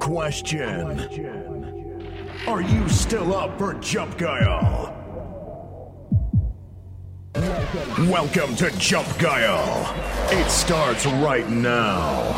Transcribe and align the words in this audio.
Question 0.00 0.98
Are 2.48 2.60
you 2.60 2.88
still 2.88 3.34
up 3.34 3.56
for 3.56 3.74
Jump 3.74 4.18
Guile? 4.18 4.92
Welcome 8.10 8.56
to 8.56 8.70
Jump 8.78 9.06
Guile. 9.18 9.94
It 10.30 10.50
starts 10.50 11.06
right 11.06 11.48
now. 11.48 12.36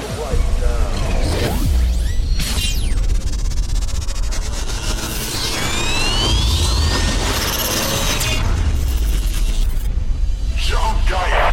Jump 10.57 11.09
Guile. 11.09 11.53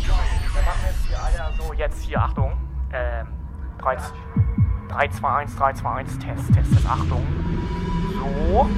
Wir 0.54 0.62
machen 0.62 0.82
jetzt 0.88 1.08
hier, 1.08 1.24
Alter, 1.24 1.54
so 1.58 1.74
jetzt 1.74 2.04
hier, 2.04 2.22
Achtung. 2.22 2.33
3, 3.84 3.98
3 3.98 5.08
2, 5.10 5.20
1, 5.20 5.48
3, 5.48 5.74
2, 5.74 5.84
1, 5.84 6.06
Test, 6.06 6.22
Test, 6.22 6.54
Test, 6.54 6.86
Achtung. 6.88 7.28
So. 8.16 8.70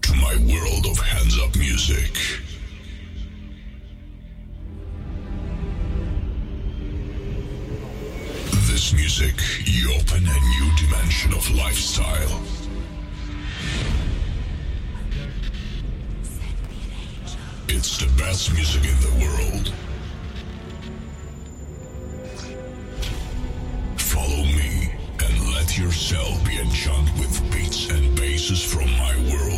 To 0.00 0.14
my 0.14 0.36
world 0.50 0.86
of 0.86 0.98
hands 0.98 1.38
up 1.38 1.54
music. 1.56 2.14
This 8.70 8.94
music, 8.94 9.34
you 9.66 9.92
open 9.96 10.26
a 10.26 10.40
new 10.54 10.76
dimension 10.78 11.34
of 11.34 11.50
lifestyle. 11.50 12.40
It's 17.68 17.98
the 17.98 18.09
best 18.30 18.52
music 18.52 18.84
in 18.84 19.00
the 19.00 19.26
world. 19.26 19.72
Follow 23.96 24.44
me 24.44 24.92
and 25.18 25.52
let 25.52 25.76
yourself 25.76 26.44
be 26.46 26.60
enchanted 26.60 27.18
with 27.18 27.50
beats 27.50 27.90
and 27.90 28.16
basses 28.16 28.62
from 28.62 28.88
my 28.92 29.16
world. 29.32 29.49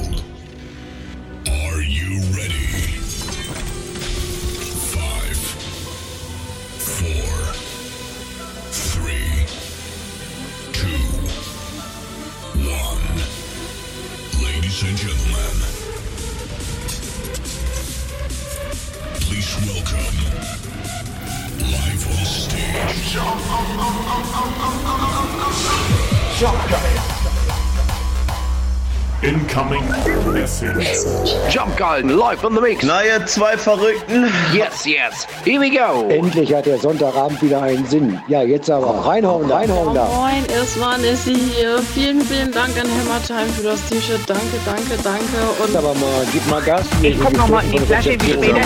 Jump 31.50 31.76
Galden 31.76 32.16
live 32.16 32.44
on 32.44 32.54
the 32.54 32.60
mix. 32.60 32.84
Na, 32.84 33.02
ihr 33.02 33.26
zwei 33.26 33.56
Verrückten. 33.58 34.32
Yes, 34.54 34.84
yes. 34.86 35.26
Here 35.44 35.60
we 35.60 35.68
go. 35.70 36.08
Endlich 36.08 36.54
hat 36.54 36.66
der 36.66 36.78
Sonntagabend 36.78 37.42
wieder 37.42 37.62
einen 37.62 37.84
Sinn. 37.86 38.20
Ja, 38.28 38.42
jetzt 38.42 38.70
aber 38.70 39.04
reinhauen, 39.04 39.50
reinhauen 39.50 39.92
da. 39.92 40.04
Moin, 40.04 40.46
erstmal 40.54 41.00
ist 41.00 41.24
sie 41.24 41.34
hier. 41.34 41.80
Vielen, 41.94 42.20
vielen 42.20 42.52
Dank 42.52 42.70
an 42.78 42.86
Hammertime 42.88 43.52
für 43.56 43.64
das 43.64 43.84
T-Shirt. 43.88 44.20
Danke, 44.28 44.42
danke, 44.64 45.02
danke. 45.02 45.64
Und 45.64 45.74
Aber 45.76 45.94
mal, 45.94 46.26
gib 46.32 46.46
mal 46.48 46.62
Gas. 46.62 46.86
Ich 47.02 47.18
guck 47.18 47.36
noch 47.36 47.48
mal 47.48 47.64
in 47.64 47.72
die 47.72 47.78
Flasche, 47.80 48.10
wie 48.20 48.32
später 48.32 48.60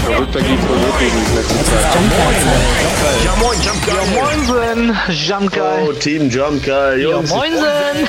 Ja, 3.24 3.34
moin, 3.40 3.58
Jump 3.62 3.86
Guy. 3.86 3.94
Moinsen, 4.20 4.98
Jump 5.08 5.50
Guy. 5.50 5.88
Oh, 5.88 5.92
Team 5.92 6.28
Jump 6.28 6.62
Guy, 6.62 7.02
Ja, 7.08 7.22
moinsen. 7.22 8.06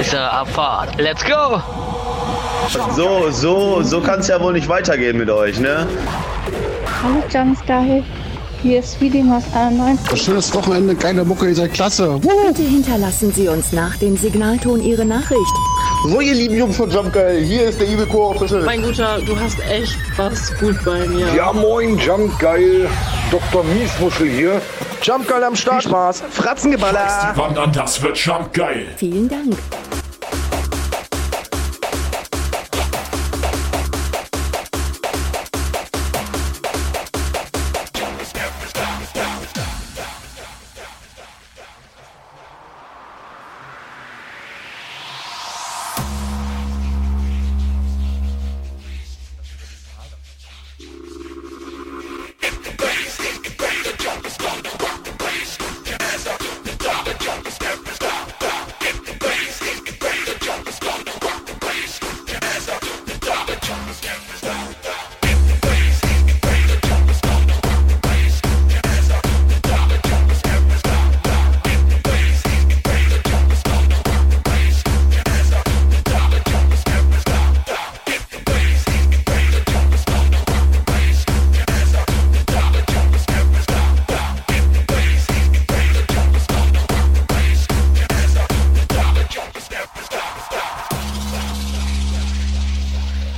Ist 0.00 0.12
ja 0.12 0.28
Abfahrt. 0.28 1.00
Let's 1.00 1.24
go. 1.24 1.60
So, 2.68 3.30
so, 3.30 3.82
so 3.82 4.00
kann 4.00 4.20
es 4.20 4.28
ja 4.28 4.40
wohl 4.40 4.52
nicht 4.52 4.68
weitergehen 4.68 5.18
mit 5.18 5.28
euch, 5.28 5.60
ne? 5.60 5.86
Hallo 7.02 7.22
Jumpsky, 7.30 8.02
hier 8.62 8.78
ist 8.78 9.00
Wiedemas 9.00 9.44
91. 9.54 10.22
Schönes 10.22 10.54
Wochenende, 10.54 10.94
geile 10.94 11.24
Mucke, 11.24 11.48
ihr 11.48 11.54
seid 11.54 11.74
klasse. 11.74 12.18
Bitte 12.20 12.62
hinterlassen 12.62 13.32
Sie 13.32 13.48
uns 13.48 13.72
nach 13.72 13.96
dem 13.96 14.16
Signalton 14.16 14.82
Ihre 14.82 15.04
Nachricht. 15.04 15.40
So, 16.08 16.20
ihr 16.20 16.34
lieben 16.34 16.56
Jungs 16.56 16.76
von 16.76 16.90
Jump 16.90 17.12
Guy, 17.12 17.44
hier 17.44 17.68
ist 17.68 17.80
der 17.80 17.88
Evil 17.88 18.06
Core 18.06 18.34
Official. 18.36 18.62
mein 18.62 18.82
Guter, 18.82 19.18
du 19.26 19.38
hast 19.38 19.58
echt 19.70 19.98
was 20.16 20.56
gut 20.58 20.82
bei 20.84 21.06
mir. 21.06 21.26
Ja, 21.34 21.52
moin, 21.52 21.98
Jump 21.98 22.38
Geil. 22.38 22.88
Dr. 23.30 23.64
Miesmuschel 23.64 24.28
hier. 24.28 24.62
Jump 25.02 25.28
Guy 25.28 25.42
am 25.42 25.56
Start. 25.56 25.82
Spaß. 25.82 26.22
Fratzengeballer. 26.30 27.32
Wandern, 27.34 27.72
das 27.72 28.00
wird 28.02 28.16
Jump 28.16 28.52
geil. 28.54 28.86
Vielen 28.96 29.28
Dank. 29.28 29.56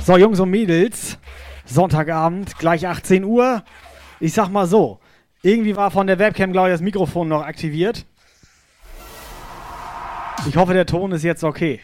So, 0.07 0.15
Jungs 0.15 0.39
und 0.39 0.51
Mädels, 0.51 1.17
Sonntagabend, 1.65 2.57
gleich 2.57 2.87
18 2.87 3.25
Uhr. 3.25 3.61
Ich 4.21 4.31
sag 4.31 4.47
mal 4.47 4.65
so, 4.65 5.01
irgendwie 5.41 5.75
war 5.75 5.91
von 5.91 6.07
der 6.07 6.17
Webcam, 6.17 6.53
glaube 6.53 6.69
ich, 6.69 6.73
das 6.75 6.79
Mikrofon 6.79 7.27
noch 7.27 7.41
aktiviert. 7.41 8.05
Ich 10.47 10.55
hoffe, 10.55 10.73
der 10.73 10.85
Ton 10.85 11.11
ist 11.11 11.23
jetzt 11.23 11.43
okay. 11.43 11.81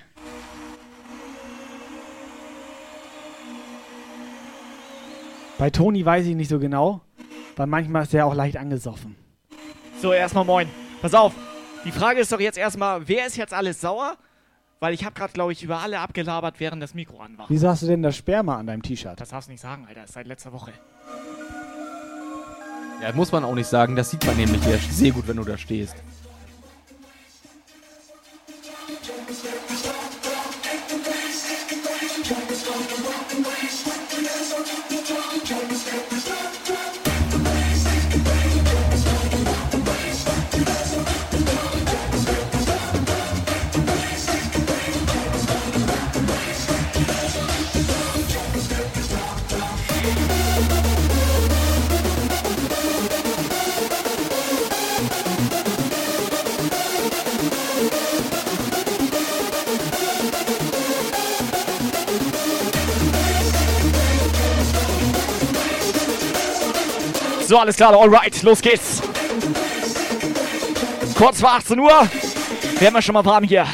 Bei 5.57 5.69
Toni 5.69 6.05
weiß 6.05 6.25
ich 6.25 6.35
nicht 6.35 6.47
so 6.47 6.59
genau, 6.59 7.01
weil 7.57 7.67
manchmal 7.67 8.03
ist 8.03 8.13
er 8.13 8.25
auch 8.25 8.35
leicht 8.35 8.55
angesoffen. 8.55 9.17
So, 10.01 10.13
erstmal 10.13 10.45
moin. 10.45 10.69
Pass 11.01 11.13
auf. 11.13 11.33
Die 11.83 11.91
Frage 11.91 12.21
ist 12.21 12.31
doch 12.31 12.39
jetzt 12.39 12.57
erstmal, 12.57 13.05
wer 13.05 13.27
ist 13.27 13.35
jetzt 13.35 13.53
alles 13.53 13.81
sauer? 13.81 14.15
Weil 14.83 14.93
ich 14.93 15.05
habe 15.05 15.15
gerade, 15.15 15.31
glaube 15.31 15.53
ich, 15.53 15.63
über 15.63 15.79
alle 15.79 16.01
abgelabert, 16.01 16.59
während 16.59 16.83
das 16.83 16.93
Mikro 16.93 17.21
an 17.21 17.37
war. 17.37 17.45
Wieso 17.47 17.69
hast 17.69 17.83
du 17.83 17.87
denn 17.87 18.03
das 18.03 18.17
Sperma 18.17 18.57
an 18.57 18.67
deinem 18.67 18.81
T-Shirt? 18.81 19.17
Das 19.17 19.29
darfst 19.29 19.47
du 19.47 19.53
nicht 19.53 19.61
sagen, 19.61 19.85
Alter. 19.87 20.01
Das 20.01 20.09
ist 20.09 20.15
seit 20.15 20.27
letzter 20.27 20.51
Woche. 20.51 20.73
Ja, 23.01 23.13
muss 23.13 23.31
man 23.31 23.45
auch 23.45 23.55
nicht 23.55 23.67
sagen. 23.67 23.95
Das 23.95 24.11
sieht 24.11 24.25
man 24.25 24.35
nämlich 24.35 24.61
hier 24.65 24.77
sehr 24.77 25.11
gut, 25.11 25.25
wenn 25.25 25.37
du 25.37 25.45
da 25.45 25.57
stehst. 25.57 25.95
So, 67.45 67.57
alles 67.57 67.75
klar, 67.75 67.93
alright, 67.93 68.41
los 68.43 68.61
geht's. 68.61 69.01
Kurz 71.17 71.41
vor 71.41 71.51
18 71.51 71.79
Uhr 71.79 72.07
werden 72.79 72.93
wir 72.93 73.01
schon 73.01 73.13
mal 73.13 73.25
warm 73.25 73.43
hier. 73.43 73.67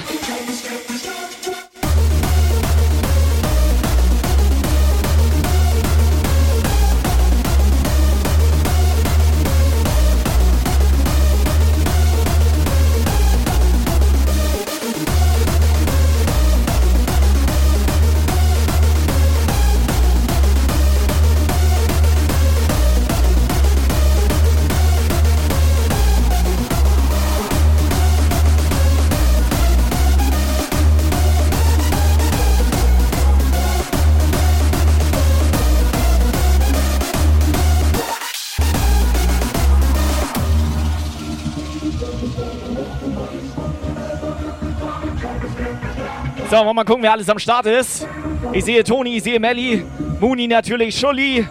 Wollen 46.59 46.69
wir 46.69 46.73
mal 46.73 46.83
gucken, 46.83 47.03
wer 47.03 47.13
alles 47.13 47.29
am 47.29 47.39
Start 47.39 47.65
ist. 47.67 48.05
Ich 48.51 48.65
sehe 48.65 48.83
Toni, 48.83 49.17
ich 49.17 49.23
sehe 49.23 49.39
Melli, 49.39 49.85
Muni 50.19 50.47
natürlich, 50.47 50.99
Schulli, 50.99 51.47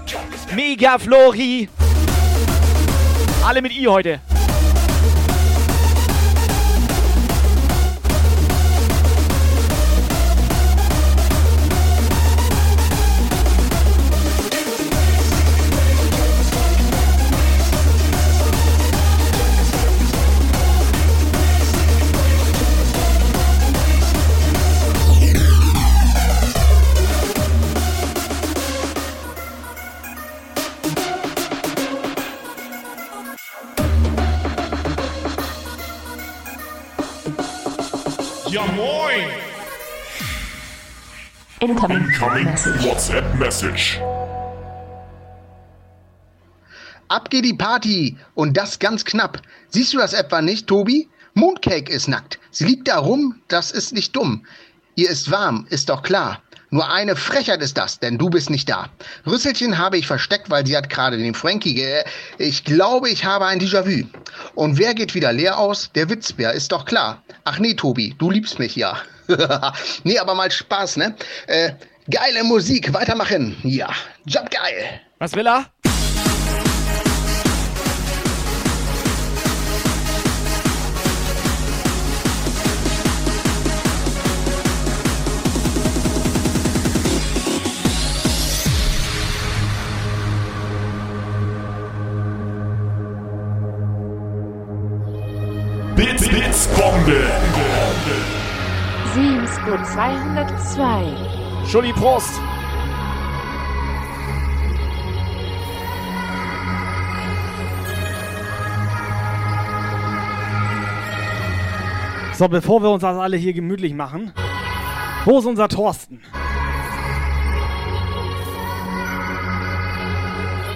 Mega 0.54 0.98
Flori. 0.98 1.68
Alle 3.46 3.62
mit 3.62 3.72
I 3.72 3.86
heute. 3.86 4.20
Incoming, 41.60 41.98
Incoming 41.98 42.46
WhatsApp 42.84 43.34
Message. 43.34 43.98
Ab 47.08 47.28
geht 47.30 47.44
die 47.44 47.54
Party 47.54 48.16
und 48.34 48.56
das 48.56 48.78
ganz 48.78 49.04
knapp. 49.04 49.42
Siehst 49.70 49.92
du 49.92 49.98
das 49.98 50.12
etwa 50.12 50.40
nicht, 50.40 50.68
Tobi? 50.68 51.08
Mooncake 51.34 51.90
ist 51.90 52.06
nackt. 52.06 52.38
Sie 52.52 52.64
liegt 52.64 52.86
da 52.86 52.98
rum, 52.98 53.40
das 53.48 53.72
ist 53.72 53.92
nicht 53.92 54.14
dumm. 54.14 54.46
Ihr 54.94 55.10
ist 55.10 55.32
warm, 55.32 55.66
ist 55.68 55.88
doch 55.88 56.04
klar. 56.04 56.40
Nur 56.70 56.92
eine 56.92 57.16
Frechheit 57.16 57.60
ist 57.60 57.76
das, 57.76 57.98
denn 57.98 58.18
du 58.18 58.30
bist 58.30 58.50
nicht 58.50 58.68
da. 58.68 58.88
Rüsselchen 59.26 59.78
habe 59.78 59.98
ich 59.98 60.06
versteckt, 60.06 60.50
weil 60.50 60.64
sie 60.64 60.76
hat 60.76 60.88
gerade 60.88 61.18
den 61.18 61.34
Frankie 61.34 61.74
ge... 61.74 62.04
Ich 62.38 62.62
glaube, 62.62 63.10
ich 63.10 63.24
habe 63.24 63.46
ein 63.46 63.58
Déjà-vu. 63.58 64.06
Und 64.54 64.78
wer 64.78 64.94
geht 64.94 65.16
wieder 65.16 65.32
leer 65.32 65.58
aus? 65.58 65.90
Der 65.96 66.08
Witzbär, 66.08 66.52
ist 66.52 66.70
doch 66.70 66.84
klar. 66.84 67.20
Ach 67.42 67.58
nee, 67.58 67.74
Tobi, 67.74 68.14
du 68.16 68.30
liebst 68.30 68.60
mich 68.60 68.76
ja. 68.76 68.96
nee, 70.04 70.18
aber 70.18 70.34
mal 70.34 70.50
Spaß, 70.50 70.96
ne? 70.96 71.14
Äh, 71.46 71.72
geile 72.10 72.44
Musik, 72.44 72.92
weitermachen. 72.92 73.56
Ja, 73.62 73.90
Job 74.24 74.50
geil. 74.50 75.00
Was 75.18 75.34
will 75.34 75.46
er? 75.46 75.66
Blitz, 95.96 96.28
Blitzbombe. 96.28 98.37
Siemsgut 99.14 99.86
202. 99.86 101.66
Schulli, 101.66 101.92
Prost. 101.92 102.40
So, 112.34 112.48
bevor 112.48 112.82
wir 112.82 112.90
uns 112.90 113.02
das 113.02 113.16
alle 113.18 113.36
hier 113.36 113.52
gemütlich 113.52 113.94
machen, 113.94 114.32
wo 115.24 115.38
ist 115.38 115.44
unser 115.44 115.68
Thorsten? 115.68 116.20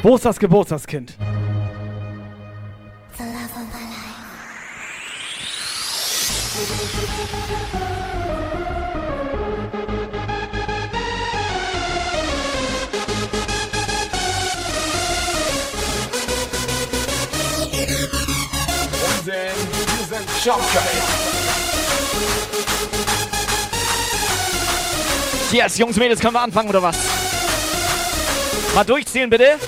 Wo 0.03 0.17
ist 0.17 0.25
das 0.25 0.41
Geburtstagskind? 0.41 1.17
Und 7.73 7.82
Yes, 25.53 25.79
Jungs, 25.79 25.97
Mädels, 25.97 26.19
können 26.19 26.35
wir 26.35 26.41
anfangen 26.41 26.69
oder 26.69 26.83
was? 26.83 26.97
Mal 28.75 28.83
durchzählen, 28.83 29.31
bitte. 29.31 29.59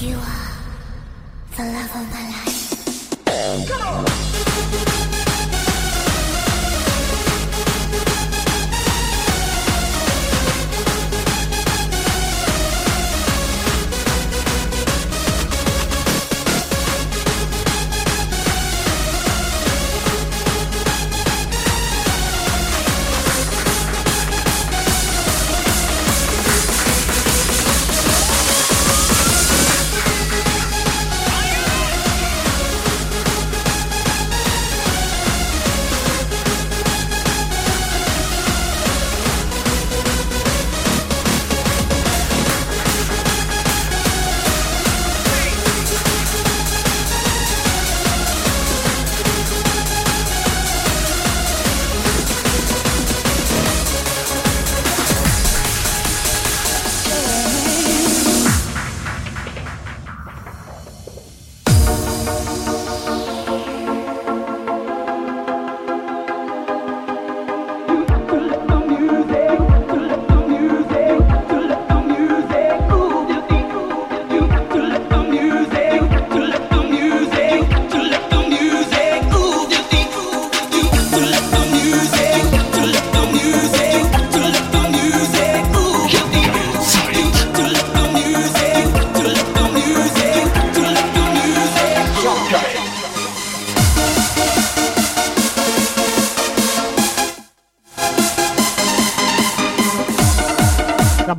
You 0.00 0.16
are 0.16 0.22
the 1.56 1.62
love 1.62 1.90
of 1.96 2.06
my 2.12 2.22
life. 2.30 3.66
Da 3.68 4.21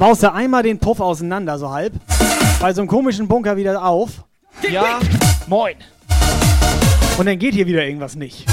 baust 0.03 0.21
du 0.21 0.33
einmal 0.33 0.63
den 0.63 0.79
Puff 0.79 0.99
auseinander, 0.99 1.57
so 1.57 1.71
halb. 1.71 1.93
Bei 2.59 2.73
so 2.73 2.81
einem 2.81 2.89
komischen 2.89 3.25
Bunker 3.29 3.55
wieder 3.55 3.85
auf. 3.85 4.25
Ja, 4.69 4.99
moin. 5.47 5.75
Und 7.17 7.25
dann 7.25 7.39
geht 7.39 7.53
hier 7.53 7.65
wieder 7.67 7.85
irgendwas 7.85 8.13
nicht. 8.15 8.45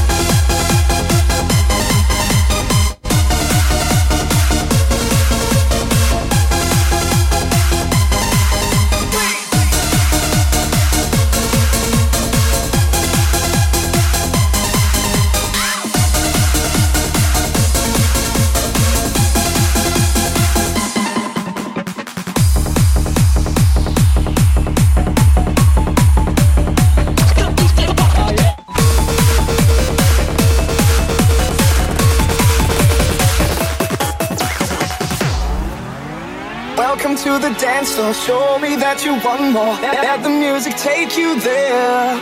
Dance 37.80 37.94
floor. 37.94 38.14
Show 38.14 38.58
me 38.58 38.76
that 38.76 39.04
you 39.04 39.12
want 39.24 39.52
more. 39.52 39.74
Let 39.80 40.22
the 40.22 40.28
music 40.28 40.76
take 40.76 41.16
you 41.16 41.40
there. 41.40 42.20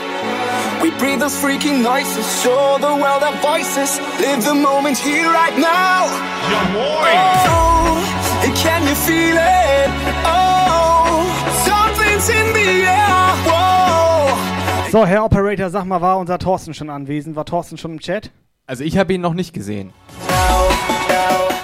We 0.82 0.90
breathe 0.98 1.20
those 1.20 1.36
freaking 1.36 1.82
noises. 1.82 2.24
Show 2.42 2.78
the 2.78 2.94
world 2.94 3.22
our 3.22 3.36
voices. 3.42 3.98
Live 4.20 4.44
the 4.44 4.54
moment 4.54 4.98
here 4.98 5.30
right 5.30 5.56
now. 5.58 6.06
Oh, 6.74 7.98
can 8.62 8.82
you 8.86 8.94
feel 8.94 9.36
it? 9.36 9.88
Oh, 10.24 11.26
something's 11.66 12.28
in 12.28 12.52
the 12.54 12.68
air. 12.86 13.26
Whoa. 13.48 14.90
So, 14.90 15.04
Herr 15.04 15.24
Operator, 15.24 15.70
sag 15.70 15.84
mal, 15.84 16.00
war 16.00 16.18
unser 16.18 16.38
Thorsten 16.38 16.74
schon 16.74 16.90
anwesend? 16.90 17.36
War 17.36 17.44
Thorsten 17.44 17.76
schon 17.76 17.92
im 17.92 18.00
Chat? 18.00 18.30
Also 18.66 18.84
ich 18.84 18.96
habe 18.98 19.12
ihn 19.14 19.20
noch 19.20 19.34
nicht 19.34 19.52
gesehen. 19.52 19.92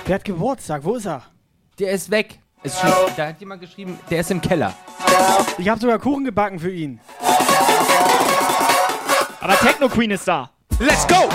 Der 0.07 0.17
hat 0.17 0.25
Geburtstag, 0.25 0.85
wo 0.85 0.97
ist 0.97 1.07
er? 1.07 1.23
Der 1.79 1.93
ist 1.93 2.11
weg. 2.11 2.41
Es 2.67 2.79
steht, 2.79 2.93
da 3.17 3.27
hat 3.27 3.39
jemand 3.41 3.61
geschrieben, 3.61 3.99
der 4.09 4.21
ist 4.21 4.31
im 4.31 4.41
Keller. 4.41 4.73
Ich 5.59 5.69
habe 5.69 5.79
sogar 5.79 5.99
Kuchen 5.99 6.25
gebacken 6.25 6.59
für 6.59 6.73
ihn. 6.73 6.99
Aber 9.39 9.59
Techno 9.59 9.87
Queen 9.91 10.11
ist 10.11 10.27
da. 10.27 10.49
Let's 10.79 11.07
go! 11.07 11.29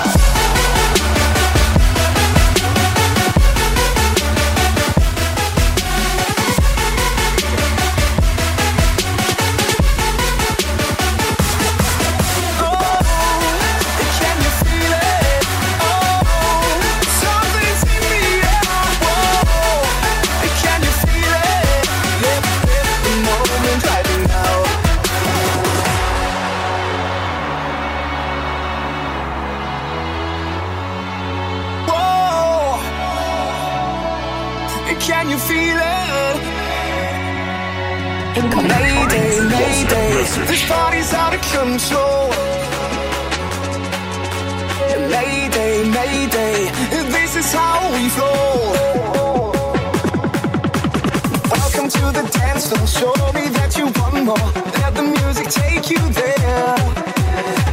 This 40.47 40.67
party's 40.67 41.13
out 41.13 41.33
of 41.33 41.41
control. 41.41 42.29
Mayday, 45.09 45.89
mayday, 45.89 46.69
this 47.11 47.35
is 47.35 47.51
how 47.53 47.91
we 47.93 48.09
flow. 48.09 49.51
Welcome 51.51 51.89
to 51.89 52.05
the 52.17 52.29
dance 52.31 52.67
floor. 52.69 52.87
Show 52.87 53.13
me 53.33 53.49
that 53.57 53.75
you 53.77 53.85
want 53.99 54.25
more. 54.25 54.51
Let 54.81 54.95
the 54.95 55.03
music 55.03 55.47
take 55.49 55.89
you 55.89 56.01
there. 56.21 56.75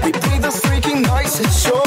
We 0.05 0.13
breathe 0.13 0.43
those 0.43 0.61
freaking 0.61 1.03
noises. 1.07 1.63
Show 1.63 1.86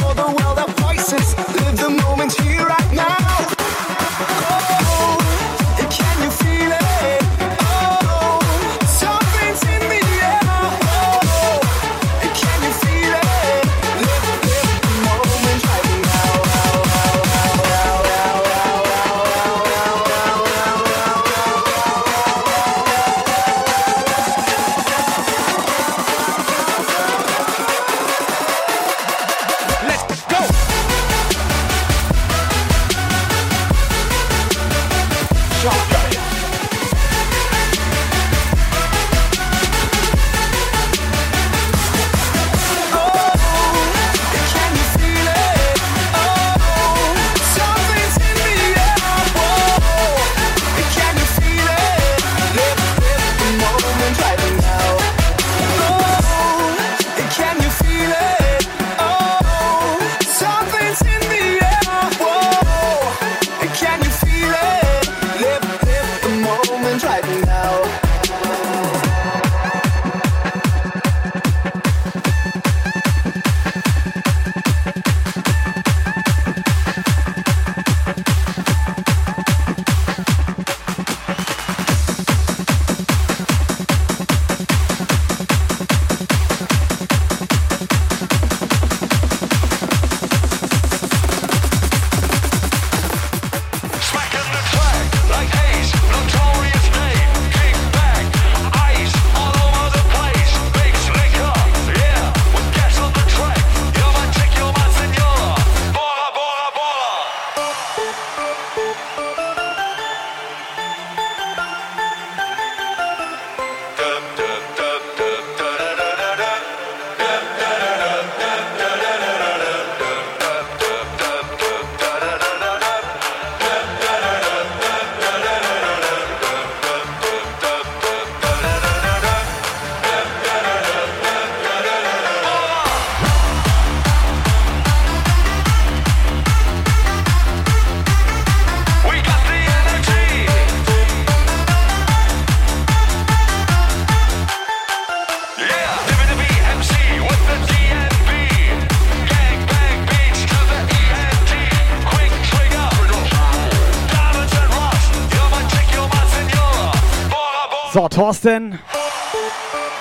So, 157.99 158.07
Thorsten. 158.07 158.79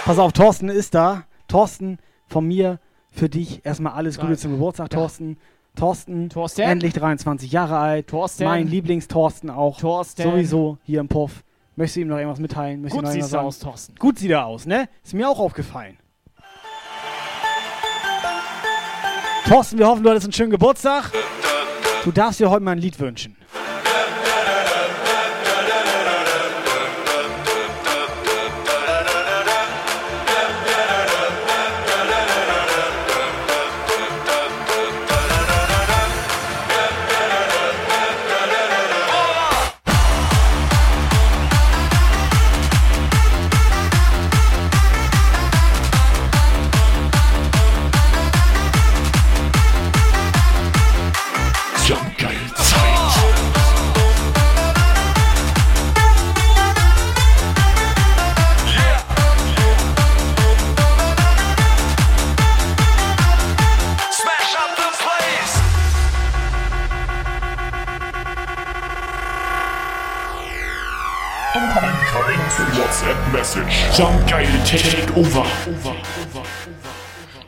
Pass 0.05 0.21
auf, 0.21 0.33
Thorsten 0.33 0.69
ist 0.69 0.95
da. 0.95 1.25
Thorsten, 1.49 1.99
von 2.29 2.47
mir 2.47 2.79
für 3.11 3.29
dich 3.29 3.67
erstmal 3.67 3.95
alles 3.95 4.21
Gute 4.21 4.37
zum 4.37 4.53
Geburtstag, 4.53 4.91
Thorsten. 4.91 5.37
Thorsten, 5.75 6.29
Thorsten? 6.31 6.61
endlich 6.61 6.93
23 6.93 7.51
Jahre 7.51 7.77
alt. 7.77 8.07
Thorsten? 8.07 8.45
Mein 8.45 8.69
Lieblings-Thorsten 8.69 9.51
auch. 9.51 9.81
Thorsten? 9.81 10.23
Sowieso 10.23 10.79
hier 10.85 11.01
im 11.01 11.09
Puff. 11.09 11.43
Möchtest 11.75 11.97
du 11.97 12.01
ihm 12.03 12.07
noch 12.07 12.19
irgendwas 12.19 12.39
mitteilen? 12.39 12.83
Möchtest 12.83 13.03
Gut 13.03 13.13
du 13.13 13.17
irgendwas 13.17 13.35
aus? 13.35 13.59
Thorsten. 13.59 13.97
Gut 13.97 14.21
sieht 14.21 14.31
er 14.31 14.47
aus, 14.47 14.65
ne? 14.65 14.89
Ist 15.03 15.15
mir 15.15 15.29
auch 15.29 15.41
aufgefallen. 15.41 15.97
Thorsten, 19.49 19.77
wir 19.77 19.89
hoffen, 19.89 20.05
du 20.05 20.11
hattest 20.11 20.27
einen 20.27 20.33
schönen 20.35 20.53
Geburtstag. 20.53 21.11
Du 22.05 22.13
darfst 22.13 22.39
dir 22.39 22.49
heute 22.49 22.63
mal 22.63 22.71
ein 22.71 22.79
Lied 22.79 23.01
wünschen. 23.01 23.38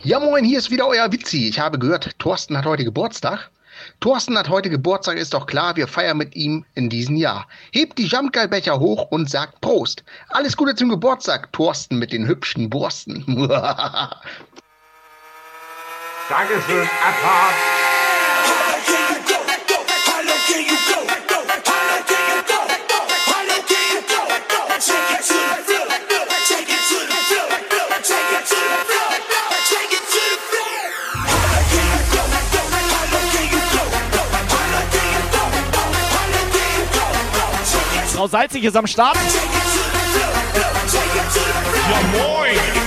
Ja 0.02 0.18
moin, 0.20 0.42
hier 0.42 0.58
ist 0.58 0.70
wieder 0.70 0.86
euer 0.86 1.12
Witzi. 1.12 1.48
Ich 1.48 1.60
habe 1.60 1.78
gehört, 1.78 2.18
Thorsten 2.18 2.56
hat 2.56 2.64
heute 2.64 2.82
Geburtstag. 2.82 3.50
Thorsten 4.00 4.38
hat 4.38 4.48
heute 4.48 4.70
Geburtstag, 4.70 5.18
ist 5.18 5.34
doch 5.34 5.44
klar, 5.44 5.76
wir 5.76 5.86
feiern 5.86 6.16
mit 6.16 6.34
ihm 6.34 6.64
in 6.74 6.88
diesem 6.88 7.16
Jahr. 7.16 7.46
Hebt 7.72 7.98
die 7.98 8.06
Jumpgeil-Becher 8.06 8.80
hoch 8.80 9.10
und 9.10 9.28
sagt 9.28 9.60
Prost. 9.60 10.02
Alles 10.30 10.56
Gute 10.56 10.74
zum 10.74 10.88
Geburtstag, 10.88 11.52
Thorsten 11.52 11.98
mit 11.98 12.10
den 12.10 12.26
hübschen 12.26 12.70
Borsten. 12.70 13.22
Dankeschön, 16.30 16.88
Abfahrt. 17.04 17.54
Frau 38.20 38.28
Salzig 38.28 38.62
ist 38.64 38.76
am 38.76 38.86
Start. 38.86 39.16
Ja 41.90 42.18
moin. 42.18 42.79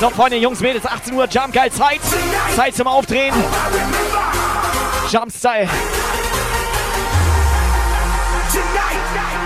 So, 0.00 0.10
Freunde, 0.10 0.36
Jungs, 0.36 0.60
Mädels, 0.60 0.86
18 0.86 1.12
Uhr, 1.14 1.26
Jump, 1.28 1.52
geil, 1.52 1.72
Zeit. 1.72 2.00
Zeit 2.54 2.76
zum 2.76 2.86
Aufdrehen. 2.86 3.34
Jump 5.10 5.32
Style. 5.32 5.68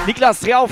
Niklas, 0.06 0.40
dreh 0.40 0.54
auf. 0.54 0.70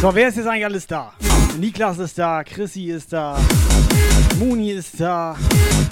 So, 0.00 0.14
wer 0.14 0.28
ist 0.28 0.36
jetzt 0.36 0.46
eigentlich 0.46 0.64
alles 0.64 0.86
da? 0.86 1.12
Niklas 1.58 1.98
ist 1.98 2.16
da, 2.18 2.44
Chrissy 2.44 2.84
ist 2.84 3.12
da, 3.12 3.36
Muni 4.38 4.70
ist 4.70 5.00
da, 5.00 5.36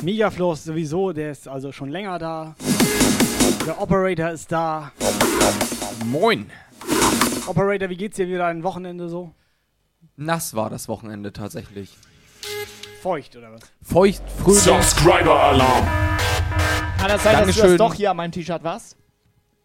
Megafloss 0.01 0.63
sowieso, 0.63 1.13
der 1.13 1.33
ist 1.33 1.49
also 1.49 1.73
schon 1.73 1.89
länger 1.89 2.17
da. 2.21 2.55
Der 3.67 3.81
Operator 3.81 4.31
ist 4.31 4.53
da. 4.53 4.93
Moin. 6.05 6.49
Operator, 7.49 7.91
wie 7.91 7.97
geht's 7.97 8.15
dir 8.15 8.29
wieder 8.29 8.47
ein 8.47 8.63
Wochenende 8.63 9.09
so? 9.09 9.35
Nass 10.15 10.55
war 10.55 10.71
das 10.71 10.89
Wochenende 10.89 11.33
tatsächlich. 11.33 11.99
Feucht 13.03 13.35
oder 13.35 13.55
was? 13.55 13.63
Feucht, 13.83 14.23
fröhlich. 14.39 14.63
Subscriber-Alarm. 14.63 15.85
Kann 16.99 17.09
das 17.09 17.25
sein, 17.25 17.33
dass 17.33 17.43
du 17.43 17.47
das 17.47 17.57
Dankeschön. 17.57 17.79
doch 17.79 17.95
hier 17.95 18.13
an 18.13 18.19
meinem 18.19 18.31
T-Shirt 18.31 18.63
warst? 18.63 18.97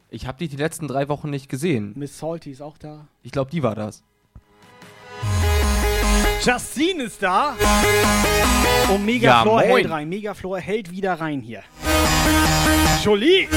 Ich 0.09 0.25
habe 0.25 0.39
die 0.39 0.47
die 0.47 0.57
letzten 0.57 0.87
drei 0.87 1.09
Wochen 1.09 1.29
nicht 1.29 1.47
gesehen. 1.47 1.93
Miss 1.95 2.17
Salty 2.17 2.49
ist 2.49 2.61
auch 2.61 2.79
da. 2.79 3.07
Ich 3.21 3.31
glaube, 3.31 3.51
die 3.51 3.61
war 3.61 3.75
das. 3.75 4.03
Justine 6.43 7.03
ist 7.03 7.21
da. 7.21 7.55
Und 8.89 8.91
Ja, 8.91 8.97
Megaflor 8.97 9.55
moin. 9.59 9.65
hält 9.69 9.89
rein. 9.91 10.09
Megaflor 10.09 10.59
hält 10.59 10.91
wieder 10.91 11.13
rein 11.19 11.41
hier. 11.41 11.61
Jolie. 13.03 13.47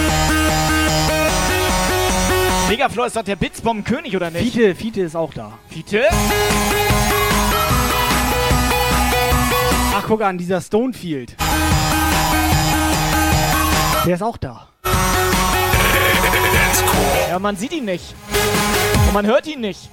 Megaflor 2.69 3.07
ist 3.07 3.17
doch 3.17 3.23
der 3.23 3.37
Blitzbombenkönig, 3.37 4.15
oder 4.17 4.31
nicht? 4.31 4.53
Fiete, 4.55 4.75
Fiete 4.75 5.01
ist 5.03 5.17
auch 5.17 5.33
da. 5.35 5.53
Fiete? 5.69 6.03
Ach, 9.97 10.03
guck 10.07 10.23
an, 10.23 10.37
dieser 10.39 10.61
Stonefield. 10.61 11.37
Der 14.07 14.15
ist 14.15 14.23
auch 14.23 14.37
da. 14.37 14.69
Ja, 17.29 17.39
man 17.39 17.57
sieht 17.57 17.73
ihn 17.73 17.87
nicht. 17.87 18.15
Und 19.07 19.15
man 19.15 19.27
hört 19.27 19.47
ihn 19.47 19.61
nicht. 19.61 19.91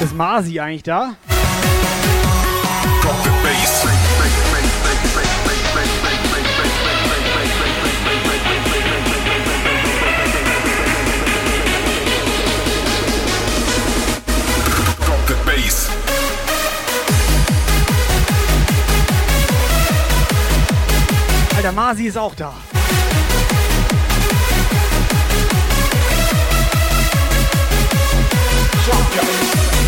Ist 0.00 0.14
Masi 0.14 0.58
eigentlich 0.58 0.82
da? 0.82 1.14
Alter, 21.56 21.72
Masi 21.72 22.06
ist 22.06 22.16
auch 22.16 22.34
da. 22.34 22.54
Drop 28.86 29.79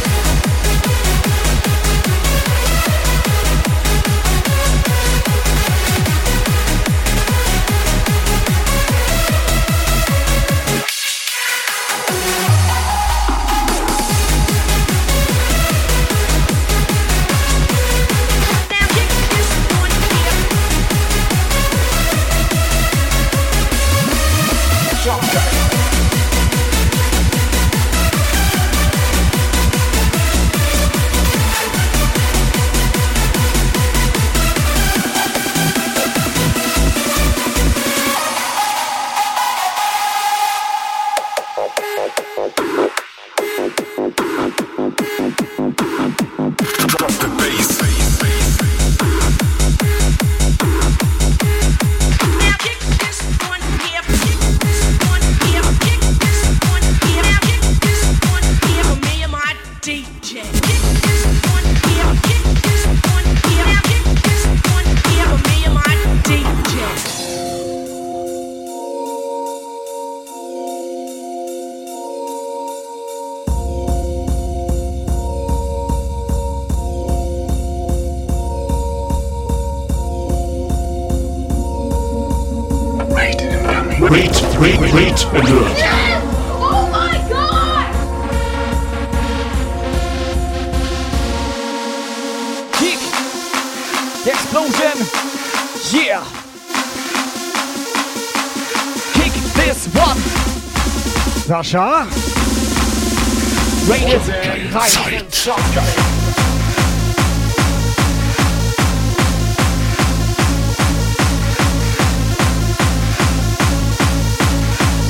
Rein! 101.75 102.09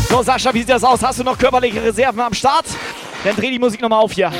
So, 0.09 0.23
Sascha, 0.23 0.55
wie 0.55 0.59
sieht 0.59 0.69
das 0.69 0.85
aus? 0.85 1.03
Hast 1.03 1.19
du 1.19 1.25
noch 1.25 1.37
körperliche 1.37 1.83
Reserven 1.83 2.21
am 2.21 2.35
Start? 2.35 2.67
Dann 3.25 3.35
dreh 3.35 3.51
die 3.51 3.59
Musik 3.59 3.81
nochmal 3.81 4.01
auf 4.01 4.13
hier. 4.13 4.31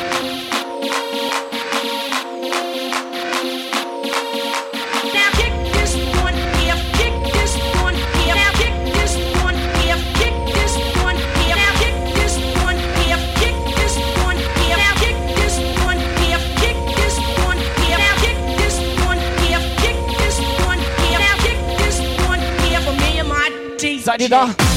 Da? 24.29 24.72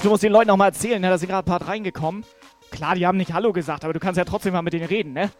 So, 0.00 0.04
du 0.04 0.10
musst 0.12 0.22
den 0.22 0.32
Leuten 0.32 0.48
noch 0.48 0.56
mal 0.56 0.68
erzählen, 0.68 0.98
ne, 0.98 1.10
da 1.10 1.18
sind 1.18 1.28
gerade 1.28 1.46
ein 1.46 1.58
paar 1.58 1.68
reingekommen. 1.68 2.24
Klar, 2.70 2.94
die 2.94 3.06
haben 3.06 3.18
nicht 3.18 3.34
Hallo 3.34 3.52
gesagt, 3.52 3.84
aber 3.84 3.92
du 3.92 4.00
kannst 4.00 4.16
ja 4.16 4.24
trotzdem 4.24 4.54
mal 4.54 4.62
mit 4.62 4.72
denen 4.72 4.86
reden, 4.86 5.12
ne? 5.12 5.30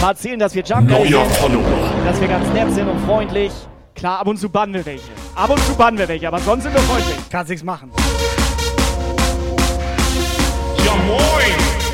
Mal 0.00 0.12
erzählen, 0.12 0.38
dass 0.38 0.54
wir 0.54 0.62
Jump 0.62 0.88
Neuer 0.88 1.04
sind, 1.04 1.36
Follower. 1.36 1.62
dass 2.06 2.18
wir 2.18 2.28
ganz 2.28 2.48
nett 2.54 2.72
sind 2.72 2.88
und 2.88 2.98
freundlich. 3.00 3.52
Klar, 3.94 4.20
ab 4.20 4.28
und 4.28 4.38
zu 4.38 4.48
bannen 4.48 4.72
wir 4.72 4.86
welche. 4.86 5.10
Ab 5.34 5.50
und 5.50 5.58
zu 5.60 5.74
bannen 5.74 5.98
wir 5.98 6.08
welche, 6.08 6.26
aber 6.26 6.38
sonst 6.38 6.62
sind 6.62 6.72
wir 6.72 6.80
freundlich. 6.80 7.16
Kannst 7.28 7.50
nichts 7.50 7.62
machen. 7.64 7.90
Ja 10.86 10.94
moin! 11.06 11.18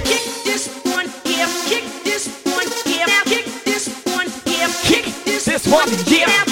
Kick 0.05 0.45
this 0.45 0.71
one 0.85 1.11
here, 1.25 1.49
kick 1.69 2.05
this 2.05 2.31
one 2.45 2.71
here, 2.85 3.09
kick 3.25 3.65
this 3.65 3.91
one 4.07 4.31
here, 4.45 4.69
kick 4.85 5.25
this 5.25 5.45
This 5.47 5.67
one 5.67 5.91
here. 6.07 6.48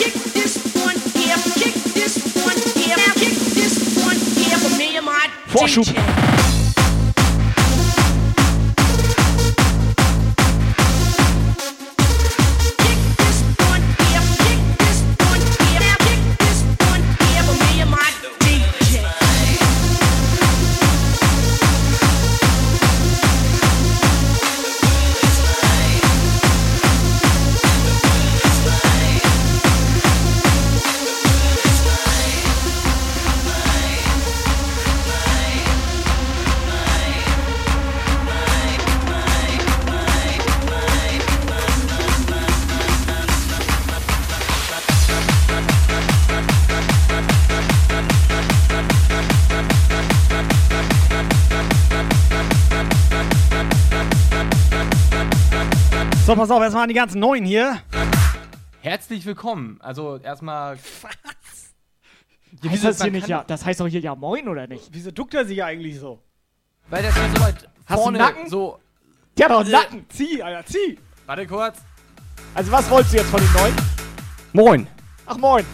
My 5.56 6.25
pass 56.36 56.50
auf, 56.50 56.62
erstmal 56.62 56.82
an 56.82 56.88
die 56.88 56.94
ganzen 56.94 57.18
Neuen 57.18 57.44
hier. 57.44 57.80
Herzlich 58.82 59.24
willkommen. 59.24 59.78
Also 59.80 60.18
erstmal. 60.18 60.76
Was? 60.76 61.12
Ja, 62.62 62.70
heißt 62.70 62.84
das, 62.84 63.02
hier 63.02 63.10
nicht, 63.10 63.28
ja, 63.28 63.44
das 63.46 63.64
heißt 63.64 63.80
doch 63.80 63.86
hier 63.86 64.00
ja 64.00 64.14
Moin, 64.14 64.48
oder 64.48 64.66
nicht? 64.66 64.88
Wieso 64.92 65.10
duckt 65.10 65.34
er 65.34 65.44
sich 65.44 65.62
eigentlich 65.62 65.98
so? 65.98 66.22
Weil 66.88 67.02
der 67.02 67.10
ist 67.10 67.16
so 67.16 67.42
weit 67.42 67.68
Hast 67.86 67.98
du 67.98 68.02
vorne 68.02 68.18
einen 68.18 68.34
Nacken? 68.34 68.50
so. 68.50 68.78
Der 69.36 69.46
hat 69.46 69.52
doch 69.52 69.60
einen 69.60 69.70
Nacken. 69.70 70.06
Zieh, 70.08 70.42
Alter, 70.42 70.66
zieh. 70.66 70.98
Warte 71.26 71.46
kurz. 71.46 71.78
Also 72.54 72.70
was 72.70 72.88
wolltest 72.90 73.14
du 73.14 73.18
jetzt 73.18 73.30
von 73.30 73.40
den 73.40 73.52
Neuen? 73.52 73.74
Moin. 74.52 74.86
Ach, 75.26 75.36
moin. 75.36 75.64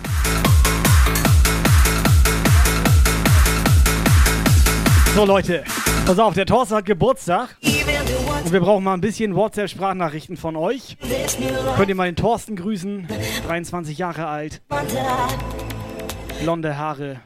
So, 5.15 5.25
Leute, 5.25 5.65
pass 6.07 6.19
auf, 6.19 6.35
der 6.35 6.47
Thorsten 6.47 6.77
hat 6.77 6.85
Geburtstag. 6.85 7.57
Und 8.45 8.53
wir 8.53 8.61
brauchen 8.61 8.85
mal 8.85 8.95
ein 8.95 9.01
bisschen 9.01 9.35
WhatsApp-Sprachnachrichten 9.35 10.37
von 10.37 10.57
euch. 10.57 10.97
Könnt 11.77 11.89
ihr 11.89 11.95
mal 11.95 12.07
den 12.07 12.17
Thorsten 12.17 12.57
grüßen? 12.57 13.09
23 13.47 13.99
Jahre 13.99 14.27
alt. 14.27 14.63
Blonde 16.41 16.77
Haare. 16.77 17.21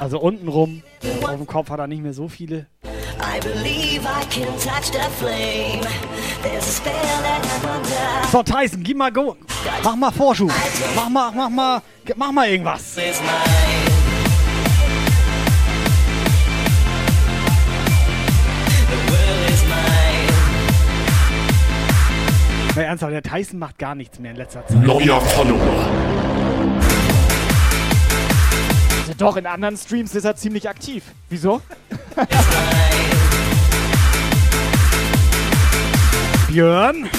Also 0.00 0.20
untenrum. 0.20 0.82
Auf 1.22 1.36
dem 1.36 1.46
Kopf 1.46 1.70
hat 1.70 1.78
er 1.78 1.86
nicht 1.86 2.02
mehr 2.02 2.12
so 2.12 2.28
viele. 2.28 2.66
So, 8.30 8.42
Tyson, 8.42 8.82
gib 8.82 8.96
mal 8.96 9.12
Go. 9.12 9.36
Mach 9.82 9.96
mal 9.96 10.10
Vorschub. 10.10 10.50
Mach 10.94 11.08
mal, 11.08 11.32
mach 11.34 11.48
mal, 11.48 11.82
mach 12.16 12.32
mal 12.32 12.48
irgendwas. 12.48 12.96
It's 12.96 13.20
mine. 13.20 13.91
Na, 22.74 22.82
ernsthaft, 22.82 23.12
der 23.12 23.22
Tyson 23.22 23.58
macht 23.58 23.78
gar 23.78 23.94
nichts 23.94 24.18
mehr 24.18 24.30
in 24.30 24.38
letzter 24.38 24.66
Zeit. 24.66 24.78
Neuer 24.78 25.20
Follower. 25.20 25.90
Also 29.00 29.12
doch, 29.18 29.36
in 29.36 29.46
anderen 29.46 29.76
Streams 29.76 30.14
ist 30.14 30.24
er 30.24 30.36
ziemlich 30.36 30.66
aktiv. 30.66 31.04
Wieso? 31.28 31.60
Björn. 36.48 37.10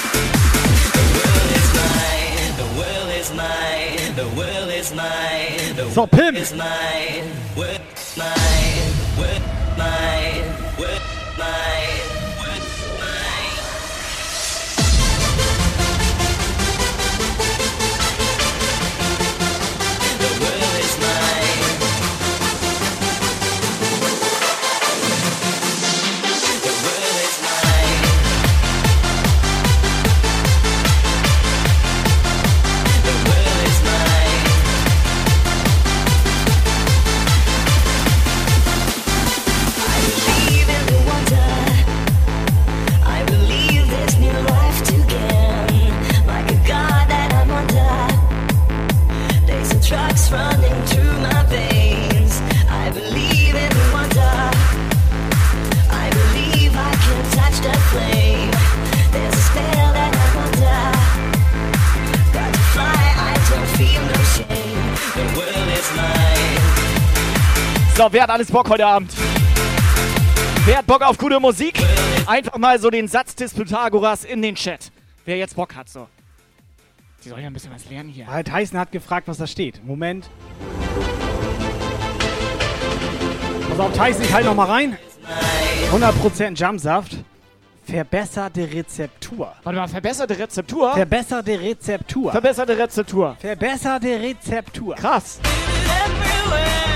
The 4.16 4.26
world 4.36 4.54
So, 67.96 68.08
wer 68.10 68.24
hat 68.24 68.32
alles 68.32 68.52
Bock 68.52 68.68
heute 68.70 68.88
Abend? 68.88 69.14
Wer 70.66 70.80
hat 70.80 70.88
Bock 70.88 71.04
auf 71.04 71.16
gute 71.16 71.40
Musik? 71.40 71.80
Einfach 72.26 72.58
mal 72.58 72.80
so 72.80 72.90
den 72.90 73.08
Satz 73.08 73.36
des 73.36 73.54
Pythagoras 73.54 74.24
in 74.24 74.42
den 74.42 74.56
Chat. 74.56 74.92
Wer 75.26 75.38
jetzt 75.38 75.56
Bock 75.56 75.76
hat, 75.76 75.90
so. 75.90 76.08
Die 77.24 77.30
sollen 77.30 77.42
ja 77.42 77.48
ein 77.48 77.54
bisschen 77.54 77.72
was 77.72 77.88
lernen 77.92 78.10
hier. 78.10 78.28
Ah, 78.28 78.42
Tyson 78.42 78.80
hat 78.80 78.92
gefragt, 78.92 79.28
was 79.28 79.38
da 79.38 79.46
steht. 79.46 79.86
Moment. 79.86 80.28
Pass 83.70 83.80
auf, 83.80 83.94
Tyson, 83.94 84.24
ich 84.24 84.34
halt 84.34 84.46
noch 84.46 84.56
mal 84.56 84.68
rein. 84.68 84.98
100% 85.92 86.56
Jumpsaft. 86.56 87.18
Verbesserte 87.84 88.74
Rezeptur. 88.74 89.54
Warte 89.62 89.80
mal, 89.80 89.88
verbesserte 89.88 90.40
Rezeptur? 90.40 90.94
Verbesserte 90.94 91.62
Rezeptur. 91.62 92.32
Verbesserte 92.32 92.76
Rezeptur. 92.76 93.38
Verbesserte 93.40 94.20
Rezeptur. 94.20 94.96
Krass. 94.96 95.40
Lift 95.44 96.93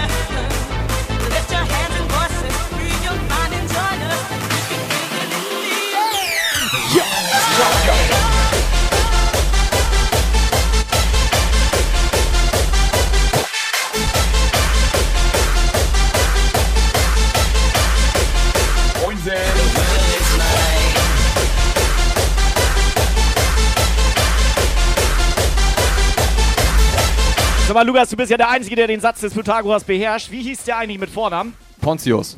Sag 27.68 27.74
mal, 27.74 27.86
Lukas, 27.86 28.10
du 28.10 28.16
bist 28.16 28.32
ja 28.32 28.38
der 28.38 28.50
Einzige, 28.50 28.78
der 28.78 28.88
den 28.88 29.02
Satz 29.02 29.20
des 29.20 29.34
Pythagoras 29.34 29.84
beherrscht. 29.84 30.32
Wie 30.32 30.42
hieß 30.42 30.64
der 30.64 30.78
eigentlich 30.78 31.00
mit 31.00 31.10
Vornamen? 31.10 31.54
Pontius. 31.82 32.38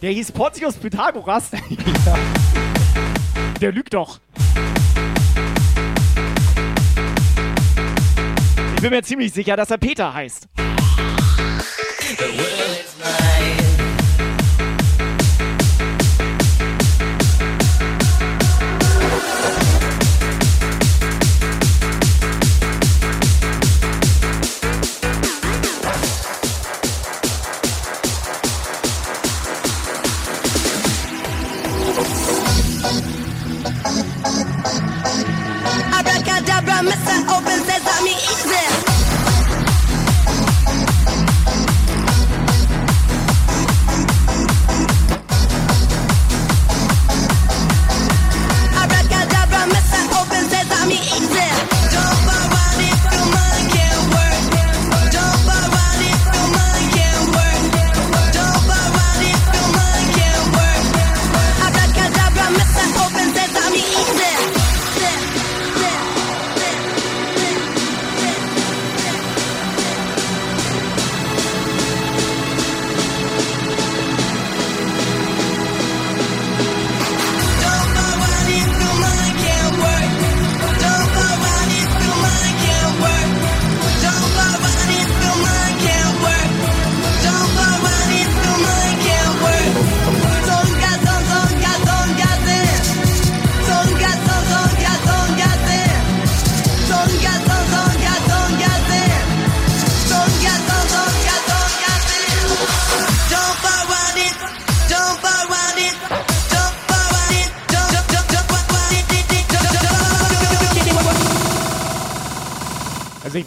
Der 0.00 0.12
hieß 0.12 0.30
Pontius 0.30 0.76
Pythagoras. 0.76 1.50
Der 3.60 3.72
lügt 3.72 3.92
doch. 3.92 4.20
Ich 8.76 8.80
bin 8.80 8.90
mir 8.90 9.02
ziemlich 9.02 9.32
sicher, 9.32 9.56
dass 9.56 9.72
er 9.72 9.78
Peter 9.78 10.14
heißt. 10.14 10.46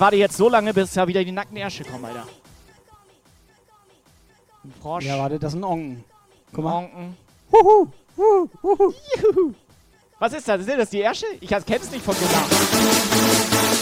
warte 0.06 0.18
jetzt 0.18 0.38
so 0.38 0.50
lange, 0.50 0.72
bis 0.72 0.94
ja 0.94 1.08
wieder 1.08 1.24
die 1.24 1.32
nackten 1.32 1.58
Ärsche 1.58 1.84
kommen, 1.84 2.06
Alter. 2.06 2.28
Ein 4.64 4.74
Frosch. 4.80 5.04
Ja, 5.04 5.18
warte, 5.18 5.40
das 5.40 5.54
ist 5.54 5.60
ein 5.60 5.64
Onken. 5.64 6.04
Guck 6.54 6.64
mal. 6.64 6.78
Onken. 6.78 7.18
Huhu, 7.52 7.88
huhu, 8.16 8.50
huhu. 8.62 8.94
Juhu. 9.20 9.54
Was 10.20 10.34
ist 10.34 10.48
das? 10.48 10.64
Sind 10.64 10.78
das 10.78 10.92
die 10.92 11.02
Ärsche? 11.02 11.26
Ich 11.42 11.50
kenn's 11.50 11.90
nicht 11.90 12.06
von 12.06 12.14
so. 12.14 13.75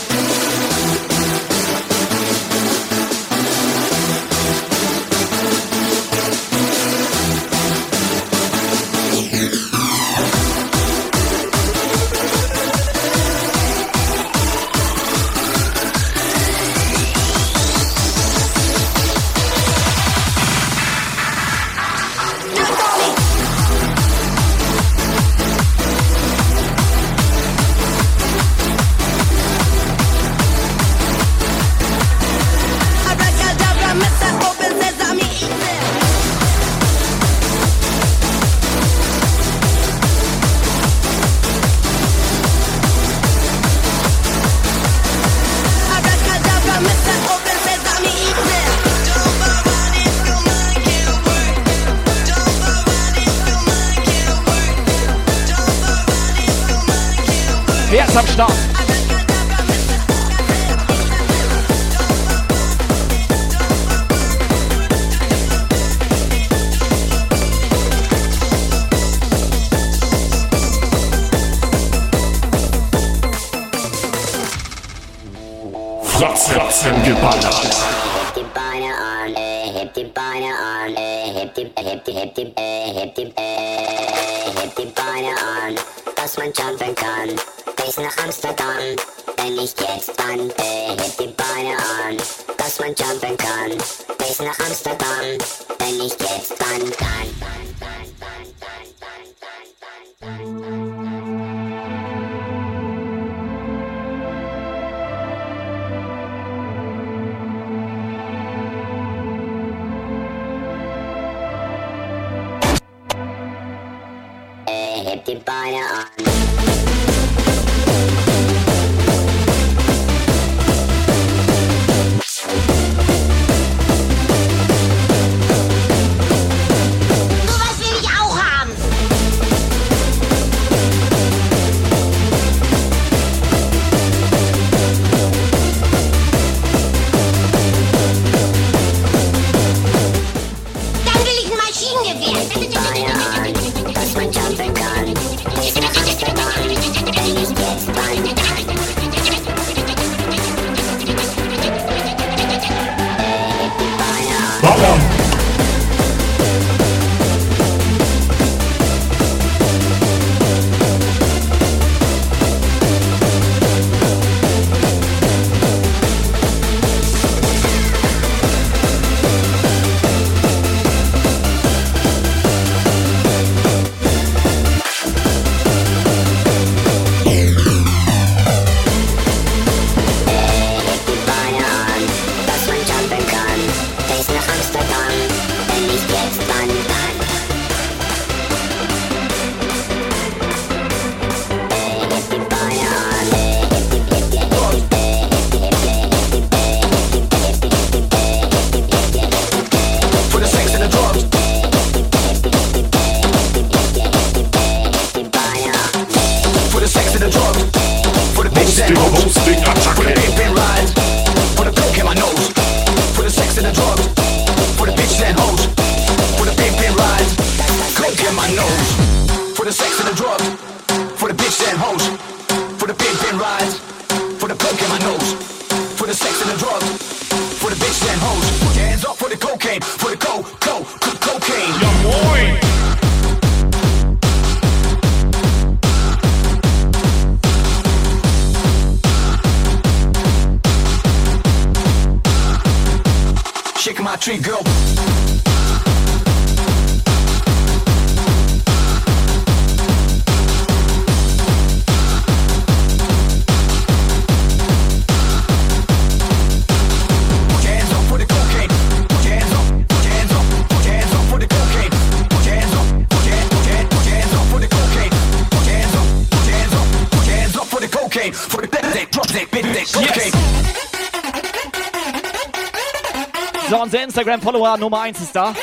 Instagram-Follower 274.14 274.78
Nummer 274.78 275.02
1 275.02 275.20
ist 275.22 275.36
da. 275.36 275.56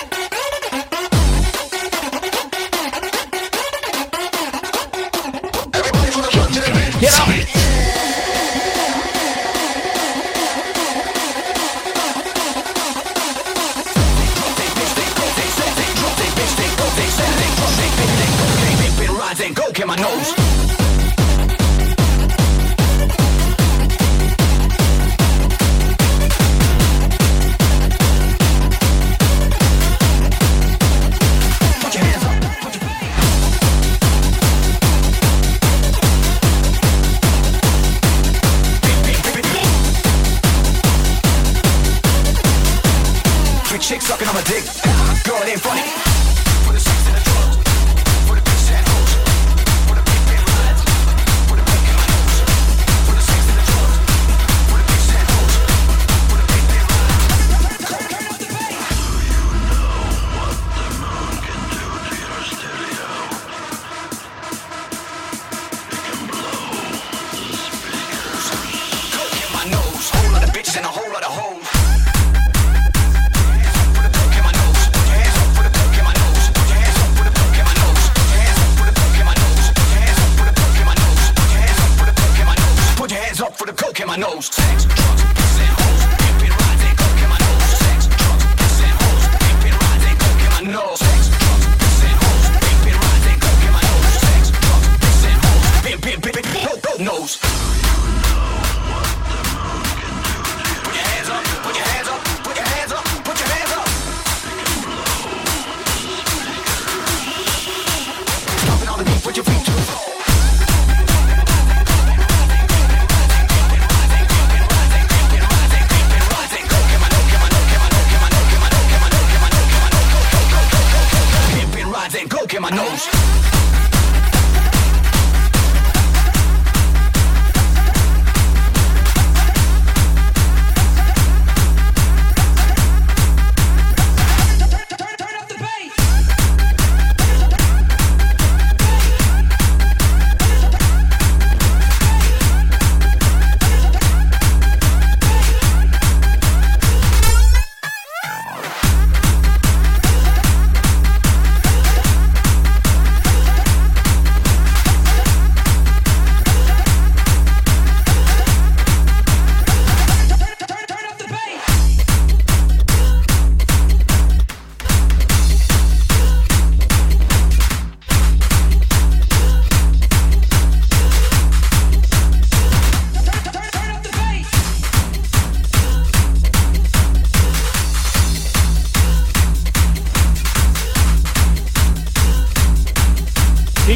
Get 7.00 7.18
up! 7.18 7.60
my 19.86 19.96
nose. 19.96 20.39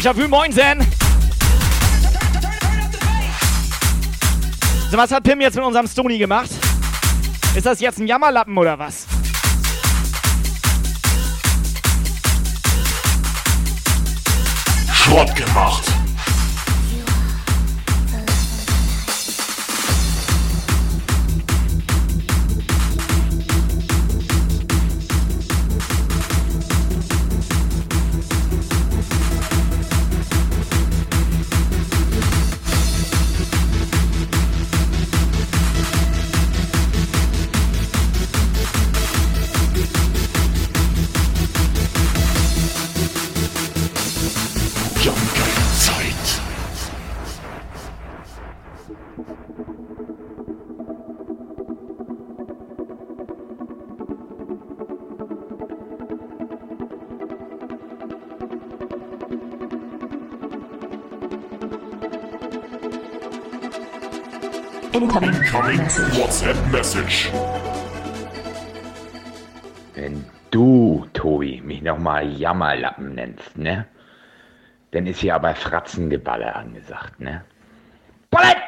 Déjà 0.04 0.14
vu, 0.14 0.28
moinsen! 0.28 0.86
So, 4.90 4.98
was 4.98 5.10
hat 5.10 5.22
Pim 5.22 5.40
jetzt 5.40 5.54
mit 5.54 5.64
unserem 5.64 5.86
Stony 5.86 6.18
gemacht? 6.18 6.50
Ist 7.54 7.64
das 7.64 7.80
jetzt 7.80 7.98
ein 7.98 8.06
Jammerlappen 8.06 8.58
oder 8.58 8.78
was? 8.78 9.06
Schrott 14.92 15.34
gemacht. 15.34 15.93
WhatsApp 65.64 66.56
Message. 66.70 67.30
Wenn 69.94 70.22
du, 70.50 71.06
Tobi, 71.14 71.62
mich 71.62 71.80
nochmal 71.80 72.30
Jammerlappen 72.30 73.14
nennst, 73.14 73.56
ne? 73.56 73.86
Dann 74.90 75.06
ist 75.06 75.20
hier 75.20 75.34
aber 75.34 75.54
Fratzengeballer 75.54 76.54
angesagt, 76.54 77.18
ne? 77.18 77.44
Ballett! 78.30 78.58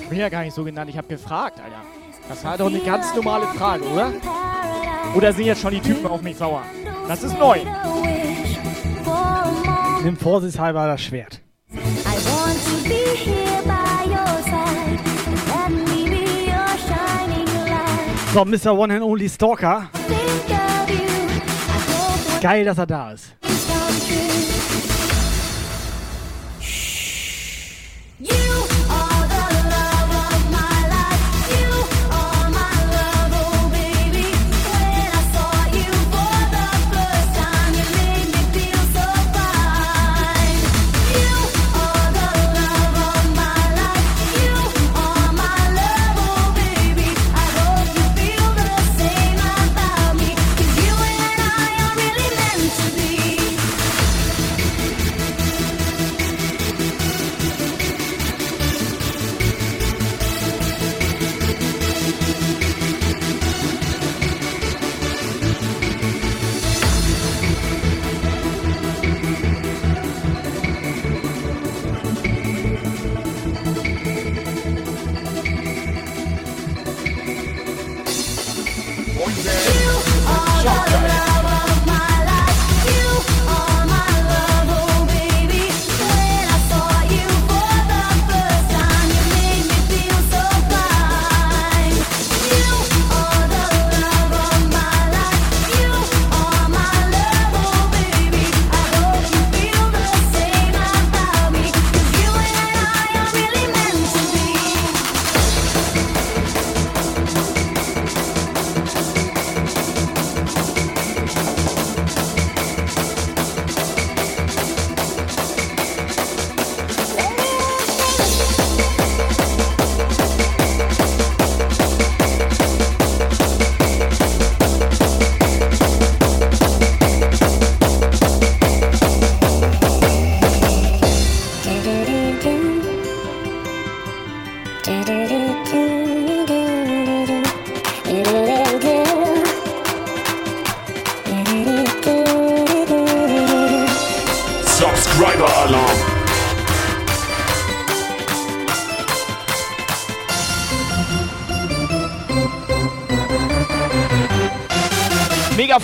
Ich 0.00 0.08
bin 0.08 0.18
ja 0.18 0.30
gar 0.30 0.44
nicht 0.44 0.54
so 0.54 0.64
genannt, 0.64 0.88
ich 0.88 0.96
hab 0.96 1.10
gefragt, 1.10 1.60
Alter. 1.62 1.82
Das 2.26 2.42
war 2.42 2.56
doch 2.56 2.68
eine 2.68 2.80
ganz 2.80 3.14
normale 3.14 3.46
Frage, 3.48 3.84
oder? 3.84 4.12
Oder 5.14 5.34
sind 5.34 5.44
jetzt 5.44 5.60
schon 5.60 5.72
die 5.72 5.80
Typen 5.80 6.06
auf 6.06 6.22
mich 6.22 6.38
sauer? 6.38 6.62
Das 7.06 7.22
ist 7.22 7.38
neu. 7.38 7.58
Nimm 10.02 10.16
vorsichtshalber 10.16 10.86
das 10.86 11.02
Schwert. 11.02 11.42
I 11.70 11.76
want 11.76 12.64
to 12.64 12.88
be 12.88 13.14
here. 13.14 13.45
So, 18.36 18.44
Mr. 18.44 18.76
One 18.76 18.90
and 18.90 19.02
Only 19.02 19.30
Stalker. 19.30 19.88
Geil, 22.42 22.66
dass 22.66 22.76
er 22.76 22.86
da 22.86 23.12
ist. 23.12 23.34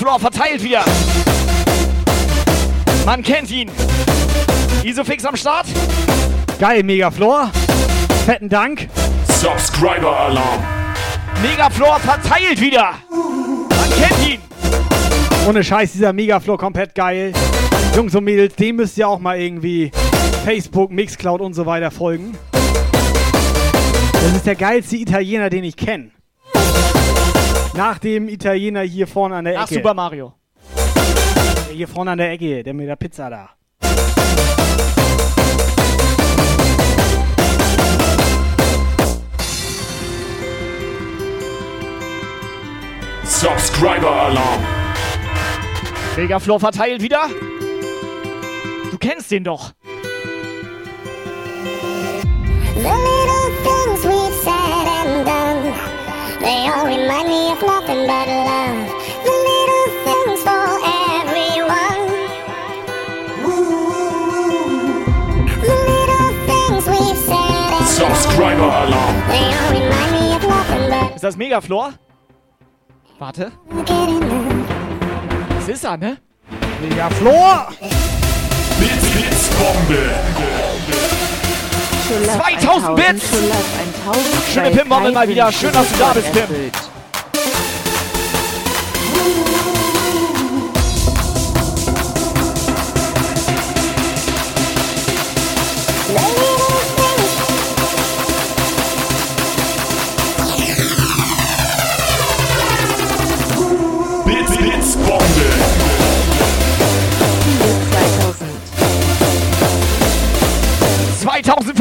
Megaflor 0.03 0.19
verteilt 0.19 0.65
wieder. 0.65 0.85
Man 3.07 3.23
kennt 3.23 3.49
ihn. 3.53 3.71
Isofix 4.83 5.25
am 5.25 5.37
Start. 5.37 5.67
Geil, 6.59 6.83
Megaflor. 6.83 7.53
Fetten 8.27 8.49
Dank. 8.49 8.89
Subscriber 9.29 10.19
Alarm. 10.19 10.61
Megaflor 11.41 12.01
verteilt 12.01 12.61
wieder. 12.61 12.95
Man 13.11 13.91
kennt 13.97 14.29
ihn. 14.29 14.41
Ohne 15.49 15.63
Scheiß, 15.63 15.93
dieser 15.93 16.13
Megaflor 16.13 16.59
komplett 16.59 16.97
geil. 16.97 17.33
Jungs 17.95 18.13
und 18.17 18.25
Mädels, 18.25 18.57
dem 18.57 18.77
müsst 18.77 18.99
ihr 18.99 19.07
auch 19.07 19.21
mal 19.21 19.39
irgendwie 19.39 19.93
Facebook, 20.45 20.91
Mixcloud 20.91 21.41
und 21.41 21.55
so 21.55 21.65
weiter 21.65 21.93
folgen. 21.93 22.37
Das 22.51 24.35
ist 24.35 24.47
der 24.47 24.57
geilste 24.57 24.97
Italiener, 24.97 25.49
den 25.49 25.63
ich 25.63 25.77
kenne. 25.77 26.11
Nach 27.75 27.99
dem 27.99 28.29
Italiener 28.29 28.83
hier 28.83 29.07
vorne 29.07 29.37
an 29.37 29.45
der 29.47 29.55
Nach 29.55 29.65
Ecke. 29.65 29.77
Super 29.77 29.95
Mario. 29.95 30.35
Der 31.69 31.75
hier 31.75 31.89
vorne 31.89 32.11
an 32.11 32.19
der 32.19 32.31
Ecke, 32.33 32.63
der 32.63 32.75
mit 32.75 32.87
der 32.87 32.97
Pizza 32.97 33.31
da. 33.31 33.51
Subscriber 43.25 44.11
Alarm. 44.11 44.63
Megaflor 46.17 46.61
verteilt 46.61 47.01
wieder. 47.01 47.31
Du 48.91 48.99
kennst 48.99 49.31
den 49.31 49.45
doch. 49.45 49.73
The 52.75 53.32
remind 56.87 57.29
me 57.29 57.53
of 57.53 57.61
nothing 57.63 58.07
but 58.07 58.27
love. 58.29 58.89
The 59.25 59.35
little 59.49 59.89
things 60.07 60.41
for 60.47 60.65
everyone. 61.21 62.03
The 65.63 65.77
little 65.91 66.31
things 66.49 66.83
we've 66.87 67.19
said 67.19 67.71
and 67.79 67.87
Subscriber 67.87 68.61
done, 68.61 68.89
Alarm. 68.89 69.17
they 69.29 69.45
all 69.59 69.71
remind 69.73 70.11
me 70.13 70.25
of 70.37 70.43
nothing 70.43 70.91
but 70.91 71.15
Ist 71.17 71.25
das 71.25 71.37
Megaflor? 71.37 71.93
Warte. 73.19 73.53
Das 75.57 75.69
ist 75.69 75.85
er, 75.85 75.97
ne? 75.97 76.17
Megaflor! 76.81 77.69
Blitz, 78.79 79.11
Blitz, 79.13 79.51
Bombe. 79.59 80.72
2000 82.09 82.97
Bits! 82.97 83.25
Schöne 84.53 84.71
Pim-Bombe 84.71 85.13
mal 85.13 85.29
wieder. 85.29 85.51
Schön, 85.53 85.73
dass 85.73 85.91
du 85.91 85.99
da 85.99 86.13
bist, 86.13 86.33
Pim. 86.33 86.92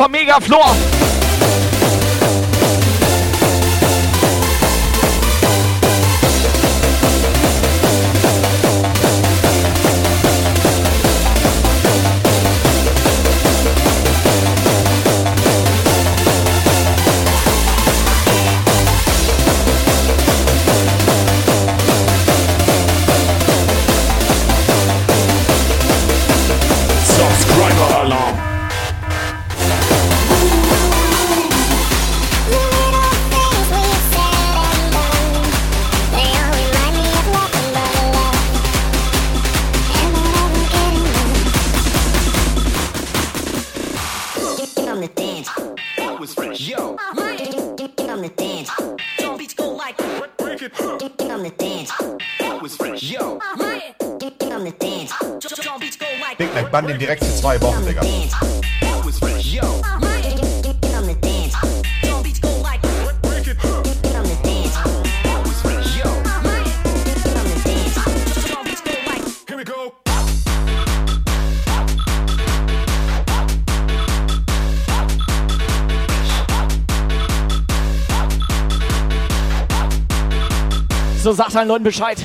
2000 0.02 0.04
vom 0.04 0.12
Megaflor. 0.12 1.21
On 45.02 45.08
the 45.08 45.14
dance. 45.16 45.50
Fresh. 46.34 46.62
Yo. 46.62 46.98
On 47.10 48.22
the 48.22 48.30
dance. 48.30 48.70
Beats 49.38 49.54
go 49.56 49.72
like 49.72 49.98
break 50.38 50.62
it. 50.62 50.82
On 50.82 51.44
the 51.44 51.50
dance. 51.58 51.92
Fresh. 52.76 53.04
Yo. 53.04 53.40
On 53.42 54.64
the 54.64 54.72
dance. 54.80 55.14
Beats 55.80 55.98
go 55.98 56.06
like 56.22 56.38
Big 56.38 56.54
Mac 56.54 56.72
Bann 56.72 56.88
den 56.88 57.00
direkt 57.00 57.24
für 57.24 57.36
zwei 57.36 57.60
Wochen, 57.62 57.86
Digga. 57.86 58.02
fresh. 59.20 59.46
Yo. 59.46 60.11
So, 81.32 81.36
sagt 81.36 81.56
allen 81.56 81.70
Leuten 81.70 81.86
Bescheid. 81.86 82.18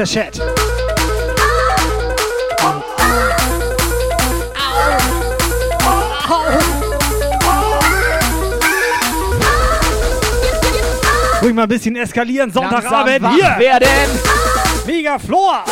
Der 0.00 0.06
Chat? 0.06 0.40
Ruhig 11.42 11.54
mal 11.54 11.62
ein 11.64 11.68
bisschen 11.68 11.96
eskalieren, 11.96 12.50
Sonntagabend 12.50 13.34
hier. 13.34 13.56
werden. 13.58 13.88
Mega 14.86 15.18
Floor. 15.18 15.64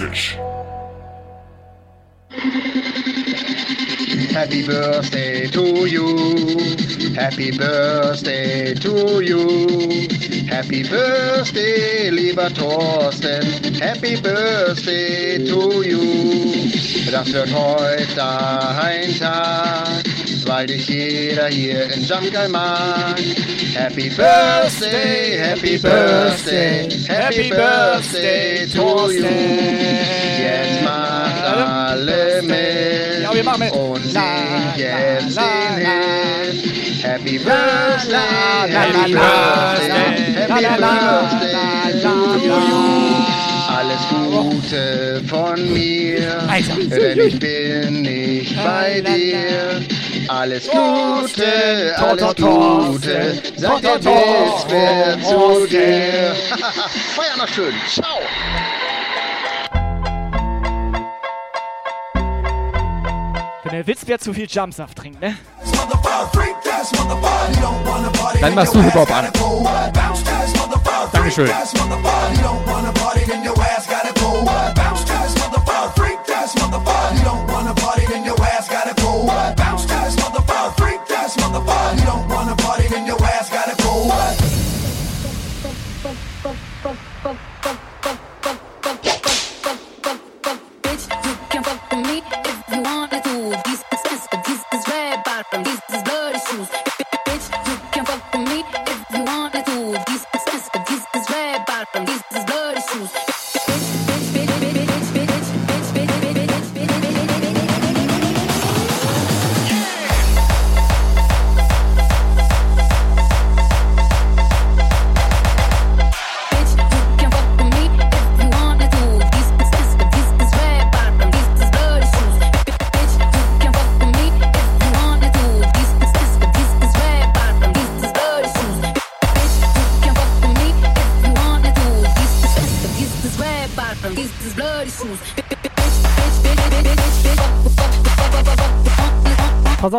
Message. 0.00 0.38
Happy 4.32 4.66
birthday 4.66 5.46
to 5.48 5.86
you. 5.86 7.14
Happy 7.14 7.50
birthday 7.56 8.74
to 8.74 9.20
you. 9.20 10.08
Happy 10.46 10.82
birthday, 10.88 12.10
lieber 12.10 12.48
Thorsten. 12.50 13.74
Happy 13.74 14.20
birthday 14.20 15.44
to 15.44 15.82
you. 15.82 17.10
Das 17.10 17.32
wird 17.32 17.52
heute 17.52 18.22
ein 18.80 19.18
Tag, 19.18 20.04
weil 20.60 20.66
dich 20.66 20.88
jeder 20.88 21.46
hier 21.46 21.90
in 21.90 22.04
Jamgal 22.04 22.50
mag. 22.50 23.18
Happy 23.74 24.10
birthday, 24.10 25.38
happy 25.38 25.78
birthday, 25.78 26.86
happy 27.08 27.48
birthday 27.48 28.66
to 28.66 29.10
you. 29.10 29.24
Jetzt 30.38 30.82
macht 30.84 31.42
alle 31.44 32.42
mit 32.42 33.22
Ja, 33.22 33.32
wir 33.32 33.42
machen 33.42 33.60
mit. 33.60 33.72
und 33.72 34.04
singt 34.04 34.76
jetzt 34.76 35.38
den 35.38 35.76
Hit. 35.78 37.04
Happy 37.04 37.38
birthday, 37.38 38.68
happy 38.68 39.14
birthday, 39.14 40.34
happy 40.36 40.64
birthday 40.76 42.02
to 42.02 42.38
you. 42.44 42.52
Alles 43.66 44.02
Gute 44.10 45.22
von 45.26 45.72
mir, 45.72 46.38
denn 46.90 47.18
ich 47.18 47.38
bin 47.38 48.02
nicht 48.02 48.54
bei 48.62 49.00
dir. 49.00 49.80
Alles 50.30 50.70
Gute, 50.70 51.92
alles 51.96 52.36
Gute, 52.36 53.42
sagt 53.56 53.82
der 53.82 54.04
Witz 54.04 54.64
wer 54.68 55.20
zu 55.20 55.66
dir. 55.66 56.36
Feier 57.16 57.36
noch 57.36 57.48
schön, 57.48 57.74
ciao. 57.88 58.20
Wenn 63.64 63.72
der 63.72 63.86
Witz 63.88 64.02
wer 64.06 64.20
zu 64.20 64.32
viel 64.32 64.46
Jumpsaft 64.48 64.96
trinkt, 64.98 65.20
ne? 65.20 65.36
Dann 68.40 68.54
machst 68.54 68.72
du 68.72 68.82
Hip-Hop 68.82 69.10
an. 69.10 69.32
Dankeschön. 71.12 71.50
motherfucker. 81.52 82.09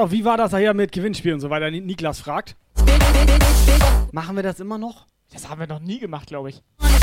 Auf, 0.01 0.11
wie 0.11 0.25
war 0.25 0.37
das 0.37 0.55
hier 0.55 0.73
mit 0.73 0.91
Gewinnspiel 0.91 1.33
und 1.33 1.39
so 1.39 1.49
weiter? 1.49 1.69
Ni- 1.71 1.81
Niklas 1.81 2.19
fragt. 2.19 2.55
Machen 4.11 4.35
wir 4.35 4.43
das 4.43 4.59
immer 4.59 4.77
noch? 4.77 5.05
Das 5.31 5.49
haben 5.49 5.59
wir 5.59 5.67
noch 5.67 5.79
nie 5.79 5.99
gemacht, 5.99 6.27
glaube 6.27 6.49
ich. 6.49 6.61
Also, 6.79 6.97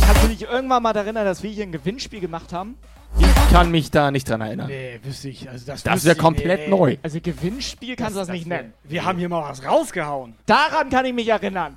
kannst 0.00 0.24
du 0.24 0.28
dich 0.28 0.42
irgendwann 0.42 0.82
mal 0.82 0.92
daran 0.92 1.06
erinnern, 1.06 1.24
dass 1.24 1.42
wir 1.42 1.50
hier 1.50 1.64
ein 1.64 1.72
Gewinnspiel 1.72 2.20
gemacht 2.20 2.52
haben? 2.52 2.76
Ich 3.18 3.52
kann 3.52 3.70
mich 3.70 3.92
da 3.92 4.10
nicht 4.10 4.28
dran 4.28 4.40
erinnern. 4.40 4.66
Nee, 4.66 4.98
wüsste 5.04 5.28
ich. 5.28 5.48
Also 5.48 5.66
das 5.66 5.84
Das 5.84 6.04
wäre 6.04 6.16
ich- 6.16 6.20
komplett 6.20 6.68
nee. 6.68 6.76
neu. 6.76 6.96
Also 7.02 7.20
Gewinnspiel 7.20 7.94
kannst 7.94 8.16
du 8.16 8.20
das, 8.20 8.28
nicht 8.28 8.46
nennen. 8.46 8.72
Wir 8.82 9.04
haben 9.04 9.18
hier 9.18 9.28
mal 9.28 9.48
was 9.48 9.64
rausgehauen. 9.64 10.34
Daran 10.46 10.90
kann 10.90 11.04
ich 11.06 11.14
mich 11.14 11.28
erinnern. 11.28 11.76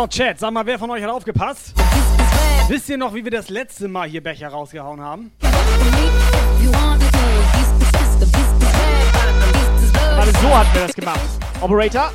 So, 0.00 0.06
Chat, 0.06 0.38
sag 0.38 0.50
mal, 0.50 0.64
wer 0.64 0.78
von 0.78 0.88
euch 0.88 1.02
hat 1.02 1.10
aufgepasst? 1.10 1.74
Wisst 2.68 2.88
ihr 2.88 2.96
noch, 2.96 3.12
wie 3.12 3.22
wir 3.22 3.30
das 3.30 3.50
letzte 3.50 3.86
Mal 3.86 4.08
hier 4.08 4.22
Becher 4.22 4.48
rausgehauen 4.48 4.98
haben? 4.98 5.30
Warte, 10.16 10.32
so 10.40 10.56
hatten 10.56 10.72
wir 10.72 10.86
das 10.86 10.94
gemacht. 10.94 11.20
Operator? 11.60 12.10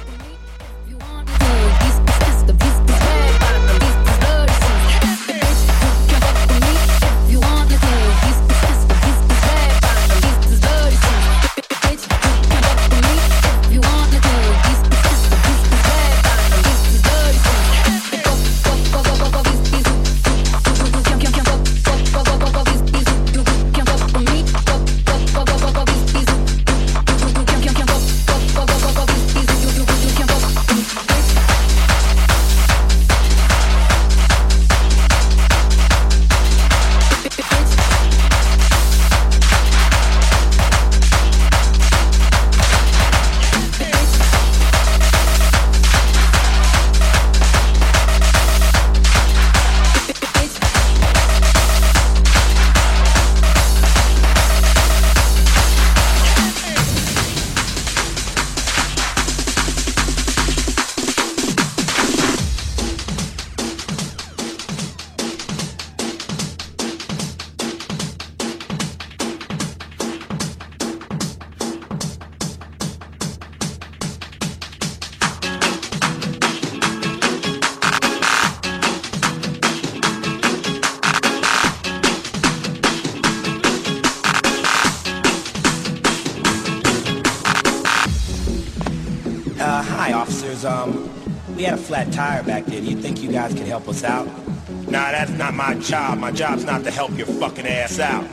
My 96.25 96.31
job's 96.31 96.65
not 96.65 96.83
to 96.83 96.89
help 96.89 97.15
your 97.15 97.27
fucking 97.27 97.67
ass 97.67 97.99
out. 97.99 98.25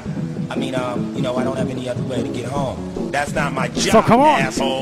I 0.49 0.57
mean, 0.57 0.75
um, 0.75 1.15
you 1.15 1.21
know, 1.21 1.37
I 1.37 1.45
don't 1.45 1.59
have 1.59 1.69
any 1.69 1.91
other 1.91 2.03
way 2.05 2.23
to 2.23 2.29
get 2.31 2.47
home. 2.47 3.11
That's 3.13 3.35
not 3.35 3.53
my 3.53 3.69
job, 3.69 3.83
So 3.93 4.01
come 4.01 4.21
on. 4.21 4.41
asshole. 4.41 4.82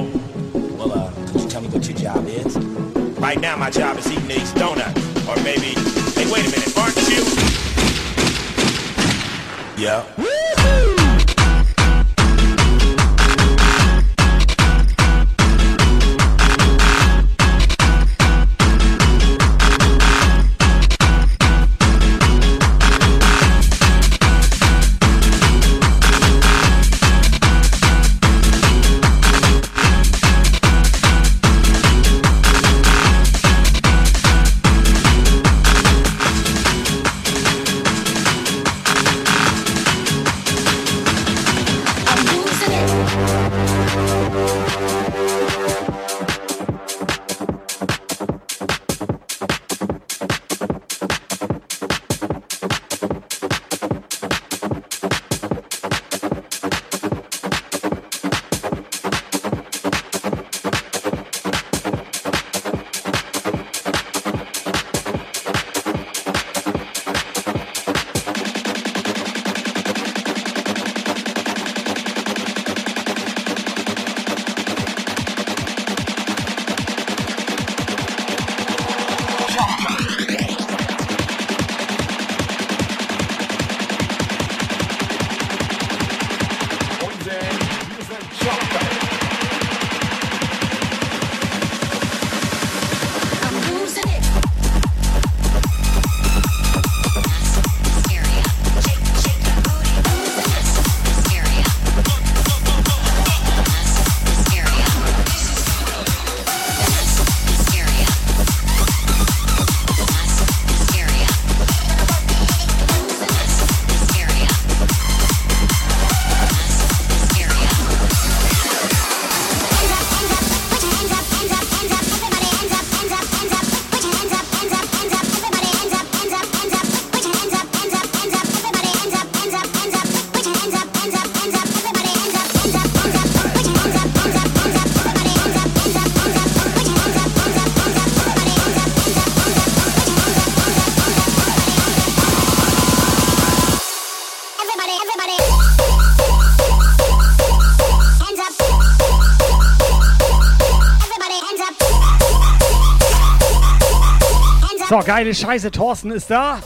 So, 155.01 155.07
geile 155.07 155.34
Scheiße, 155.34 155.70
Thorsten 155.70 156.11
ist 156.11 156.30
da. 156.30 156.59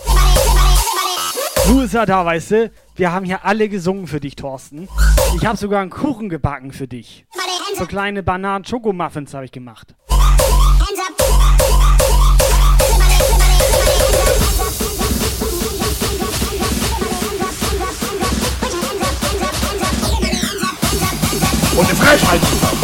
Du 1.69 1.83
ist 1.83 1.95
ja 1.95 2.05
da, 2.05 2.25
weißt 2.25 2.51
du. 2.51 2.71
Wir 2.97 3.13
haben 3.13 3.25
hier 3.25 3.45
alle 3.45 3.69
gesungen 3.69 4.09
für 4.09 4.19
dich, 4.19 4.35
Thorsten. 4.35 4.89
Ich 5.37 5.47
habe 5.47 5.57
sogar 5.57 5.83
einen 5.83 5.91
Kuchen 5.91 6.29
gebacken 6.29 6.73
für 6.73 6.89
dich. 6.89 7.27
So 7.79 7.87
kleine 7.87 8.25
Bananen-Schokomuffins 8.25 9.35
habe 9.35 9.45
ich 9.45 9.53
gemacht. 9.53 9.95
Und 21.77 21.87
eine 21.87 21.97
Freischaltung. 21.97 22.84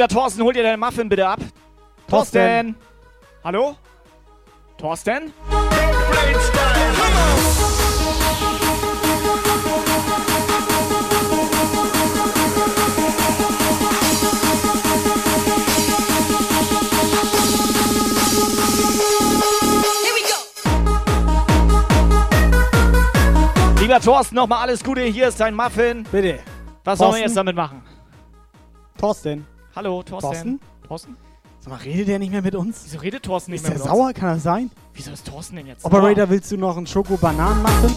Lieber 0.00 0.08
Thorsten, 0.08 0.42
hol 0.42 0.52
dir 0.54 0.62
deinen 0.62 0.80
Muffin 0.80 1.10
bitte 1.10 1.28
ab. 1.28 1.40
Thorsten! 2.08 2.74
Hallo? 3.44 3.76
Thorsten? 4.78 5.30
Lieber 23.78 24.00
Thorsten, 24.00 24.36
nochmal 24.36 24.62
alles 24.62 24.82
Gute. 24.82 25.02
Hier 25.02 25.28
ist 25.28 25.38
dein 25.40 25.54
Muffin. 25.54 26.04
Bitte. 26.10 26.38
Was 26.84 26.98
sollen 26.98 27.10
wir 27.10 27.18
Thorsten? 27.18 27.22
jetzt 27.22 27.36
damit 27.36 27.56
machen? 27.56 27.82
Thorsten. 28.96 29.59
Hallo, 29.74 30.02
Thorsten. 30.02 30.30
Thorsten? 30.30 30.60
Thorsten? 30.86 31.16
Sag 31.60 31.70
mal, 31.72 31.76
redet 31.80 32.08
der 32.08 32.18
nicht 32.18 32.32
mehr 32.32 32.42
mit 32.42 32.54
uns? 32.54 32.82
Wieso 32.84 32.98
redet 32.98 33.22
Thorsten 33.22 33.52
nicht 33.52 33.60
Ist 33.62 33.68
mehr 33.68 33.76
der 33.78 33.84
mit 33.84 33.88
sauer? 33.92 34.06
uns? 34.08 34.14
Kann 34.18 34.28
das 34.34 34.42
sein? 34.42 34.70
Wieso 34.94 35.10
ist 35.12 35.26
Thorsten 35.26 35.56
denn 35.56 35.66
jetzt 35.66 35.84
Operator, 35.84 36.16
sauer? 36.24 36.30
willst 36.30 36.50
du 36.50 36.56
noch 36.56 36.76
einen 36.76 36.86
Schoko-Bananen 36.86 37.62
machen? 37.62 37.94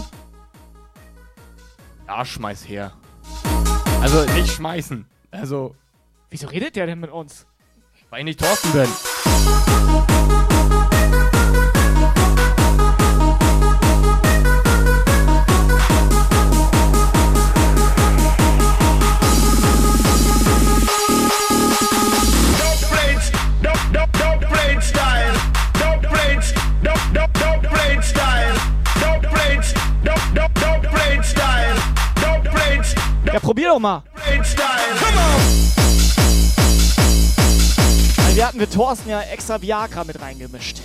Ja, 2.06 2.24
schmeiß 2.24 2.68
her. 2.68 2.92
Also 4.02 4.24
nicht 4.34 4.50
schmeißen. 4.52 5.06
Also, 5.30 5.74
Wieso 6.30 6.46
redet 6.48 6.76
der 6.76 6.86
denn 6.86 7.00
mit 7.00 7.10
uns? 7.10 7.46
weil 8.10 8.20
ich 8.20 8.24
nicht 8.26 8.40
Thorsten 8.40 8.70
bin. 8.72 8.88
Probier 33.40 33.68
doch 33.68 33.78
mal. 33.78 34.02
Weil 38.16 38.36
wir 38.36 38.46
hatten 38.46 38.60
für 38.60 38.70
Thorsten 38.70 39.10
ja 39.10 39.20
extra 39.22 39.60
Viagra 39.60 40.04
mit 40.04 40.20
reingemischt. 40.20 40.78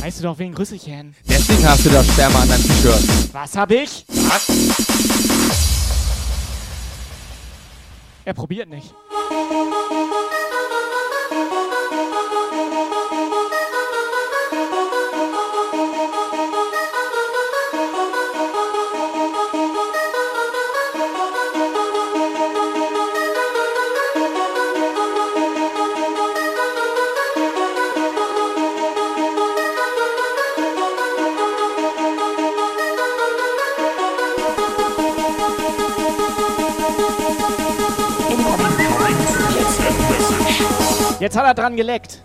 Weißt 0.00 0.18
du 0.18 0.24
doch, 0.24 0.38
wegen 0.38 0.56
Rüsselchen. 0.56 1.14
Deswegen 1.28 1.66
hast 1.68 1.86
du 1.86 1.90
das 1.90 2.06
Sperma 2.08 2.40
an 2.40 2.48
deinem 2.48 2.62
T-Shirt. 2.62 3.02
Was 3.32 3.56
hab 3.56 3.70
ich? 3.70 4.04
Was? 4.08 4.48
Er 8.24 8.34
probiert 8.34 8.68
nicht. 8.68 8.94
Jetzt 41.22 41.36
hat 41.36 41.44
er 41.44 41.54
dran 41.54 41.76
geleckt. 41.76 42.20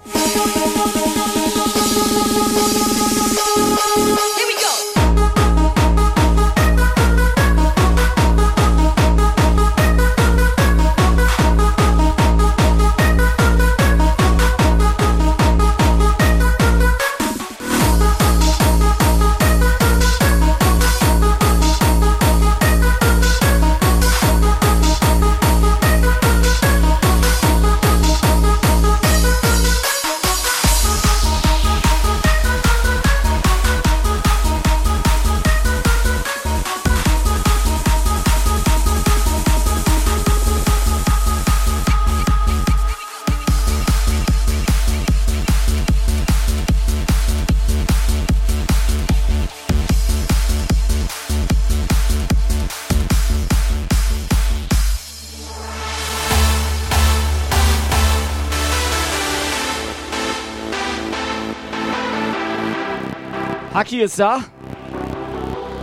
Haki 63.78 64.02
ist 64.02 64.18
da. 64.18 64.40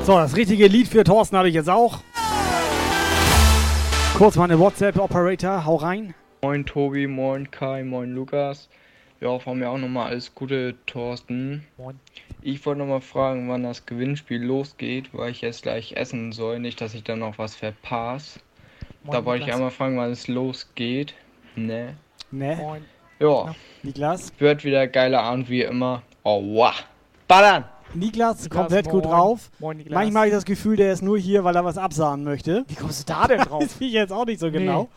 So, 0.02 0.14
das 0.14 0.34
richtige 0.34 0.66
Lied 0.66 0.88
für 0.88 1.04
Thorsten 1.04 1.36
habe 1.36 1.48
ich 1.48 1.54
jetzt 1.54 1.70
auch. 1.70 2.00
Kurz 4.18 4.34
mal 4.34 4.46
eine 4.46 4.58
WhatsApp-Operator, 4.58 5.64
hau 5.64 5.76
rein. 5.76 6.12
Moin 6.42 6.66
Tobi, 6.66 7.06
moin 7.06 7.48
Kai, 7.52 7.84
moin 7.84 8.12
Lukas. 8.12 8.68
Ja, 9.20 9.38
von 9.38 9.60
mir 9.60 9.70
auch 9.70 9.78
nochmal 9.78 10.08
alles 10.08 10.34
Gute, 10.34 10.74
Thorsten. 10.86 11.64
Moin. 11.76 12.00
Ich 12.42 12.66
wollte 12.66 12.80
nochmal 12.80 13.00
fragen, 13.00 13.48
wann 13.48 13.62
das 13.62 13.86
Gewinnspiel 13.86 14.42
losgeht, 14.42 15.10
weil 15.12 15.30
ich 15.30 15.42
jetzt 15.42 15.62
gleich 15.62 15.92
essen 15.92 16.32
soll, 16.32 16.58
nicht, 16.58 16.80
dass 16.80 16.94
ich 16.94 17.04
dann 17.04 17.20
noch 17.20 17.38
was 17.38 17.54
verpasse. 17.54 18.40
Moin, 19.04 19.12
Da 19.12 19.24
wollte 19.24 19.44
ich 19.44 19.54
einmal 19.54 19.70
fragen, 19.70 19.96
wann 19.98 20.10
es 20.10 20.26
losgeht. 20.26 21.14
Ne? 21.54 21.94
Ne? 22.32 22.56
Moin. 22.56 22.84
Ja. 23.20 23.54
Niklas? 23.84 24.32
Wird 24.40 24.64
wieder 24.64 24.88
geiler 24.88 25.22
Abend 25.22 25.48
wie 25.48 25.62
immer. 25.62 26.02
Oh, 26.24 26.42
wow. 26.42 26.74
Ballern! 27.28 27.64
Niklas, 27.94 28.42
Niklas, 28.42 28.48
komplett 28.50 28.88
gut 28.88 29.04
moin. 29.04 29.12
drauf. 29.12 29.50
Moin, 29.58 29.76
Niklas. 29.78 29.94
Manchmal 29.94 30.20
habe 30.22 30.28
ich 30.28 30.34
das 30.34 30.44
Gefühl, 30.44 30.76
der 30.76 30.92
ist 30.92 31.02
nur 31.02 31.18
hier, 31.18 31.44
weil 31.44 31.54
er 31.56 31.64
was 31.64 31.78
absahen 31.78 32.24
möchte. 32.24 32.64
Wie 32.68 32.74
kommst 32.74 33.08
du 33.08 33.12
da 33.12 33.26
denn 33.26 33.40
drauf? 33.40 33.62
das 33.62 33.80
ich 33.80 33.92
jetzt 33.92 34.12
auch 34.12 34.26
nicht 34.26 34.40
so 34.40 34.46
Nee. 34.46 34.58
genau. 34.58 34.88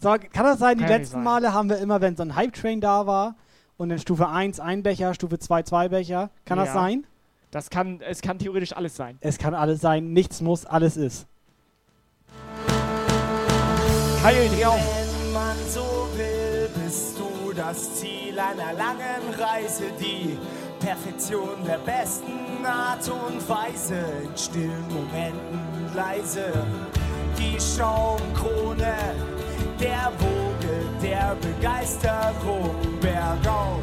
So, 0.00 0.08
kann 0.10 0.44
das 0.44 0.58
sein, 0.58 0.78
die 0.78 0.84
Kann 0.84 0.92
letzten 0.94 1.14
sein. 1.14 1.24
Male 1.24 1.52
haben 1.54 1.68
wir 1.68 1.78
immer, 1.78 2.00
wenn 2.00 2.16
so 2.16 2.22
ein 2.24 2.34
Hype-Train 2.34 2.80
da 2.80 3.06
war 3.06 3.36
und 3.76 3.90
in 3.90 3.98
Stufe 4.00 4.28
1 4.28 4.58
ein 4.58 4.82
Becher, 4.82 5.14
Stufe 5.14 5.38
2 5.38 5.62
zwei 5.62 5.88
Becher. 5.88 6.30
Kann 6.44 6.58
das 6.58 6.68
Ja. 6.68 6.74
sein? 6.74 7.06
Das 7.52 7.70
kann, 7.70 8.00
es 8.00 8.20
kann 8.22 8.38
theoretisch 8.38 8.72
alles 8.74 8.96
sein. 8.96 9.18
Es 9.20 9.38
kann 9.38 9.54
alles 9.54 9.80
sein, 9.80 10.12
nichts 10.12 10.40
muss, 10.40 10.64
alles 10.66 10.96
ist. 10.96 11.26
Keil, 14.22 14.48
dreh 14.48 14.64
auf. 14.64 14.76
Wenn 14.78 15.32
man 15.32 15.56
so 15.68 16.08
will, 16.16 16.68
bist 16.82 17.18
du 17.18 17.52
das 17.52 17.96
Ziel 18.00 18.38
einer 18.38 18.72
langen 18.72 19.34
Reise, 19.38 19.84
die 20.00 20.38
Perfektion 20.84 21.64
der 21.66 21.78
besten 21.78 22.64
Art 22.66 23.08
und 23.08 23.48
Weise, 23.48 23.94
in 24.24 24.36
stillen 24.36 24.84
Momenten 24.92 25.94
leise, 25.94 26.52
die 27.38 27.56
Schaumkrone 27.60 28.94
der 29.80 30.12
Woge 30.18 30.84
der 31.00 31.36
Begeisterung 31.40 32.74
bergauf, 33.00 33.80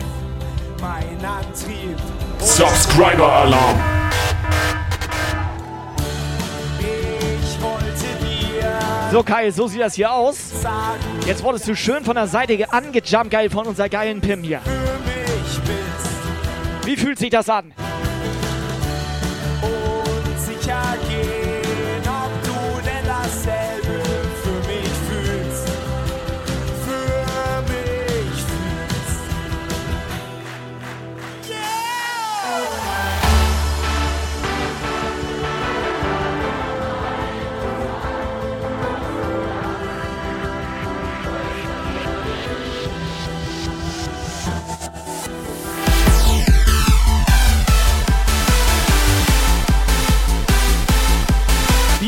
mein 0.81 1.17
Antrieb. 1.25 1.97
Subscriber 2.39 3.31
Alarm. 3.31 3.79
Ich 6.79 7.61
wollte 7.61 8.25
dir 8.25 8.79
So, 9.11 9.23
Kai, 9.23 9.51
so 9.51 9.67
sieht 9.67 9.81
das 9.81 9.93
hier 9.93 10.11
aus. 10.11 10.37
Jetzt 11.25 11.43
wurdest 11.43 11.67
du 11.67 11.75
schön 11.75 12.03
von 12.03 12.15
der 12.15 12.27
Seite 12.27 12.57
ge- 12.57 12.67
angejumpt, 12.69 13.29
geil, 13.31 13.49
von 13.49 13.67
unserer 13.67 13.87
geilen 13.89 14.19
Pim 14.21 14.43
hier. 14.43 14.59
für 14.59 14.69
mich 14.71 15.59
bist. 15.61 15.88
Wie 16.89 16.97
fühlt 16.97 17.19
sich 17.19 17.29
das 17.29 17.47
an? 17.49 17.71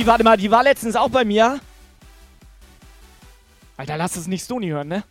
Die, 0.02 0.08
warte 0.08 0.24
mal, 0.24 0.36
die 0.36 0.50
war 0.50 0.64
letztens 0.64 0.96
auch 0.96 1.10
bei 1.10 1.24
mir. 1.24 1.60
Alter, 3.78 3.98
lass 3.98 4.16
es 4.16 4.26
nicht 4.26 4.44
Stony 4.44 4.70
hören, 4.70 4.88
ne? 4.88 5.04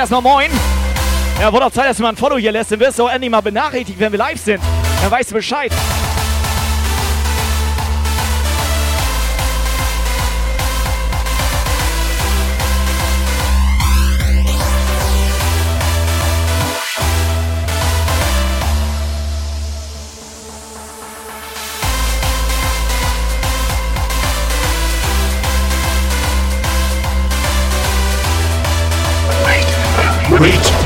Erstmal 0.00 0.22
moin. 0.22 0.50
Ja, 1.40 1.52
wurde 1.52 1.66
auch 1.66 1.70
Zeit, 1.70 1.90
dass 1.90 1.98
du 1.98 2.02
mal 2.02 2.10
ein 2.10 2.16
Follow 2.16 2.38
hier 2.38 2.52
lässt. 2.52 2.72
Dann 2.72 2.80
wirst 2.80 2.98
du 2.98 3.04
auch 3.04 3.10
endlich 3.10 3.30
mal 3.30 3.40
benachrichtigt, 3.40 3.98
wenn 4.00 4.12
wir 4.12 4.18
live 4.18 4.40
sind. 4.40 4.60
Dann 5.02 5.10
weißt 5.10 5.30
du 5.30 5.34
Bescheid. 5.34 5.72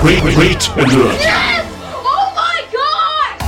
Wait, 0.05 0.23
wait, 0.37 0.71
alert. 0.77 1.19
Yes! 1.19 1.65
Oh 2.05 2.31
my 2.37 2.61
god! 2.71 3.41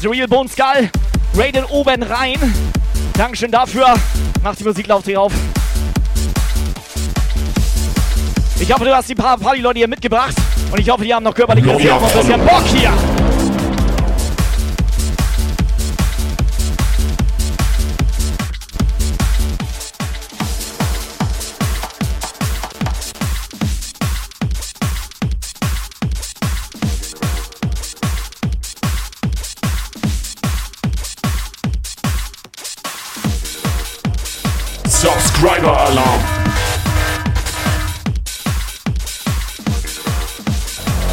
The 0.00 0.08
Real 0.08 0.28
Bone 0.28 0.48
Skull. 0.48 0.88
Raiden 1.36 1.64
oben 1.64 2.04
rein. 2.04 2.38
Dankeschön 3.14 3.50
dafür. 3.50 3.96
Macht 4.44 4.60
die 4.60 4.64
Musik 4.64 4.86
laut 4.86 5.04
hier 5.04 5.20
auf. 5.20 5.32
Ich 8.60 8.72
hoffe, 8.72 8.84
du 8.84 8.94
hast 8.94 9.08
die 9.08 9.16
paar 9.16 9.36
Party-Leute 9.36 9.78
hier 9.78 9.88
mitgebracht. 9.88 10.36
Und 10.70 10.78
ich 10.78 10.88
hoffe, 10.88 11.02
die 11.02 11.12
haben 11.12 11.24
noch 11.24 11.34
körperlich 11.34 11.64
Neuer 11.64 12.00
ein 12.00 12.12
bisschen. 12.12 12.46
Bock 12.46 12.62
hier. 12.66 12.92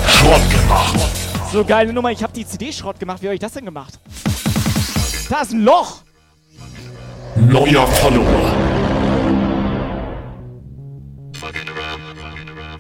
Schrott 0.08 0.50
gemacht. 0.50 1.00
So 1.52 1.66
geile 1.66 1.92
Nummer. 1.92 2.12
Ich 2.12 2.24
habe 2.24 2.34
die 2.34 2.46
CD 2.46 2.72
Schrott 2.72 3.00
gemacht. 3.00 3.22
Wie 3.22 3.28
habe 3.28 3.36
ich 3.36 3.42
das 3.42 3.54
denn 3.54 3.66
gemacht? 3.66 4.00
Da 5.30 5.42
ist 5.42 5.54
ein 5.54 5.62
Loch. 5.62 6.04
Neuer 7.36 7.88
Follower. 7.88 8.56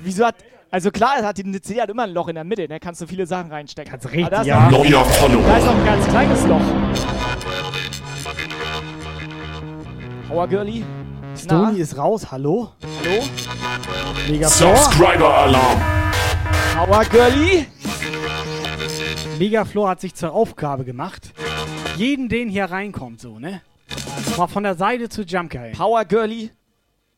Wieso 0.04 0.26
hat. 0.26 0.36
Also 0.70 0.90
klar, 0.90 1.16
es 1.20 1.26
hat 1.26 1.38
die 1.38 1.44
eine 1.44 1.62
CD 1.62 1.82
hat 1.82 1.90
immer 1.90 2.04
ein 2.04 2.12
Loch 2.12 2.30
in 2.30 2.36
der 2.36 2.46
Mitte, 2.46 2.66
da 2.66 2.80
kannst 2.80 3.02
du 3.02 3.08
viele 3.08 3.26
Sachen 3.26 3.52
reinstecken. 3.52 3.92
Kannst 3.92 4.10
richtig, 4.10 4.30
da 4.30 4.40
ist 4.40 4.48
ja. 4.48 4.70
noch, 4.70 4.84
Neuer 4.84 5.04
Follower. 5.04 5.44
Da 5.46 5.58
ist 5.58 5.66
noch 5.66 5.76
ein 5.76 5.86
ganz 5.86 6.08
kleines 6.08 6.48
Loch. 6.48 6.62
Power 10.30 10.48
Girlie. 10.48 10.84
Stony 11.44 11.80
ist 11.80 11.98
raus, 11.98 12.32
hallo? 12.32 12.72
Hallo? 13.04 13.24
Mega 14.30 14.48
Floor. 14.48 14.78
Subscriber 14.78 15.34
Alarm. 15.34 15.82
Power 16.76 17.06
Girlie. 17.06 17.66
Megaflor 19.40 19.90
hat 19.90 20.02
sich 20.02 20.14
zur 20.14 20.34
Aufgabe 20.34 20.86
gemacht, 20.86 21.34
jeden, 21.98 22.30
den 22.30 22.48
hier 22.48 22.66
reinkommt, 22.66 23.22
so, 23.22 23.40
ne? 23.40 23.62
Mal 24.38 24.46
von 24.46 24.62
der 24.62 24.76
Seite 24.76 25.10
zu 25.10 25.24
Jumpguy. 25.24 25.72
Power 25.72 26.06
Girlie. 26.06 26.52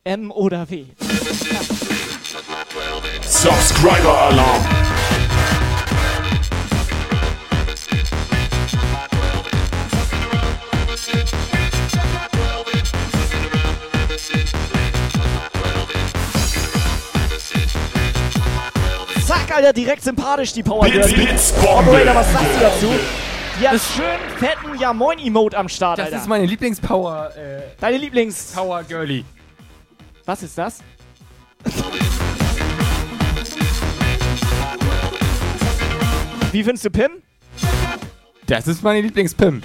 M 0.06 0.32
oder 0.32 0.70
W. 0.70 0.86
Subscriber 3.26 4.22
Alarm. 4.22 4.83
Zack, 19.48 19.58
Alter, 19.58 19.74
direkt 19.74 20.04
sympathisch 20.04 20.54
die 20.54 20.64
Power 20.64 20.84
Bombe. 20.86 21.00
Operator, 21.00 22.16
was 22.16 22.32
sagst 22.32 22.56
du 22.56 22.60
dazu? 22.62 22.88
Die 23.60 23.68
hat 23.68 23.80
schön 23.82 24.38
fetten 24.40 24.80
Ja 24.80 24.94
Moin 24.94 25.20
Emote 25.20 25.58
am 25.58 25.68
Start, 25.70 26.00
Das 26.00 26.06
Alter. 26.08 26.18
ist 26.18 26.28
meine 26.28 26.46
Lieblingspower. 26.46 27.32
Äh, 27.36 27.62
Deine 27.80 27.98
Lieblings... 27.98 28.54
Power 28.56 28.84
Girlie. 28.84 29.24
Was 30.26 30.44
ist 30.44 30.58
das? 30.58 30.80
Wie 36.52 36.64
findest 36.64 36.86
du 36.86 36.92
Pim? 36.92 37.12
Das 38.48 38.68
ist 38.68 38.84
meine 38.84 39.02
Lieblingspim. 39.02 39.62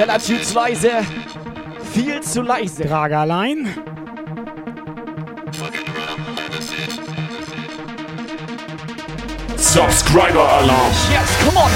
Viel 0.00 0.40
zu 0.40 0.54
leise. 0.54 0.90
Viel 1.92 2.22
zu 2.22 2.40
leise. 2.40 2.84
Dragerlein. 2.84 3.68
Subscriber 9.56 10.48
Alarm. 10.48 10.92
Yes, 11.10 11.28
come 11.44 11.58
on. 11.58 11.70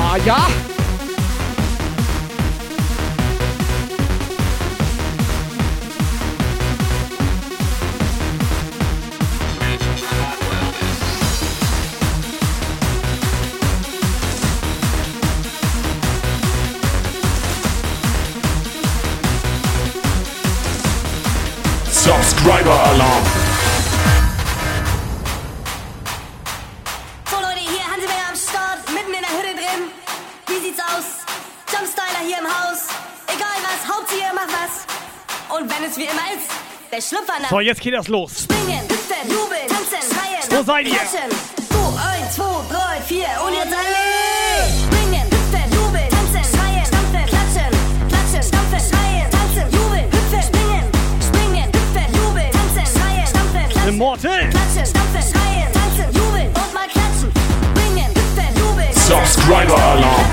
Ah 0.00 0.16
ja. 0.24 0.46
Subscriber 22.68 22.84
Alarm. 22.90 23.24
So 27.30 27.36
Leute, 27.36 27.60
hier 27.60 27.84
Hanseberger 27.90 28.28
am 28.28 28.36
Start, 28.36 28.92
mitten 28.92 29.14
in 29.14 29.20
der 29.20 29.32
Hütte 29.32 29.54
drin. 29.56 29.90
Wie 30.48 30.66
sieht's 30.66 30.80
aus? 30.80 31.24
Jumpstyler 31.72 32.22
hier 32.26 32.38
im 32.38 32.46
Haus. 32.46 32.88
Egal 33.26 33.56
was, 33.64 33.88
Hauptsache 33.88 34.20
ihr 34.20 34.34
macht 34.34 34.52
was. 34.52 35.56
Und 35.56 35.70
wenn 35.70 35.90
es 35.90 35.96
wie 35.96 36.04
immer 36.04 36.28
ist, 36.36 36.50
der 36.92 37.00
Schlüpfer 37.00 37.40
nach. 37.40 37.48
So, 37.48 37.60
jetzt 37.60 37.80
geht 37.80 37.94
das 37.94 38.08
los. 38.08 38.42
Springen, 38.42 38.82
hüpfen, 38.82 39.30
jubeln, 39.30 39.66
tanzen, 39.68 40.04
schreien. 40.04 40.44
Wo 40.50 40.62
seid 40.62 40.86
ihr? 40.88 40.94
Klatschen. 40.94 41.30
So, 41.72 41.98
eins, 42.04 42.34
zwei, 42.34 42.52
drei, 42.68 43.00
vier 43.00 43.28
und 43.46 43.54
jetzt 43.54 43.72
Immortal. 53.88 54.50
Klatschen, 54.50 54.84
stampfen, 54.84 55.22
schreien, 55.22 55.72
tanzen, 55.72 56.12
jubeln 56.14 56.48
und 56.48 56.74
mal 56.74 56.86
klatschen. 56.88 57.32
Springen, 57.32 58.10
hüpfen, 58.10 58.54
jubeln. 58.60 58.92
Subscriber 58.92 59.78
Alarm. 59.78 60.26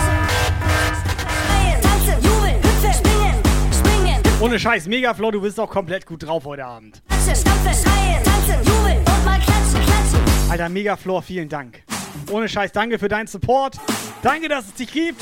Schreien, 1.22 1.82
tanzen, 1.82 2.22
jubeln, 2.22 2.56
hüpfen, 2.56 2.94
springen, 2.94 3.36
springen, 3.74 4.22
Ohne 4.42 4.60
Scheiß, 4.60 4.88
Megaflow, 4.88 5.32
du 5.32 5.40
bist 5.40 5.58
doch 5.58 5.70
komplett 5.70 6.06
gut 6.06 6.24
drauf 6.24 6.44
heute 6.44 6.66
Abend. 6.66 7.02
klatschen, 7.08 7.36
stampfen, 7.36 7.74
schreien, 7.74 8.24
tanzen, 8.26 8.74
jubeln 8.74 8.98
und 8.98 9.26
mal 9.26 9.40
klatschen, 9.40 9.86
klatschen. 9.86 10.52
Alter, 10.52 10.68
Megafloor, 10.68 11.22
vielen 11.22 11.48
Dank. 11.48 11.82
Ohne 12.30 12.50
Scheiß, 12.50 12.74
danke 12.74 13.00
für 13.00 13.08
deinen 13.08 13.28
Support. 13.28 13.78
Danke, 14.22 14.50
dass 14.50 14.66
es 14.66 14.74
dich 14.74 14.92
gibt. 14.92 15.22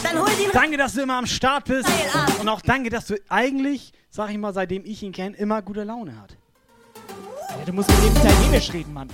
Danke, 0.54 0.78
dass 0.78 0.94
du 0.94 1.02
immer 1.04 1.18
am 1.20 1.28
Start 1.28 1.66
bist. 1.66 1.88
Und 2.42 2.50
auch 2.50 2.62
danke, 2.62 2.90
dass 2.90 3.06
du 3.06 3.16
eigentlich, 3.30 3.92
sag 4.10 4.32
ich 4.32 4.38
mal, 4.40 4.54
seitdem 4.54 4.86
ich 4.86 5.04
ihn 5.04 5.12
kenne, 5.12 5.36
immer 5.38 5.62
gute 5.62 5.84
Laune 5.84 6.20
hat. 6.20 6.38
Ja, 7.60 7.66
du 7.66 7.74
musst 7.74 7.90
mit 7.90 8.00
dem 8.00 8.16
Italienisch 8.16 8.74
reden, 8.74 8.94
Mann. 8.94 9.10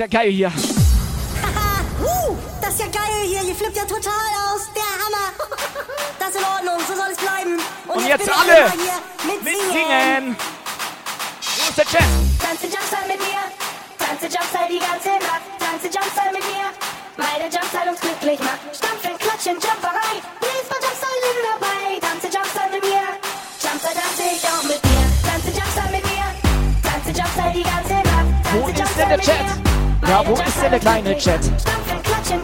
Ja 0.00 0.06
geil 0.06 0.30
hier. 0.30 0.48
Haha, 0.48 1.84
uh, 2.00 2.36
das 2.62 2.72
ist 2.72 2.80
ja 2.80 2.86
geil 2.86 3.20
hier. 3.28 3.42
Ihr 3.42 3.54
flippt 3.54 3.76
ja 3.76 3.84
total 3.84 4.28
aus. 4.48 4.72
Der 4.74 4.88
Hammer. 4.96 5.28
Das 6.18 6.30
ist 6.30 6.36
in 6.36 6.44
Ordnung. 6.44 6.80
So 6.88 6.94
soll 6.94 7.12
es 7.12 7.18
bleiben. 7.18 7.60
Und 7.88 8.06
jetzt 8.06 8.24
bitte 8.24 8.36
alle 8.36 8.72
hier 8.72 8.96
mit 9.28 9.40
Singen. 9.44 10.36
Wo 10.36 11.68
ist 11.68 11.78
der 11.78 11.84
Chat? 11.84 12.04
Tanze 12.40 12.66
Jumpstyle 12.66 13.08
mit 13.08 13.20
mir. 13.20 13.42
Tanze 13.98 14.26
Jumpstyle 14.28 14.68
die 14.68 14.80
ganze 14.80 15.12
Nacht. 15.20 15.44
Tanze 15.60 15.86
Jumpstyle 15.92 16.32
mit 16.32 16.44
mir. 16.48 16.66
Weil 17.20 17.36
der 17.40 17.50
Jumpstyle 17.52 17.88
uns 17.92 18.00
glücklich 18.00 18.40
macht. 18.40 18.60
Stampfen, 18.72 19.16
klatschen, 19.20 19.56
Jumperei. 19.60 20.16
Bläst 20.40 20.68
mal 20.72 20.80
Jumpstyle 20.80 21.24
in 21.28 21.38
dabei. 21.44 21.84
Tanze 22.00 22.28
Jumpstyle 22.32 22.72
mit 22.72 22.84
mir. 22.88 23.04
Jumpstyle 23.60 23.96
tanze 24.00 24.24
ich 24.32 24.44
auch 24.48 24.64
mit 24.64 24.80
dir. 24.80 25.04
Tanze 25.28 25.50
Jumpstyle 25.56 25.92
mit 25.92 26.04
mir. 26.08 26.28
Tanze 26.88 27.10
Jumpstyle 27.16 27.52
die 27.52 27.66
ganze 27.68 27.96
Nacht. 28.08 28.28
Wo 28.52 28.68
ist 28.68 28.80
denn 28.96 29.08
der 29.08 29.20
Chat? 29.20 29.79
Ja, 30.10 30.26
wo 30.26 30.32
ist 30.32 30.60
denn 30.60 30.72
der 30.72 30.80
kleine 30.80 31.16
Chat? 31.16 31.44
Stampfen, 31.44 32.02
klatschen, 32.02 32.42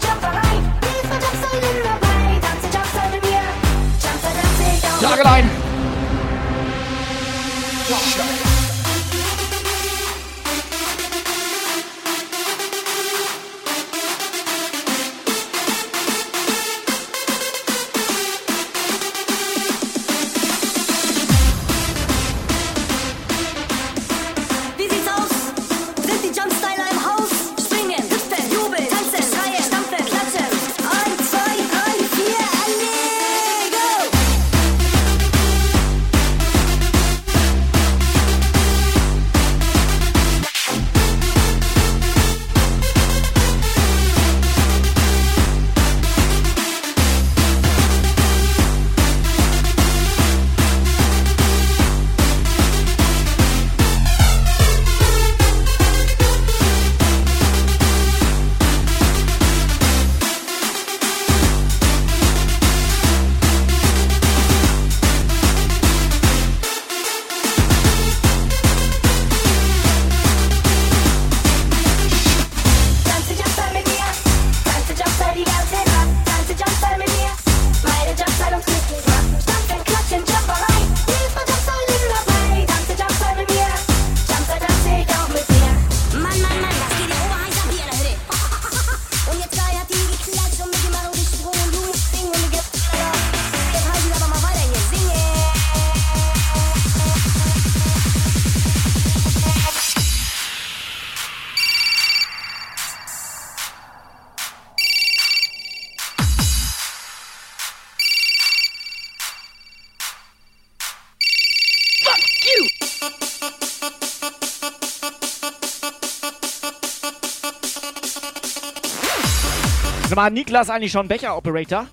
Mal, 120.16 120.30
Niklas 120.30 120.70
eigentlich 120.70 120.92
schon 120.92 121.08
Becher-Operator? 121.08 121.86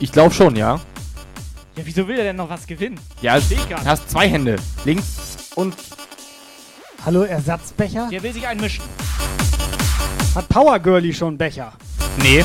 Ich 0.00 0.10
glaube 0.10 0.34
schon, 0.34 0.56
ja. 0.56 0.80
Ja, 1.76 1.86
wieso 1.86 2.08
will 2.08 2.18
er 2.18 2.24
denn 2.24 2.34
noch 2.34 2.50
was 2.50 2.66
gewinnen? 2.66 2.98
Ja, 3.22 3.38
du 3.38 3.56
hast 3.84 4.10
zwei 4.10 4.28
Hände. 4.28 4.56
Links 4.84 5.52
und. 5.54 5.76
Hallo, 7.04 7.22
Ersatzbecher? 7.22 8.08
Der 8.10 8.20
will 8.20 8.32
sich 8.32 8.48
einmischen. 8.48 8.82
Hat 10.34 10.48
Power 10.48 10.76
Girlie 10.80 11.14
schon 11.14 11.28
einen 11.28 11.38
Becher? 11.38 11.72
Nee. 12.18 12.44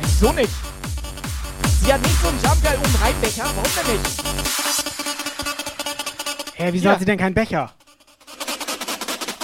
Wieso 0.00 0.32
nicht? 0.32 0.48
Sie 1.84 1.92
hat 1.92 2.00
nicht 2.00 2.22
so 2.22 2.28
einen 2.28 2.42
Jumpgeil 2.42 2.78
oben 2.78 2.94
rein 3.02 3.14
Becher. 3.20 3.44
Warum 3.44 3.70
denn 3.86 3.92
nicht? 3.92 4.22
Hä, 6.54 6.68
wieso 6.72 6.86
Ja. 6.86 6.92
hat 6.92 6.98
sie 7.00 7.04
denn 7.04 7.18
keinen 7.18 7.34
Becher? 7.34 7.74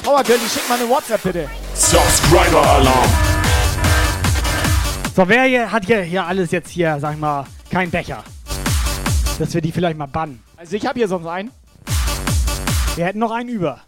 Power 0.04 0.22
Girl, 0.22 0.38
schick 0.38 0.68
mal 0.68 0.78
eine 0.78 0.86
WhatsApp 0.86 1.22
bitte. 1.22 1.48
Subscriber 1.74 2.62
Alarm. 2.62 3.08
So, 5.16 5.26
wer 5.26 5.44
hier, 5.44 5.72
hat 5.72 5.86
hier, 5.86 6.02
hier 6.02 6.26
alles 6.26 6.50
jetzt 6.50 6.68
hier, 6.68 6.98
sag 7.00 7.14
ich 7.14 7.18
mal, 7.18 7.46
keinen 7.70 7.90
Becher? 7.90 8.22
Dass 9.38 9.54
wir 9.54 9.62
die 9.62 9.72
vielleicht 9.72 9.96
mal 9.96 10.06
bannen. 10.06 10.44
Also 10.58 10.76
ich 10.76 10.84
habe 10.84 10.98
hier 10.98 11.08
sonst 11.08 11.26
einen. 11.26 11.50
Wir 12.96 13.06
hätten 13.06 13.18
noch 13.18 13.30
einen 13.30 13.48
über. 13.48 13.80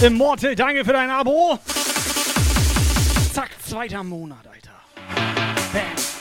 Immortal, 0.00 0.54
danke 0.54 0.82
für 0.82 0.94
dein 0.94 1.10
Abo. 1.10 1.58
Zack, 3.34 3.50
zweiter 3.68 4.02
Monat, 4.02 4.46
Alter. 4.46 4.70
Bam. 5.74 6.17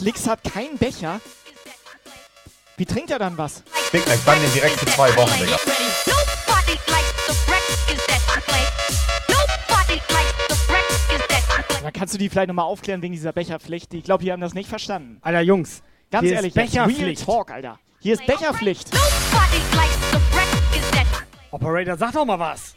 Slicks 0.00 0.26
hat 0.26 0.42
keinen 0.42 0.78
Becher. 0.78 1.20
Wie 2.78 2.86
trinkt 2.86 3.10
er 3.10 3.18
dann 3.18 3.36
was? 3.36 3.62
Big 3.92 4.06
Mac, 4.08 4.18
dann 4.24 4.40
den 4.40 4.50
direkt 4.54 4.76
für 4.76 4.86
zwei 4.86 5.14
Wochen, 5.14 5.38
Digga. 5.38 5.58
Nobody 6.06 6.78
likes 6.90 7.26
the 7.26 7.34
records 7.52 8.06
that 8.06 8.22
I 8.34 8.40
play. 8.40 8.64
Nobody 9.28 10.00
likes 10.08 10.32
the 10.48 10.72
records 10.72 11.28
that 11.28 11.42
I 11.58 11.62
play. 11.68 11.82
Da 11.82 11.90
kannst 11.90 12.14
du 12.14 12.18
die 12.18 12.30
vielleicht 12.30 12.48
nochmal 12.48 12.64
aufklären 12.64 13.02
wegen 13.02 13.12
dieser 13.12 13.34
Becherpflicht. 13.34 13.92
Ich 13.92 14.04
glaube, 14.04 14.24
die 14.24 14.32
haben 14.32 14.40
das 14.40 14.54
nicht 14.54 14.70
verstanden. 14.70 15.18
Alter, 15.20 15.42
Jungs. 15.42 15.82
Ganz 16.10 16.24
hier 16.24 16.36
ehrlich, 16.36 16.56
ist 16.56 16.74
Real 16.74 16.86
Becherpflicht. 16.86 17.24
Talk, 17.26 17.50
Alter. 17.50 17.78
Hier 18.00 18.14
ist 18.14 18.24
Becherpflicht. 18.24 18.88
Operator, 21.50 21.98
sag 21.98 22.12
doch 22.12 22.24
mal 22.24 22.38
was. 22.38 22.74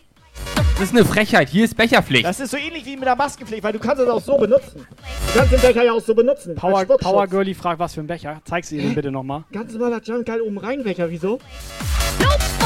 Das 0.73 0.89
ist 0.89 0.95
eine 0.95 1.05
Frechheit. 1.05 1.49
Hier 1.49 1.65
ist 1.65 1.77
Becherpflicht. 1.77 2.25
Das 2.25 2.39
ist 2.39 2.49
so 2.49 2.57
ähnlich 2.57 2.83
wie 2.85 2.95
mit 2.95 3.05
der 3.05 3.15
Maskenpflicht, 3.15 3.63
weil 3.63 3.73
du 3.73 3.79
kannst 3.79 4.01
es 4.01 4.09
auch 4.09 4.21
so 4.21 4.37
benutzen. 4.37 4.85
Du 5.33 5.37
kannst 5.39 5.53
den 5.53 5.61
Becher 5.61 5.83
ja 5.83 5.93
auch 5.93 6.01
so 6.01 6.15
benutzen. 6.15 6.55
Power. 6.55 6.83
Power 6.85 7.27
Girlie 7.27 7.53
fragt, 7.53 7.79
was 7.79 7.93
für 7.93 8.01
ein 8.01 8.07
Becher. 8.07 8.41
Zeig's 8.43 8.71
ihr 8.71 8.81
den 8.81 8.95
bitte 8.95 9.11
nochmal. 9.11 9.43
Ganz 9.51 9.71
normaler 9.73 10.01
Junkgeil 10.01 10.41
oben 10.41 10.57
rein 10.57 10.83
Becher, 10.83 11.11
wieso? 11.11 11.39
Nobody 12.19 12.62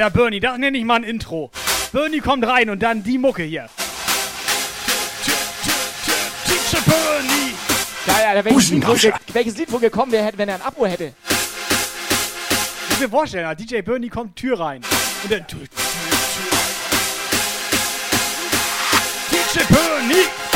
Alter, 0.00 0.10
Bernie, 0.16 0.38
das 0.38 0.56
nenne 0.58 0.78
ich 0.78 0.84
mal 0.84 0.94
ein 0.94 1.02
Intro. 1.02 1.50
Bernie 1.90 2.20
kommt 2.20 2.46
rein 2.46 2.70
und 2.70 2.80
dann 2.84 3.02
die 3.02 3.18
Mucke 3.18 3.42
hier. 3.42 3.68
Teacher 6.46 6.80
Bernie! 6.86 7.54
Geil, 8.06 8.26
Alter, 8.28 8.44
welches 8.44 8.70
Lied, 8.70 8.86
wohl 8.86 8.96
ge- 8.96 9.12
welches 9.32 9.56
Lied 9.56 9.72
wohl 9.72 9.80
gekommen 9.80 10.12
wäre, 10.12 10.30
wenn 10.36 10.48
er 10.50 10.54
ein 10.54 10.62
Abo 10.62 10.86
hätte? 10.86 11.14
Ich 12.90 13.00
mir 13.00 13.08
vorstellen, 13.08 13.56
DJ 13.56 13.80
Bernie 13.80 14.08
kommt 14.08 14.36
Tür 14.36 14.60
rein. 14.60 14.82
Und 15.24 15.32
dann. 15.32 15.44
DJ 19.32 19.58
Bernie! 19.68 20.47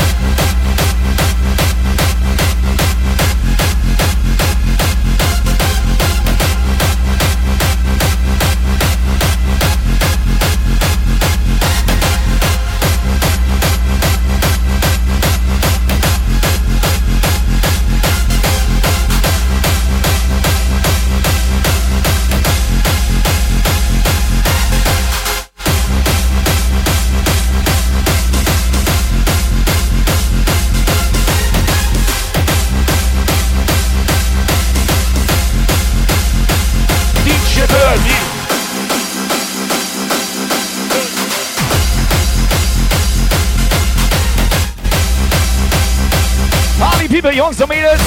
Jungs 47.53 47.61
und 47.61 47.69
Mädels. 47.69 48.01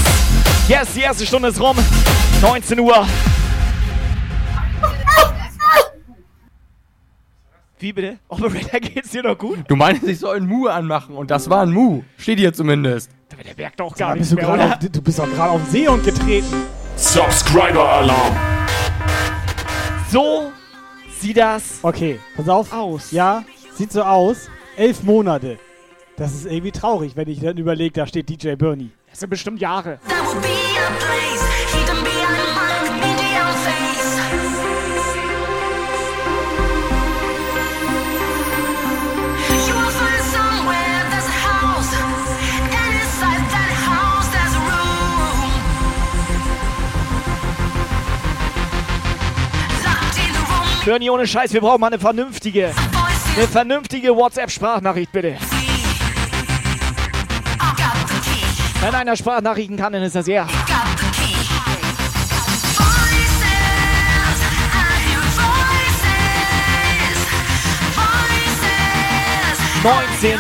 Yes, 0.67 0.93
die 0.95 1.03
erste 1.03 1.25
Stunde 1.25 1.49
ist 1.49 1.61
rum. 1.61 1.77
19 2.43 2.81
Uhr. 2.81 3.07
Wie 7.79 7.93
bitte? 7.93 8.19
Operator, 8.27 8.81
geht's 8.81 9.11
dir 9.11 9.23
noch 9.23 9.39
gut? 9.39 9.59
Du 9.69 9.77
meinst, 9.77 10.03
ich 10.03 10.19
soll 10.19 10.39
einen 10.39 10.49
Mu 10.49 10.67
anmachen 10.67 11.15
und 11.15 11.31
das 11.31 11.49
war 11.49 11.63
ein 11.63 11.71
Mu. 11.71 12.03
Steht 12.17 12.41
hier 12.41 12.53
zumindest. 12.53 13.11
Der 13.31 13.55
merkt 13.57 13.79
doch 13.79 13.95
Da 13.95 14.07
gar 14.07 14.17
du, 14.17 14.35
mehr, 14.35 14.45
gerade 14.45 14.65
oder? 14.65 14.73
auf, 14.79 14.79
du 14.91 15.03
bist 15.03 15.19
doch 15.21 15.31
gerade 15.31 15.51
auf 15.53 15.63
den 15.63 15.71
Seehund 15.71 16.05
getreten. 16.05 16.63
Subscriber 16.97 17.89
Alarm. 17.89 18.35
So 20.11 20.51
sieht 21.21 21.37
das 21.37 21.79
Okay, 21.83 22.19
pass 22.37 22.49
auf. 22.49 22.73
aus. 22.73 23.13
Ja, 23.13 23.45
sieht 23.75 23.93
so 23.93 24.03
aus. 24.03 24.49
Elf 24.77 25.05
Monate. 25.05 25.59
Das 26.17 26.35
ist 26.35 26.47
irgendwie 26.47 26.73
traurig, 26.73 27.13
wenn 27.15 27.29
ich 27.29 27.41
dann 27.41 27.59
überlege, 27.59 27.93
da 27.93 28.07
steht 28.09 28.29
DJ 28.29 28.55
Bernie. 28.57 28.91
Das 29.17 29.21
sind 29.21 29.31
bestimmt 29.31 29.63
Jahre. 29.63 29.99
Bernie, 50.85 51.09
ohne 51.09 51.27
Scheiß, 51.27 51.55
wir 51.55 51.63
brauchen 51.63 51.81
mal 51.81 51.87
eine 51.87 51.99
vernünftige, 51.99 52.71
eine 53.35 53.49
vernünftige 53.49 54.15
WhatsApp-Sprachnachricht, 54.15 55.11
bitte. 55.11 55.39
Wenn 58.87 58.95
einer 58.95 59.17
Sprachnachrichten 59.17 59.77
kann, 59.77 59.93
dann 59.95 60.05
ist 60.05 60.15
das 60.15 60.29
er. 60.29 60.47
Neunzehn 69.83 70.39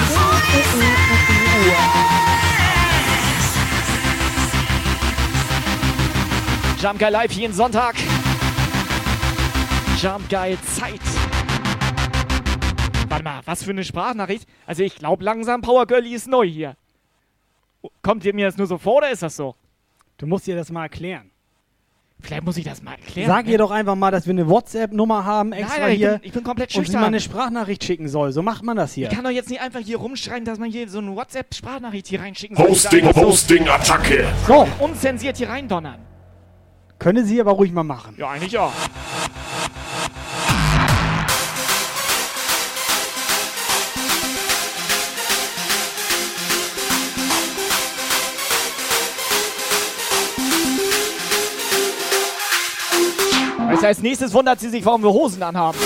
Jump 6.80 7.00
Guy 7.00 7.10
live 7.10 7.32
jeden 7.32 7.52
Sonntag. 7.52 7.96
Jump 10.00 10.28
Guy 10.28 10.56
Zeit. 10.76 11.00
Warte 13.08 13.24
mal, 13.24 13.40
was 13.44 13.64
für 13.64 13.70
eine 13.70 13.82
Sprachnachricht? 13.82 14.46
Also 14.66 14.84
ich 14.84 14.94
glaube 14.94 15.24
langsam 15.24 15.62
Power 15.62 15.88
Girlie 15.88 16.14
ist 16.14 16.28
neu 16.28 16.46
hier. 16.46 16.76
Kommt 18.02 18.24
ihr 18.24 18.34
mir 18.34 18.46
das 18.46 18.56
nur 18.56 18.66
so 18.66 18.78
vor 18.78 18.96
oder 18.96 19.10
ist 19.10 19.22
das 19.22 19.36
so? 19.36 19.54
Du 20.18 20.26
musst 20.26 20.46
ihr 20.48 20.56
das 20.56 20.70
mal 20.70 20.82
erklären. 20.84 21.30
Vielleicht 22.20 22.44
muss 22.44 22.56
ich 22.56 22.64
das 22.64 22.82
mal 22.82 22.92
erklären. 22.92 23.28
Sag 23.28 23.44
ne? 23.44 23.52
ihr 23.52 23.58
doch 23.58 23.70
einfach 23.70 23.94
mal, 23.94 24.10
dass 24.10 24.24
wir 24.26 24.30
eine 24.30 24.48
WhatsApp-Nummer 24.48 25.26
haben, 25.26 25.52
extra 25.52 25.80
nein, 25.82 25.92
ich 25.92 25.98
hier. 25.98 26.12
bin- 26.12 26.20
ich 26.22 26.32
bin 26.32 26.42
komplett 26.44 26.68
Und 26.70 26.72
sie 26.72 26.78
schüchtern. 26.86 27.00
mal 27.02 27.06
eine 27.08 27.20
Sprachnachricht 27.20 27.84
schicken 27.84 28.08
soll. 28.08 28.32
So 28.32 28.40
macht 28.42 28.62
man 28.64 28.74
das 28.76 28.94
hier. 28.94 29.08
Ich 29.10 29.14
kann 29.14 29.22
doch 29.22 29.30
jetzt 29.30 29.50
nicht 29.50 29.60
einfach 29.60 29.80
hier 29.80 29.98
rumschreien, 29.98 30.46
dass 30.46 30.58
man 30.58 30.70
hier 30.70 30.88
so 30.88 30.98
eine 30.98 31.14
WhatsApp-Sprachnachricht 31.14 32.06
hier 32.06 32.20
reinschicken 32.20 32.56
soll. 32.56 32.68
Hosting, 32.70 33.12
so 33.12 33.20
Hosting, 33.20 33.68
Attacke. 33.68 34.26
So, 34.46 34.66
Unzensiert 34.80 35.36
hier 35.36 35.50
reindonnern. 35.50 35.98
können 36.98 37.26
sie 37.26 37.38
aber 37.38 37.52
ruhig 37.52 37.70
mal 37.72 37.84
machen. 37.84 38.14
Ja, 38.16 38.30
eigentlich 38.30 38.56
auch. 38.56 38.72
Als 53.84 54.00
nächstes 54.00 54.32
wundert 54.32 54.60
sie 54.60 54.68
sich, 54.68 54.84
warum 54.84 55.02
wir 55.02 55.10
Hosen 55.10 55.42
anhaben. 55.42 55.78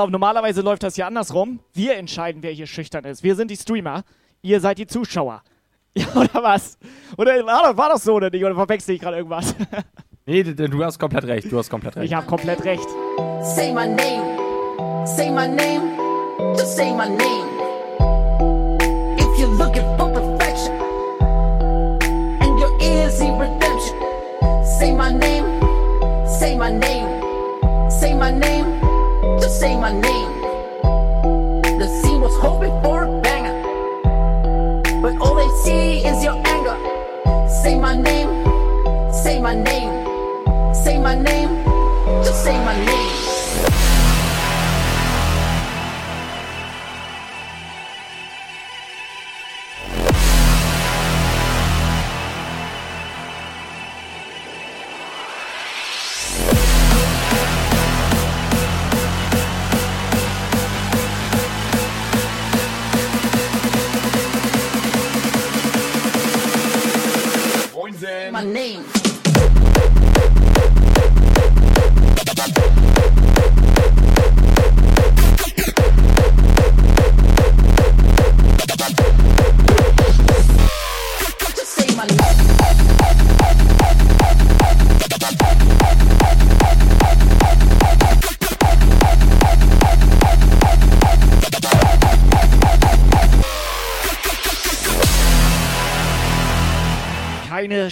Auf, 0.00 0.10
normalerweise 0.10 0.62
läuft 0.62 0.82
das 0.82 0.94
hier 0.96 1.06
andersrum. 1.06 1.60
Wir 1.72 1.96
entscheiden, 1.96 2.42
wer 2.42 2.52
hier 2.52 2.66
schüchtern 2.66 3.04
ist. 3.04 3.22
Wir 3.22 3.34
sind 3.36 3.50
die 3.50 3.56
Streamer. 3.56 4.02
Ihr 4.42 4.60
seid 4.60 4.78
die 4.78 4.86
Zuschauer. 4.86 5.42
Ja, 5.96 6.06
oder 6.14 6.40
was? 6.44 6.78
Oder 7.18 7.44
war 7.44 7.64
das, 7.64 7.76
war 7.76 7.88
das 7.88 8.04
so 8.04 8.14
oder 8.14 8.30
nicht? 8.30 8.44
Oder 8.44 8.54
verwechsel 8.54 8.94
ich 8.94 9.00
gerade 9.00 9.16
irgendwas? 9.16 9.54
Nee, 10.26 10.44
du 10.44 10.84
hast 10.84 11.00
komplett 11.00 11.24
recht. 11.24 11.50
Du 11.50 11.58
hast 11.58 11.68
komplett 11.68 11.96
recht. 11.96 12.04
Ich 12.04 12.14
habe 12.14 12.24
komplett 12.24 12.62
recht. 12.62 12.86
Say 13.42 13.72
my 13.72 13.88
name. 13.88 14.40
say 15.06 15.30
my 15.30 15.46
name, 15.46 15.96
just 16.56 16.76
say 16.76 16.94
my 16.94 17.08
name. 17.08 17.46
If 19.18 19.38
you're 19.38 19.48
looking 19.48 19.84
for 19.96 20.08
perfection 20.12 20.74
and 22.42 22.58
your 22.58 22.72
ears 22.80 23.18
see 23.18 23.30
redemption, 23.30 23.96
say 24.64 24.92
my 24.92 25.12
name, 25.12 25.46
say 26.26 26.56
my 26.56 26.70
name, 26.70 27.08
say 27.90 28.14
my 28.14 28.30
name, 28.30 28.59
say 29.60 29.76
my 29.76 29.92
name. 29.92 30.40
The 31.80 31.86
scene 32.00 32.22
was 32.22 32.34
hoping 32.38 32.72
for 32.82 33.02
a 33.04 33.20
banger, 33.20 33.56
but 35.02 35.14
all 35.20 35.34
they 35.34 35.50
see 35.62 36.02
is 36.02 36.24
your 36.24 36.38
anger. 36.46 36.78
Say 37.62 37.78
my 37.78 37.94
name, 37.94 38.32
say 39.12 39.38
my 39.38 39.54
name, 39.54 39.94
say 40.74 40.96
my 40.98 41.14
name, 41.14 41.62
just 42.24 42.42
say 42.42 42.56
my 42.64 42.74
name. 42.86 43.29
My 68.40 68.46
name. 68.46 68.99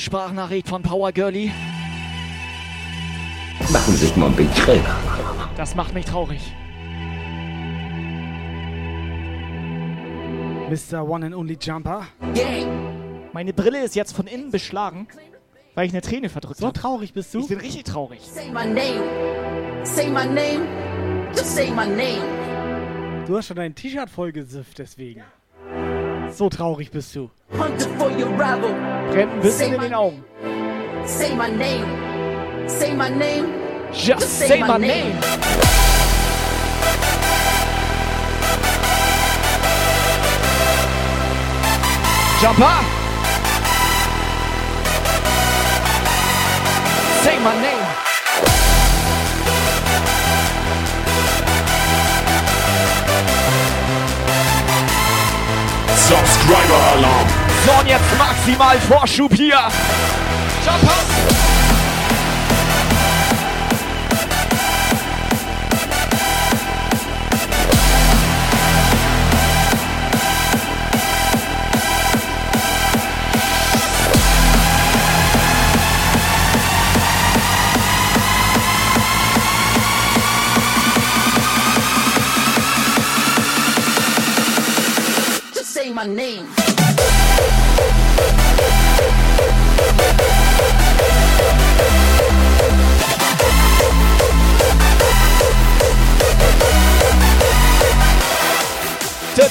Sprachnachricht 0.09 0.66
von 0.66 0.80
Power 0.82 1.12
Girlie. 1.12 1.51
Machen 3.70 3.93
Sie 3.94 4.06
sich 4.06 4.16
mal 4.16 4.28
ein 4.28 4.36
bisschen. 4.36 4.80
Das 5.55 5.74
macht 5.74 5.93
mich 5.93 6.06
traurig. 6.06 6.40
Mr. 10.70 11.06
One 11.06 11.26
and 11.26 11.35
Only 11.35 11.59
Jumper. 11.60 12.06
Meine 13.35 13.52
Brille 13.52 13.85
ist 13.85 13.97
jetzt 13.97 14.16
von 14.16 14.26
innen 14.26 14.51
beschlagen, 14.51 15.09
weil 15.74 15.85
ich 15.85 15.93
eine 15.93 16.01
Träne 16.01 16.30
verdrückt 16.30 16.60
So 16.60 16.68
habe. 16.68 16.78
traurig 16.78 17.12
bist 17.12 17.35
du? 17.35 17.40
Ich 17.40 17.48
bin 17.48 17.60
richtig 17.60 17.85
traurig. 17.85 18.20
Say 18.22 18.47
my 18.48 18.64
name. 18.64 19.85
Say 19.85 20.09
my 20.09 20.24
name. 20.24 20.66
Just 21.35 21.55
say 21.55 21.70
my 21.70 21.85
name. 21.86 23.26
Du 23.26 23.36
hast 23.36 23.48
schon 23.48 23.56
dein 23.59 23.74
T-Shirt 23.74 24.09
vollgesifft, 24.09 24.78
deswegen. 24.78 25.22
So 26.30 26.48
traurig 26.48 26.90
bist 26.90 27.14
du. 27.14 27.30
Brennt 27.50 29.32
ein 29.32 29.40
bisschen 29.40 29.74
in 29.74 29.80
den 29.80 29.94
Augen. 29.94 30.24
Say 31.05 31.34
my 31.34 31.48
name. 31.48 31.86
Say 32.66 32.94
my 32.94 33.09
name. 33.09 33.46
Just 33.92 34.38
say 34.38 34.60
my 34.60 34.78
name. 34.78 35.18
Jumper! 42.40 42.84
Say 47.24 47.38
my 47.40 47.55
name. 47.60 47.77
Subscriber 56.48 56.92
Alarm. 56.94 57.26
So, 57.66 57.72
und 57.78 57.86
jetzt 57.88 58.16
maximal 58.16 58.80
Vorschub 58.80 59.34
hier. 59.34 59.58
Jumper! 60.64 60.94
Just 61.28 61.47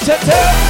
Shut 0.08 0.26
up. 0.26 0.67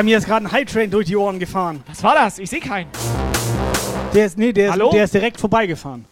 Maga, 0.00 0.04
mir 0.08 0.16
ist 0.16 0.26
gerade 0.26 0.46
ein 0.46 0.52
High 0.52 0.64
Train 0.64 0.90
durch 0.90 1.08
die 1.08 1.16
Ohren 1.16 1.38
gefahren. 1.38 1.82
Was 1.86 2.02
war 2.02 2.14
das? 2.14 2.38
Ich 2.38 2.48
sehe 2.48 2.60
keinen. 2.60 2.88
Der 4.14 4.24
ist, 4.24 4.38
nee, 4.38 4.50
der 4.50 4.70
ist, 4.70 4.92
der 4.94 5.04
ist 5.04 5.12
direkt 5.12 5.38
vorbeigefahren. 5.38 6.06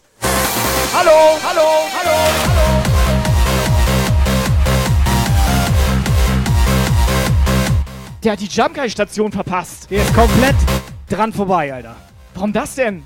Hallo? 0.93 1.39
Hallo? 1.43 1.61
Hallo? 1.97 2.11
Hallo? 2.47 2.83
Der 8.23 8.33
hat 8.33 8.39
die 8.39 8.45
Jump 8.45 8.75
Guy 8.75 8.91
Station 8.91 9.31
verpasst. 9.31 9.89
Der 9.89 10.03
ist 10.03 10.13
komplett 10.13 10.55
dran 11.09 11.33
vorbei, 11.33 11.73
Alter. 11.73 11.95
Warum 12.35 12.53
das 12.53 12.75
denn? 12.75 13.03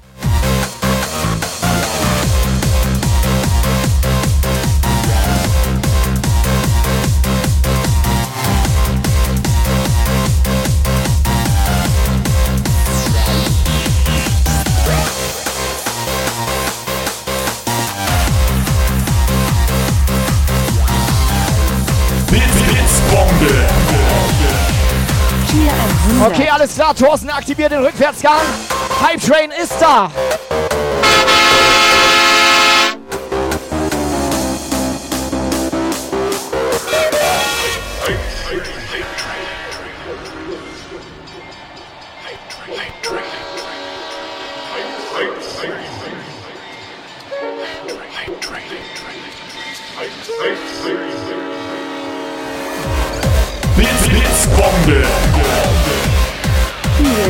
Okay, 26.26 26.50
alles 26.50 26.76
klar. 26.76 26.94
Thorsten 26.96 27.30
aktiviert 27.30 27.72
den 27.72 27.84
Rückwärtsgang. 27.84 28.42
Hype 29.02 29.22
Train 29.22 29.52
ist 29.52 29.74
da. 29.80 30.12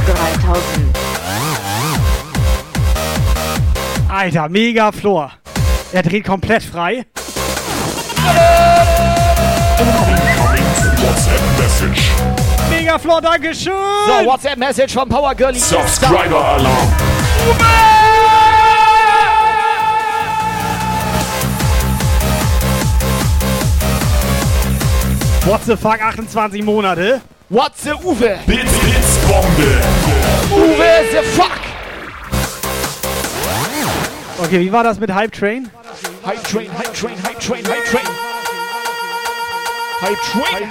Spiel 0.03 0.15
3000. 0.15 0.97
Alter, 4.09 4.49
mega 4.49 4.91
Floor. 4.91 5.31
Er 5.93 6.03
dreht 6.03 6.25
komplett 6.25 6.63
frei. 6.63 7.05
Mega 12.69 12.99
Floor, 12.99 13.21
Dankeschön. 13.21 13.73
So, 14.07 14.25
WhatsApp-Message 14.25 14.93
vom 14.93 15.07
Power 15.07 15.34
Girlie. 15.35 15.59
Subscriber 15.59 16.57
What 25.45 25.61
the 25.65 25.76
fuck, 25.76 25.99
28 25.99 26.64
Monate? 26.64 27.22
What 27.49 27.74
the 27.76 27.91
Uwe? 27.91 28.45
Blitz, 28.45 28.80
Blitzbombe. 28.80 29.82
Uwe 30.49 31.11
the 31.11 31.22
fuck. 31.36 31.60
Okay, 34.40 34.61
wie 34.61 34.72
war 34.72 34.86
das 34.86 34.99
mit 34.99 35.14
Hype 35.14 35.34
Train? 35.34 35.70
Hype 36.26 36.44
Train, 36.45 36.72
Hype 36.78 36.94
Train, 36.94 37.18
Hype 37.24 37.40
Train, 37.41 37.65
Hype 37.65 37.84
Train. 37.84 38.06
Hype 39.99 40.22
Train. 40.32 40.70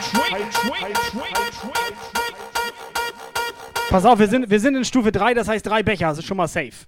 Pass 3.91 4.05
auf, 4.07 4.19
wir 4.19 4.29
sind, 4.29 4.49
wir 4.49 4.59
sind 4.59 4.75
in 4.75 4.87
Stufe 4.87 5.13
3, 5.13 5.35
das 5.35 5.49
heißt 5.49 5.67
drei 5.67 5.83
Becher, 5.83 6.09
das 6.09 6.19
ist 6.19 6.27
schon 6.27 6.39
mal 6.39 6.49
safe. 6.49 6.87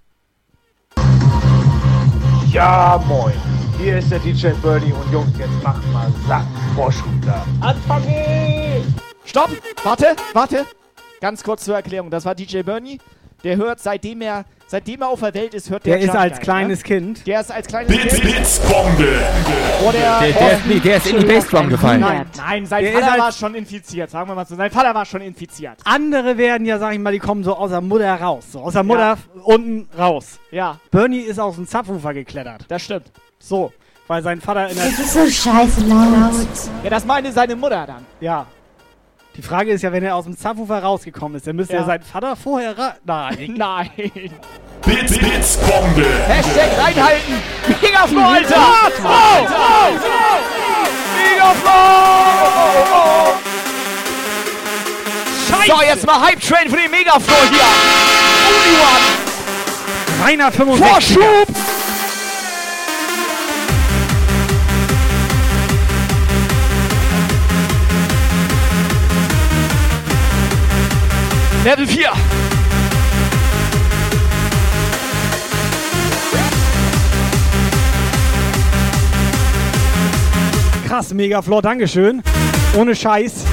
Ja, 2.51 2.99
moin. 3.07 3.54
Hier 3.77 3.97
ist 3.99 4.09
der 4.11 4.19
DJ 4.19 4.49
Birdie 4.61 4.93
und 4.93 5.11
Jungs, 5.11 5.37
jetzt 5.37 5.63
macht 5.63 5.81
mal 5.91 6.07
satt 6.27 6.45
Vorschubler. 6.75 7.45
Anfangen! 7.61 8.95
Stopp! 9.25 9.49
Warte, 9.83 10.15
warte. 10.33 10.65
Ganz 11.21 11.43
kurz 11.43 11.65
zur 11.65 11.75
Erklärung. 11.75 12.09
Das 12.09 12.25
war 12.25 12.35
DJ 12.35 12.61
Bernie. 12.61 12.99
Der 13.43 13.57
hört, 13.57 13.79
seitdem 13.79 14.21
er, 14.21 14.45
seitdem 14.65 15.01
er 15.01 15.09
auf 15.09 15.19
der 15.19 15.33
Welt 15.35 15.53
ist, 15.53 15.69
hört 15.69 15.85
der 15.85 15.97
Der 15.97 16.05
ist 16.05 16.15
als 16.15 16.39
kleines 16.39 16.79
ne? 16.79 16.83
Kind. 16.85 17.27
Der 17.27 17.41
ist 17.41 17.51
als 17.51 17.67
kleines 17.67 17.95
Blitz, 17.95 18.15
Kind. 18.15 18.21
Blitzbombe. 18.23 19.07
Oh, 19.85 19.91
der, 19.91 20.19
Der, 20.19 20.35
oh, 20.35 20.39
der, 20.39 20.51
ist, 20.57 20.65
nee, 20.65 20.79
der 20.79 20.97
ist 20.97 21.07
in 21.07 21.19
die 21.19 21.25
Bassdrum 21.25 21.69
gefallen. 21.69 21.99
Nein, 22.01 22.25
nein, 22.37 22.65
sein 22.65 22.83
Der 22.83 22.93
ist 22.93 22.99
Vater 23.01 23.21
war 23.21 23.31
schon 23.31 23.53
infiziert, 23.55 24.09
sagen 24.09 24.29
wir 24.29 24.35
mal 24.35 24.47
so. 24.47 24.55
Sein 24.55 24.71
Vater 24.71 24.95
war 24.95 25.05
schon 25.05 25.21
infiziert. 25.21 25.77
Andere 25.83 26.37
werden 26.37 26.65
ja, 26.65 26.79
sag 26.79 26.93
ich 26.93 26.99
mal, 26.99 27.13
die 27.13 27.19
kommen 27.19 27.43
so 27.43 27.55
aus 27.55 27.69
der 27.69 27.81
Mutter 27.81 28.15
raus. 28.15 28.45
So 28.51 28.61
aus 28.61 28.73
der 28.73 28.83
Mutter 28.83 29.17
Ja. 29.35 29.41
unten 29.43 29.87
raus. 29.97 30.39
Ja, 30.49 30.79
Bernie 30.89 31.19
ist 31.19 31.39
aus 31.39 31.55
dem 31.55 31.67
Zapfufer 31.67 32.13
geklettert. 32.13 32.65
das 32.67 32.81
stimmt. 32.83 33.11
So, 33.47 33.71
weil 34.07 34.23
sein 34.23 34.41
Vater 34.41 34.69
in 34.69 34.75
der... 34.75 34.85
Das 34.85 34.97
ist 34.99 35.13
so 35.13 35.29
scheiße 35.29 35.81
laut. 35.81 36.31
Ja, 36.83 36.89
das 36.89 37.05
meinte 37.05 37.31
seine 37.31 37.55
Mutter 37.55 37.85
dann. 37.85 38.03
Ja. 38.19 38.47
Die 39.35 39.43
Frage 39.43 39.69
ist 39.71 39.83
ja, 39.83 39.91
wenn 39.91 40.03
er 40.03 40.15
aus 40.15 40.23
dem 40.25 40.35
Zapfufer 40.35 40.81
rausgekommen 40.81 41.37
ist, 41.37 41.45
dann 41.45 41.55
müsste 41.55 41.73
Ja. 41.75 41.81
er 41.81 41.85
seinen 41.85 42.01
Vater 42.03 42.35
vorher... 42.35 42.75
Ra 42.75 42.95
Nein. 43.05 43.53
Nein. 43.57 43.91
Blitz, 44.81 45.15
Blitzbombe. 45.17 46.05
Hashtag 46.27 46.71
reinhalten. 46.79 47.35
Megaflow, 47.81 48.21
Alter. 48.21 48.55
Oh, 48.55 48.89
oh, 49.03 49.47
oh. 49.51 49.89
Megaflow. 51.19 53.35
Scheiße! 55.49 55.71
So, 55.71 55.81
jetzt 55.83 56.05
mal 56.07 56.19
Hype 56.21 56.39
Train 56.41 56.67
für 56.69 56.77
den 56.77 56.89
Megaflow 56.89 57.35
hier. 57.51 57.67
Only 58.47 58.75
one. 58.81 59.05
Reiner 60.23 60.51
65. 60.51 61.17
Vorschub. 61.17 61.47
Level 71.65 71.87
4. 71.87 72.11
Krass, 80.87 81.11
Megafloor, 81.11 81.63
Dankeschön. 81.63 82.21
Ohne 82.77 82.95
Scheiß 82.95 83.45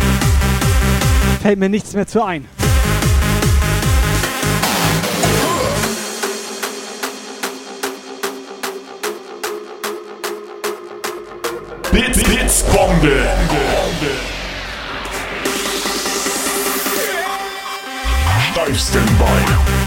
fällt 1.41 1.59
mir 1.59 1.71
nichts 1.71 1.95
mehr 1.95 2.07
zu 2.07 2.23
ein. 2.23 2.47
Blitz, 11.91 12.23
Blitzbombe. 12.23 13.82
Steif 18.63 18.79
Standby. 18.79 19.82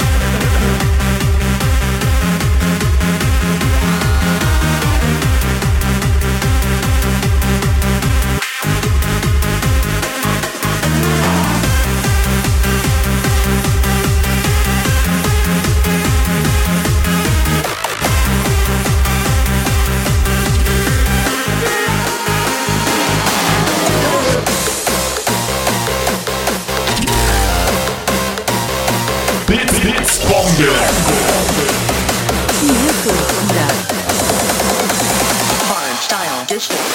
Style 36.59 36.94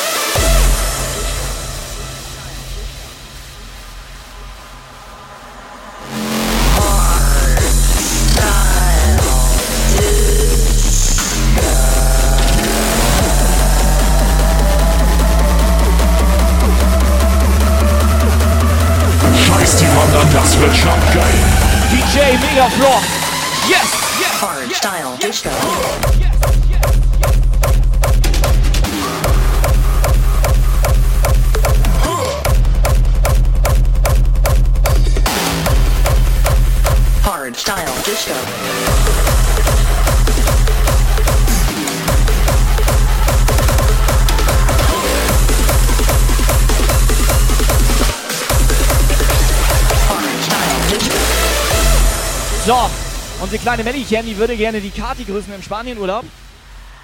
kleine 53.62 53.85
Melli 53.85 54.05
hier, 54.05 54.23
die 54.23 54.37
würde 54.37 54.57
gerne 54.57 54.81
die 54.81 54.91
Kati 54.91 55.24
grüßen 55.24 55.55
im 55.55 55.62
Spanienurlaub. 55.62 56.24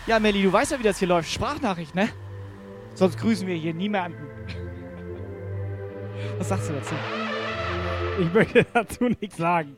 Ja, 0.07 0.19
Melli, 0.19 0.43
du 0.43 0.53
weißt 0.53 0.73
ja, 0.73 0.79
wie 0.79 0.83
das 0.83 0.99
hier 0.99 1.09
läuft. 1.09 1.31
Sprachnachricht, 1.31 1.95
ne? 1.95 2.09
Sonst 2.95 3.19
grüßen 3.19 3.47
wir 3.47 3.57
hier 3.57 3.75
niemanden. 3.75 4.27
Was 6.39 6.49
sagst 6.49 6.71
du 6.71 6.75
dazu? 6.75 6.95
Ich 8.19 8.33
möchte 8.33 8.65
dazu 8.73 9.05
nichts 9.21 9.37
sagen. 9.37 9.77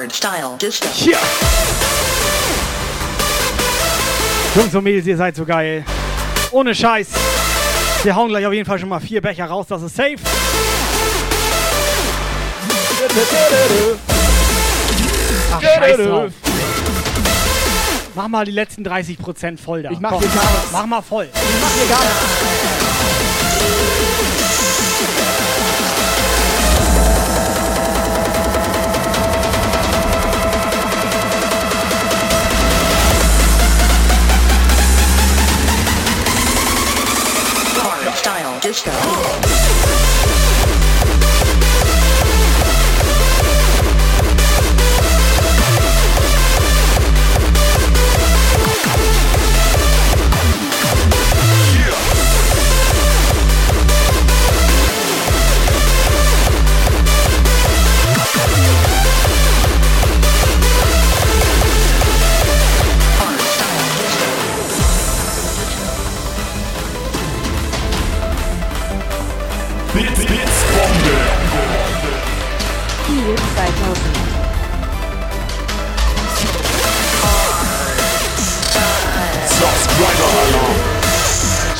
D- 0.00 0.06
Disco. 0.08 0.08
Hard 0.08 0.12
style 0.12 0.56
disco. 0.58 0.88
Hier. 0.94 1.18
Jungs 4.56 4.74
und 4.74 4.84
Mädels, 4.84 5.06
ihr 5.06 5.16
seid 5.16 5.36
so 5.36 5.44
geil. 5.44 5.84
Ohne 6.50 6.74
Scheiß. 6.74 7.08
Wir 8.02 8.16
hauen 8.16 8.28
gleich 8.30 8.46
auf 8.46 8.52
jeden 8.52 8.66
Fall 8.66 8.78
schon 8.78 8.88
mal 8.88 9.00
vier 9.00 9.20
Becher 9.20 9.44
raus, 9.46 9.66
das 9.68 9.82
ist 9.82 9.94
safe. 9.94 10.16
Ach, 15.52 15.60
scheiß 15.62 15.96
drauf. 15.98 16.32
Mach 18.14 18.28
mal 18.28 18.44
die 18.44 18.52
letzten 18.52 18.84
30% 18.86 19.58
voll 19.58 19.82
da. 19.82 19.90
Ich 19.90 20.00
mach 20.00 20.10
Komm, 20.10 20.20
dir 20.22 20.28
gar 20.28 20.42
nichts. 20.50 20.72
Mach 20.72 20.86
mal 20.86 21.02
voll. 21.02 21.28
Ich 21.32 21.60
mach 21.60 21.72
hier 21.74 21.86
gar 21.88 22.00
nichts. 22.00 22.20
Disco. 38.82 39.29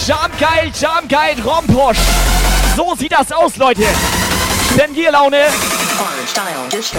Jamgeil, 0.06 0.72
Jamgeil, 0.78 1.40
Rompush. 1.42 1.98
So 2.76 2.94
sieht 2.94 3.12
das 3.12 3.30
aus, 3.32 3.56
Leute. 3.56 3.84
Spendierlaune. 4.72 5.46
Style 6.26 6.68
Disco. 6.72 6.98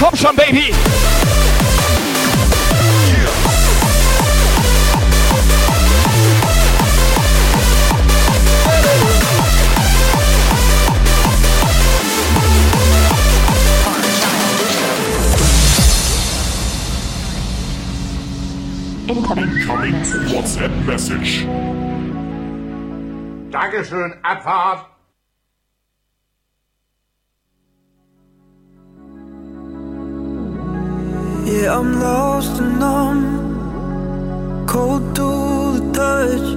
Komm 0.00 0.16
schon, 0.16 0.36
Baby. 0.36 0.74
Incoming 19.10 19.50
WhatsApp 20.30 20.70
Message. 20.86 21.44
Dankeschön, 23.50 24.14
Abfahrt. 24.22 24.86
Yeah, 31.44 31.76
I'm 31.76 32.00
lost 32.00 32.60
and 32.60 32.78
numb, 32.78 34.66
cold 34.68 35.02
to 35.16 35.28
the 35.74 35.92
touch. 35.92 36.48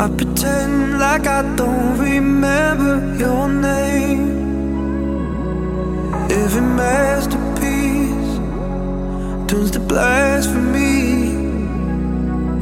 I 0.00 0.08
pretend 0.16 0.98
like 0.98 1.28
I 1.28 1.42
don't 1.54 1.98
remember 2.00 3.16
your 3.16 3.48
name. 3.48 4.22
If 6.28 6.32
Every 6.32 6.62
masterpiece 6.62 7.41
turns 9.52 9.70
to 9.70 9.80
blasphemy. 9.80 11.36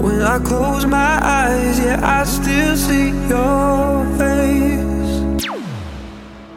When 0.02 0.22
I 0.22 0.38
close 0.40 0.86
my 0.86 1.20
eyes, 1.22 1.78
yeah, 1.78 2.00
I 2.02 2.24
still 2.24 2.76
see 2.76 3.12
your 3.28 4.04
face. 4.18 4.80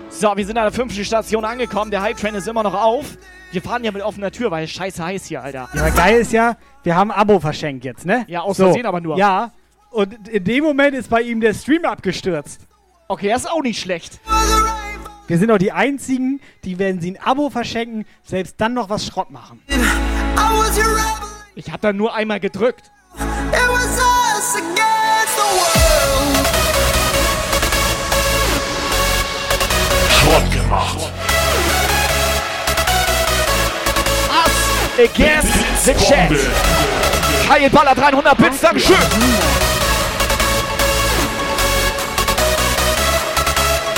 So, 0.10 0.36
wir 0.36 0.46
sind 0.46 0.58
an 0.58 0.64
der 0.64 0.72
fünften 0.72 1.06
Station 1.06 1.46
angekommen. 1.46 1.92
Der 1.92 2.02
Hype-Train 2.02 2.34
ist 2.34 2.48
immer 2.48 2.64
noch 2.64 2.74
auf. 2.74 3.18
Wir 3.52 3.62
fahren 3.62 3.84
ja 3.84 3.92
mit 3.92 4.02
offener 4.02 4.32
Tür, 4.32 4.50
weil 4.50 4.64
es 4.64 4.72
scheiße 4.72 5.06
heiß 5.06 5.26
hier, 5.26 5.44
Alter. 5.44 5.70
Ja, 5.76 5.90
geil 5.90 6.22
ist 6.22 6.32
ja, 6.32 6.58
wir 6.82 6.96
haben 6.96 7.12
ein 7.12 7.20
Abo 7.20 7.40
verschenkt 7.40 7.86
jetzt, 7.86 8.06
ne? 8.06 8.26
Ja, 8.28 8.42
aus 8.42 8.58
Versehen 8.58 8.88
aber 8.88 9.02
nur. 9.02 9.18
Ja, 9.18 9.52
und 9.92 10.28
in 10.30 10.44
dem 10.44 10.64
Moment 10.64 10.96
ist 10.96 11.10
bei 11.10 11.22
ihm 11.22 11.42
der 11.42 11.54
Stream 11.54 11.86
abgestürzt. 11.86 12.62
Okay, 13.08 13.28
das 13.28 13.44
ist 13.44 13.52
auch 13.52 13.62
nicht 13.62 13.80
schlecht. 13.80 14.20
Wir 15.28 15.38
sind 15.38 15.50
doch 15.50 15.60
die 15.60 15.72
Einzigen, 15.72 16.42
die, 16.64 16.80
wenn 16.80 17.00
sie 17.00 17.12
ein 17.12 17.20
Abo 17.22 17.52
verschenken, 17.52 18.06
selbst 18.24 18.60
dann 18.60 18.74
noch 18.74 18.90
was 18.90 19.06
Schrott 19.06 19.30
machen. 19.30 19.62
Ich 21.56 21.72
hab 21.72 21.82
da 21.82 21.94
nur 21.94 22.14
einmal 22.14 22.40
gedrückt. 22.40 22.92
It 23.16 23.24
was 23.70 24.00
us 24.00 24.56
against 24.56 25.36
the 25.38 25.44
world. 25.54 26.48
Schrott 30.10 30.52
gemacht. 30.52 30.98
Us 34.30 34.56
against 34.98 35.86
the 35.86 35.94
chat. 35.94 36.30
Blitzbombe. 36.30 37.04
Kyle 37.48 37.70
Baller 37.70 37.96
300 37.96 38.38
Bits, 38.38 38.62
Dankeschön. 38.62 38.98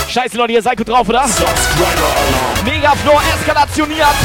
Scheiße, 0.09 0.37
Leute, 0.37 0.53
ihr 0.53 0.61
seid 0.61 0.77
gut 0.77 0.89
drauf, 0.89 1.07
oder? 1.09 1.27
Subscriber-Alarm. 1.27 2.65
Megaflor 2.65 3.21
eskalationiert. 3.37 4.15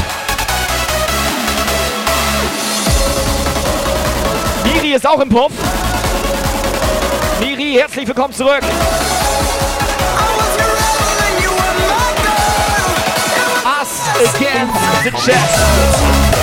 Miri 4.72 4.94
ist 4.94 5.06
auch 5.06 5.20
im 5.20 5.28
Puff. 5.28 5.52
Miri, 7.40 7.74
herzlich 7.74 8.06
willkommen 8.06 8.32
zurück. 8.32 8.62
Us 13.64 14.34
against 14.34 15.04
the 15.04 15.32
chat. 15.32 16.39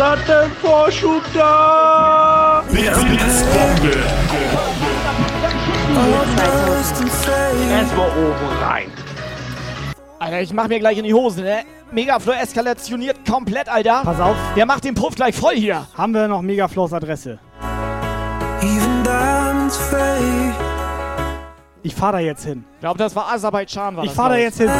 Sattelvorschub 0.00 1.22
da! 1.34 2.64
Blitz, 2.70 3.04
Blitzbombe. 3.04 3.98
Erstmal 7.70 8.08
oben 8.08 8.62
rein. 8.62 8.90
Alter, 10.18 10.40
ich 10.40 10.54
mach 10.54 10.68
mir 10.68 10.78
gleich 10.78 10.96
in 10.96 11.04
die 11.04 11.12
Hose, 11.12 11.42
ne? 11.42 11.64
Megaflor 11.90 12.34
eskalationiert 12.40 13.28
komplett, 13.28 13.68
Alter. 13.68 14.00
Pass 14.02 14.18
auf, 14.20 14.36
Der 14.56 14.64
macht 14.64 14.84
den 14.84 14.94
Puff 14.94 15.16
gleich 15.16 15.36
voll 15.36 15.56
hier. 15.56 15.86
haben 15.94 16.14
wir 16.14 16.28
noch 16.28 16.40
Megaflows 16.40 16.94
Adresse. 16.94 17.38
Ich 21.82 21.94
fahr 21.94 22.12
da 22.12 22.18
jetzt 22.20 22.46
hin. 22.46 22.64
Ich 22.76 22.80
glaube, 22.80 22.96
das 22.96 23.14
war 23.14 23.30
Aserbaidschan. 23.34 23.96
War 23.98 24.04
Ich 24.04 24.10
das, 24.12 24.16
fahr 24.16 24.30
da 24.30 24.36
jetzt 24.36 24.56
hin. 24.56 24.70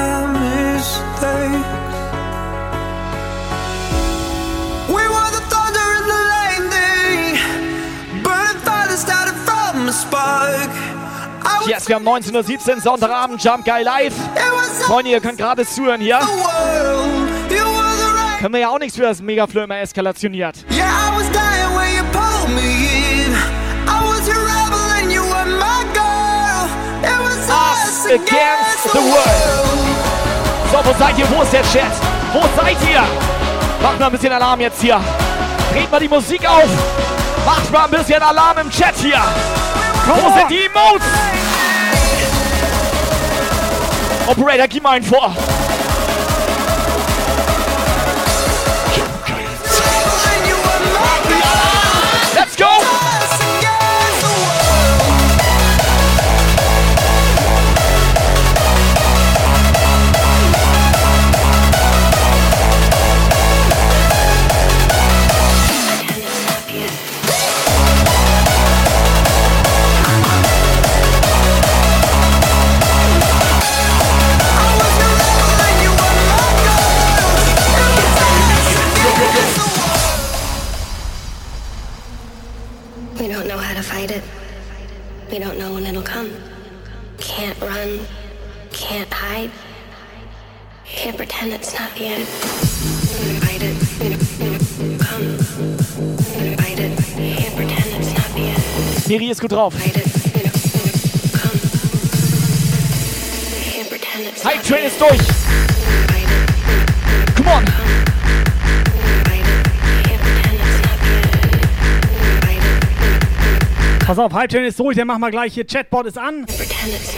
Yes, 11.66 11.86
wir 11.88 11.96
haben 11.96 12.08
19.17 12.08 12.76
Uhr, 12.76 12.80
Sonntagabend, 12.80 13.42
Jump 13.42 13.64
Guy 13.64 13.82
Live. 13.82 14.14
Freunde, 14.86 15.10
ihr 15.10 15.20
könnt 15.20 15.38
gerade 15.38 15.66
zuhören 15.66 16.00
hier. 16.00 16.18
Können 18.40 18.54
wir 18.54 18.60
ja 18.60 18.68
auch 18.70 18.78
nichts 18.78 18.96
für 18.96 19.02
das 19.02 19.20
Megaflor 19.20 19.64
immer 19.64 19.78
eskalationiert. 19.80 20.64
Yeah, 20.70 20.86
I 20.86 21.14
was 21.14 21.30
dying 21.30 21.76
when 21.76 21.94
you 21.94 22.02
pulled 22.10 22.48
me 22.54 23.26
in. 23.26 23.34
I 23.86 24.00
was 24.02 24.26
your 24.26 24.40
rebel 24.40 24.80
and 24.98 25.12
you 25.12 25.22
were 25.22 25.44
my 25.44 25.84
girl. 25.92 26.66
It 27.02 27.18
was 27.20 27.48
Us 27.50 27.90
us 27.90 28.06
against 28.06 28.92
the 28.92 28.98
world. 28.98 29.80
So, 30.72 30.78
wo 30.84 30.94
seid 30.98 31.18
ihr? 31.18 31.30
Wo 31.30 31.42
ist 31.42 31.52
der 31.52 31.62
Chat? 31.62 31.92
Wo 32.32 32.40
seid 32.56 32.76
ihr? 32.90 33.02
Macht 33.82 33.98
mal 33.98 34.06
ein 34.06 34.12
bisschen 34.12 34.32
Alarm 34.32 34.60
jetzt 34.60 34.80
hier. 34.80 35.00
Dreht 35.72 35.90
mal 35.90 36.00
die 36.00 36.08
Musik 36.08 36.48
auf. 36.48 36.68
Macht 37.44 37.70
mal 37.70 37.84
ein 37.84 37.90
bisschen 37.90 38.22
Alarm 38.22 38.58
im 38.58 38.70
Chat 38.70 38.94
hier. 38.96 39.20
Die 40.48 40.64
Emotes? 40.64 41.06
Operator, 44.26 44.68
gib 44.68 44.82
mal 44.82 44.96
einen 44.96 45.04
vor. 45.04 45.34
Can't 88.90 89.12
hide, 89.12 89.50
can't 90.84 91.16
pretend 91.16 91.52
it's 91.52 91.78
not 91.78 91.94
the 91.94 92.06
end. 92.06 92.26
Fight 92.26 93.62
it, 93.62 93.76
come. 94.98 95.38
Fight 96.56 96.80
it, 96.80 96.98
can't 97.38 97.54
pretend 97.54 97.86
it's 97.94 98.12
not 98.18 98.34
the 98.34 98.40
end. 98.40 99.08
Miri 99.08 99.30
ist 99.30 99.40
gut 99.40 99.52
drauf. 99.52 99.74
Hype 104.42 104.62
Train 104.64 104.86
ist 104.86 105.00
durch. 105.00 105.20
Come 107.36 107.48
on. 107.48 107.89
Pass 114.10 114.18
auf, 114.18 114.32
Halbchain 114.32 114.64
ist 114.64 114.80
durch, 114.80 114.96
dann 114.96 115.06
machen 115.06 115.20
wir 115.20 115.30
gleich 115.30 115.54
hier. 115.54 115.64
Chatbot 115.64 116.04
ist 116.04 116.18
an. 116.18 116.44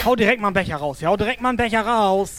Hau 0.04 0.14
direkt 0.14 0.42
mal 0.42 0.48
einen 0.48 0.54
Becher 0.54 0.76
raus. 0.76 1.00
Ja, 1.00 1.08
hau 1.08 1.16
direkt 1.16 1.40
mal 1.40 1.48
einen 1.48 1.56
Becher 1.56 1.80
raus. 1.80 2.32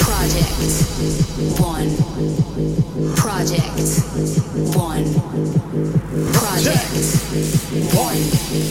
Project 0.00 0.50
one. 1.60 1.90
Project 3.14 3.78
one. 4.74 5.06
Project 6.32 6.82
one. 7.94 8.65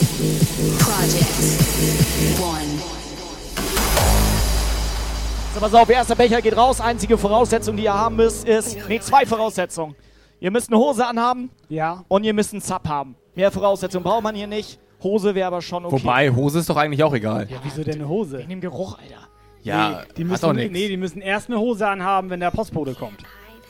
So, 5.56 5.62
pass 5.62 5.74
auf, 5.74 5.90
erster 5.90 6.16
Becher 6.16 6.42
geht 6.42 6.58
raus. 6.58 6.82
Einzige 6.82 7.18
Voraussetzung, 7.18 7.78
die 7.78 7.84
ihr 7.84 7.94
haben 7.94 8.18
müsst, 8.18 8.46
ist. 8.46 8.78
Nee, 8.90 9.00
zwei 9.00 9.26
Voraussetzungen. 9.26 9.96
Ihr 10.42 10.52
müsst 10.52 10.70
eine 10.70 10.78
Hose 10.78 11.08
anhaben. 11.08 11.50
Ja. 11.70 12.04
Und 12.10 12.26
ihr 12.26 12.34
müsst 12.34 12.52
einen 12.52 12.62
Zap 12.62 12.86
haben. 12.90 13.16
Mehr 13.36 13.52
Voraussetzungen 13.52 14.04
braucht 14.04 14.22
man 14.22 14.36
hier 14.36 14.48
nicht. 14.48 14.80
Hose 15.02 15.34
wäre 15.34 15.48
aber 15.48 15.62
schon 15.62 15.86
okay. 15.86 15.94
Wobei, 15.94 16.30
Hose 16.30 16.60
ist 16.60 16.70
doch 16.70 16.76
eigentlich 16.76 17.02
auch 17.06 17.14
egal. 17.14 17.48
Ja, 17.50 17.56
wieso 17.64 17.86
denn 17.86 17.96
eine 17.96 18.10
Hose? 18.10 18.40
Wegen 18.40 18.50
dem 18.50 18.60
Geruch, 18.60 18.98
Alter. 19.00 19.30
Ja, 19.64 19.90
nee, 19.92 19.96
die 20.18 20.24
hat 20.24 20.30
müssen, 20.32 20.42
doch 20.42 20.52
nichts. 20.52 20.74
Nee, 20.74 20.90
die 20.90 20.98
müssen 20.98 21.22
erst 21.22 21.50
eine 21.50 21.58
Hose 21.58 21.88
anhaben, 21.88 22.30
wenn 22.30 22.42
der 22.42 22.52
Postbote 22.52 22.94
kommt. 22.94 23.24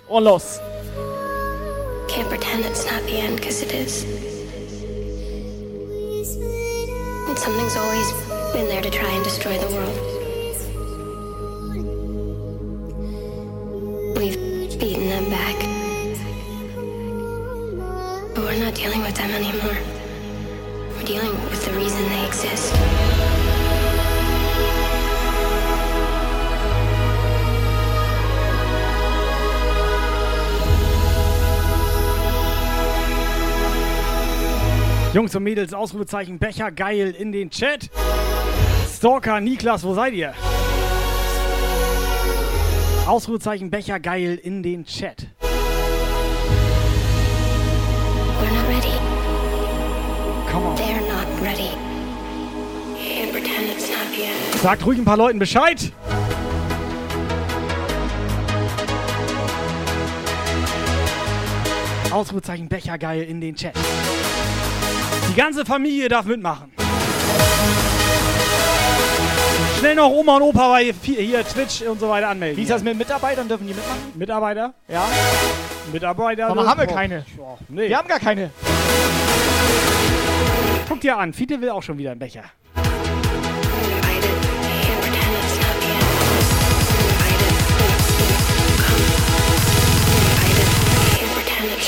Und 0.07 0.23
los. 0.23 0.59
Can't 2.07 2.27
pretend 2.29 2.65
it's 2.65 2.83
not 2.85 3.03
the 3.07 3.17
end, 3.17 3.39
cause 3.43 3.63
it 3.63 3.71
is. 3.71 4.07
And 7.29 7.37
something's 7.37 7.77
always 7.77 8.11
been 8.53 8.67
there 8.69 8.81
to 8.81 8.89
try 8.89 9.15
and 9.15 9.23
destroy 9.23 9.59
the 9.59 9.71
world. 9.71 10.14
We've 14.15 14.79
beaten 14.79 15.09
them 15.09 15.29
back. 15.29 15.55
But 18.33 18.43
we're 18.43 18.63
not 18.63 18.73
dealing 18.73 19.01
with 19.01 19.15
them 19.15 19.29
anymore. 19.31 19.77
We're 20.95 21.03
dealing 21.03 21.33
with 21.49 21.65
the 21.65 21.73
reason 21.73 22.01
they 22.09 22.25
exist. 22.25 22.73
Jungs 35.13 35.33
und 35.33 35.43
Mädels, 35.43 35.73
Ausrufezeichen 35.73 36.39
Becher 36.39 36.71
geil 36.71 37.15
in 37.17 37.31
den 37.31 37.49
Chat. 37.49 37.89
Stalker, 38.93 39.39
Niklas, 39.39 39.83
wo 39.83 39.93
seid 39.93 40.13
ihr? 40.13 40.33
Ausrufezeichen 43.05 43.69
Becher 43.69 43.99
geil 43.99 44.39
in 44.41 44.63
den 44.63 44.83
Chat. 44.83 45.27
We're 48.41 48.49
not 48.49 48.67
ready. 48.67 48.97
Come 50.51 50.65
on. 50.65 50.75
They're 50.75 51.01
not 51.01 51.27
ready. 51.39 51.69
Can't 52.97 53.31
pretend 53.31 53.69
it's 53.69 53.89
not 53.89 54.11
end. 54.17 54.59
Sagt 54.59 54.83
ruhig 54.87 54.97
ein 54.97 55.05
paar 55.05 55.17
Leuten 55.17 55.37
Bescheid. 55.37 55.91
Ausrufezeichen 62.11 62.67
Becher 62.69 62.97
geil 62.97 63.21
in 63.21 63.39
den 63.39 63.55
Chat. 63.55 63.75
Die 65.29 65.35
ganze 65.35 65.63
Familie 65.63 66.09
darf 66.09 66.25
mitmachen. 66.25 66.71
Schnell 69.79 69.95
noch 69.95 70.09
Oma 70.09 70.37
und 70.37 70.41
Opa 70.43 70.69
bei 70.69 70.93
hier 71.01 71.43
Twitch 71.45 71.81
und 71.83 71.99
so 71.99 72.09
weiter 72.09 72.29
anmelden. 72.29 72.57
Wie 72.57 72.61
ist 72.63 72.71
das 72.71 72.81
mit 72.83 72.97
Mitarbeitern? 72.97 73.47
Dürfen 73.47 73.67
die 73.67 73.73
mitmachen? 73.73 73.99
Mitarbeiter? 74.15 74.73
Ja. 74.87 75.05
Mitarbeiter? 75.91 76.47
Warum 76.49 76.67
haben 76.67 76.79
wir 76.81 76.87
Oh, 76.89 76.93
keine? 76.93 77.25
ja, 77.37 77.57
nee. 77.69 77.89
Wir 77.89 77.97
haben 77.97 78.07
gar 78.07 78.19
keine. 78.19 78.49
Guck 80.87 81.01
dir 81.01 81.17
an, 81.17 81.33
Fiete 81.33 81.59
will 81.61 81.69
auch 81.69 81.83
schon 81.83 81.97
wieder 81.97 82.11
einen 82.11 82.19
Becher. 82.19 82.43
Pretend 91.33 91.81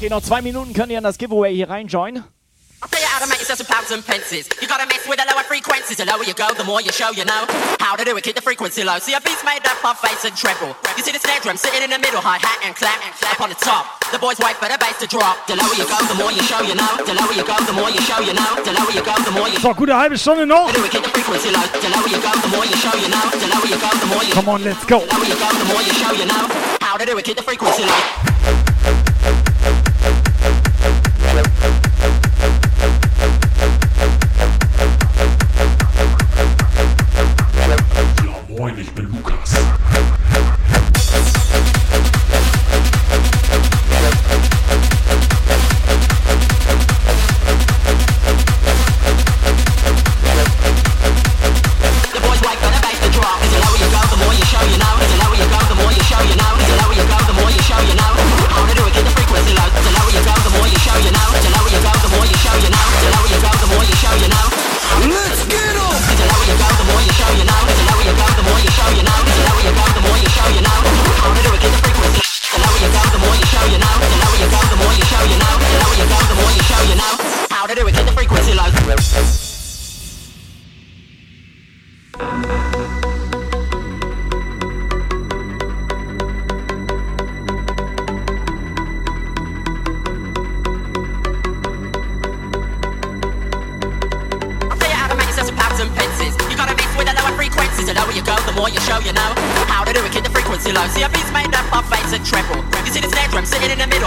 Okay, 0.00 0.08
noch 0.08 0.22
zwei 0.22 0.40
Minuten 0.40 0.72
könnt 0.72 0.88
ihr 0.88 0.96
in 0.96 1.04
das 1.04 1.18
Giveaway 1.18 1.52
hier 1.52 1.68
reinjoinen. 1.68 2.24
How 2.80 3.20
to 3.20 3.28
make 3.28 3.36
yourself 3.36 3.60
some 3.60 3.68
pounds 3.68 3.92
and 3.92 4.00
pences. 4.00 4.48
You 4.64 4.66
gotta 4.66 4.88
mess 4.88 5.04
with 5.04 5.20
the 5.20 5.28
lower 5.28 5.44
frequencies. 5.44 6.00
The 6.00 6.08
lower 6.08 6.24
you 6.24 6.32
go, 6.32 6.48
the 6.56 6.64
more 6.64 6.80
you 6.80 6.88
show 6.88 7.12
you 7.12 7.28
know 7.28 7.44
how 7.76 8.00
to 8.00 8.04
do 8.08 8.16
it. 8.16 8.24
Keep 8.24 8.40
the 8.40 8.40
frequency 8.40 8.80
low. 8.80 8.96
See 8.96 9.12
a 9.12 9.20
beat's 9.20 9.44
made 9.44 9.60
up 9.68 9.76
of 9.84 10.00
bass 10.00 10.24
and 10.24 10.32
treble. 10.32 10.72
You 10.96 11.04
see 11.04 11.12
the 11.12 11.20
snare 11.20 11.36
drum 11.44 11.60
sitting 11.60 11.84
in 11.84 11.92
the 11.92 12.00
middle, 12.00 12.24
hi 12.24 12.40
hat 12.40 12.64
and 12.64 12.72
clap 12.72 12.96
and 13.04 13.12
clap 13.20 13.44
on 13.44 13.52
the 13.52 13.60
top. 13.60 14.00
The 14.08 14.16
boys 14.16 14.40
wait 14.40 14.56
for 14.56 14.72
the 14.72 14.80
bass 14.80 14.96
to 15.04 15.06
drop. 15.06 15.36
The 15.44 15.60
lower 15.60 15.76
you 15.76 15.84
go, 15.84 16.00
the 16.08 16.16
more 16.16 16.32
you 16.32 16.40
show 16.48 16.64
you 16.64 16.72
know. 16.72 16.96
The 17.04 17.12
lower 17.12 17.36
you 17.36 17.44
go, 17.44 17.60
the 17.60 17.76
more 17.76 17.92
you 17.92 18.00
show 18.00 18.24
you 18.24 18.32
know. 18.32 18.56
The 18.64 18.72
lower 18.72 18.92
you 18.96 19.04
go, 19.04 19.12
the 19.20 19.36
more 19.36 19.52
you 19.52 19.60
So, 19.60 19.76
gute 19.76 19.92
halbe 19.92 20.16
Stunde 20.16 20.48
noch. 20.48 20.72
do 20.72 20.80
it. 20.80 20.96
Keep 20.96 21.04
the 21.04 21.12
frequency 21.12 21.52
low. 21.52 21.60
The 21.76 21.92
lower 21.92 22.08
you 22.08 22.20
go, 22.24 22.32
the 22.40 22.48
more 22.48 22.64
you 22.64 22.76
show 22.80 22.96
you 22.96 23.12
know. 23.12 23.28
The 23.36 23.52
lower 23.52 23.68
you 23.68 23.76
go, 23.76 23.90
the 23.92 24.08
more 24.08 24.24
you 24.24 24.32
Come 24.32 24.48
on, 24.48 24.64
let's 24.64 24.80
go. 24.88 25.04
The 25.04 25.12
lower 25.12 25.28
you 25.28 25.36
go, 25.36 25.48
the 25.60 25.68
more 25.68 25.84
you 25.84 25.92
show 26.00 26.12
you 26.16 26.24
know 26.24 26.48
how 26.80 26.96
to 26.96 27.04
do 27.04 27.12
it. 27.20 27.24
Keep 27.28 27.36
the 27.36 27.44
frequency 27.44 27.84
low. 27.84 28.00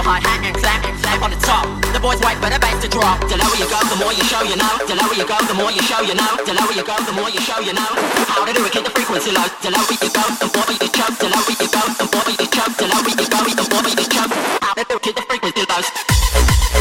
The 0.03 0.09
hat 0.11 0.83
and 0.83 0.99
clap 0.99 1.21
on 1.23 1.31
the 1.31 1.39
top. 1.39 1.63
The 1.95 1.99
boys 1.99 2.19
wait 2.19 2.35
for 2.43 2.51
the 2.51 2.59
bass 2.59 2.75
to 2.83 2.89
drop. 2.91 3.23
The 3.31 3.39
lower 3.39 3.55
you 3.55 3.67
go, 3.71 3.79
the 3.87 3.95
more 3.95 4.11
you 4.11 4.23
show, 4.27 4.43
you 4.43 4.55
know. 4.59 4.75
The 4.83 4.95
lower 4.99 5.15
you 5.15 5.23
go, 5.23 5.37
the 5.47 5.55
more 5.55 5.71
you 5.71 5.81
show, 5.83 6.01
you 6.03 6.15
know. 6.15 6.35
The 6.43 6.53
lower 6.53 6.75
you 6.75 6.83
go, 6.83 6.95
the 6.99 7.13
more 7.15 7.29
you 7.31 7.39
show, 7.39 7.59
you 7.63 7.73
know. 7.73 7.91
How 8.27 8.43
to 8.43 8.51
do 8.51 8.65
it, 8.65 8.71
keep 8.71 8.83
the 8.83 8.91
frequency 8.91 9.31
low. 9.31 9.47
The 9.63 9.71
lower 9.71 9.95
you 9.95 10.11
go, 10.11 10.23
the 10.43 10.47
more 10.51 10.71
you 10.75 10.87
choke. 10.91 11.15
The 11.23 11.27
lower 11.31 11.55
you 11.55 11.67
go, 11.71 11.83
the 11.95 12.07
more 12.11 12.27
you 12.35 12.47
choke. 12.51 12.75
The 12.75 12.87
lower 12.91 13.13
you 13.15 13.27
go, 13.31 13.39
the 13.47 13.65
more 13.71 13.87
you 13.87 14.05
choke. 14.11 14.33
How 14.59 14.73
to 14.75 14.83
do 14.83 14.95
it, 14.99 15.01
keep 15.01 15.15
the 15.15 15.23
frequency 15.23 15.63
low. 15.71 16.72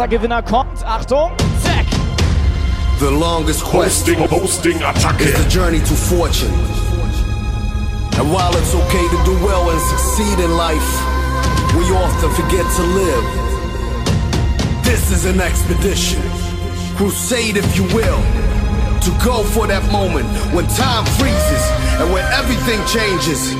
Erster 0.00 0.08
Gewinner 0.08 0.42
kommt. 0.42 0.84
Achtung. 0.84 1.30
Zack. 1.62 1.86
The 3.00 3.10
longest 3.10 3.62
quest 3.62 4.08
Hosting, 4.08 4.28
Hosting, 4.30 4.82
Attacke. 4.82 5.20
is 5.20 5.44
the 5.44 5.48
journey 5.50 5.80
to 5.80 5.94
fortune. 5.94 6.52
And 8.18 8.32
while 8.32 8.54
it's 8.56 8.74
okay 8.74 9.06
to 9.08 9.18
do 9.24 9.34
well 9.44 9.70
and 9.70 9.80
succeed 9.80 10.38
in 10.38 10.56
life, 10.56 10.90
we 11.76 11.84
often 11.92 12.30
forget 12.30 12.64
to 12.76 12.82
live. 12.82 13.24
This 14.84 15.10
is 15.12 15.24
an 15.26 15.40
expedition, 15.40 16.20
crusade 16.96 17.56
if 17.56 17.76
you 17.76 17.84
will, 17.94 18.20
to 19.04 19.10
go 19.24 19.44
for 19.44 19.66
that 19.66 19.84
moment 19.92 20.26
when 20.54 20.66
time 20.68 21.04
freezes 21.18 21.64
and 22.00 22.12
when 22.12 22.24
everything 22.32 22.80
changes, 22.86 23.52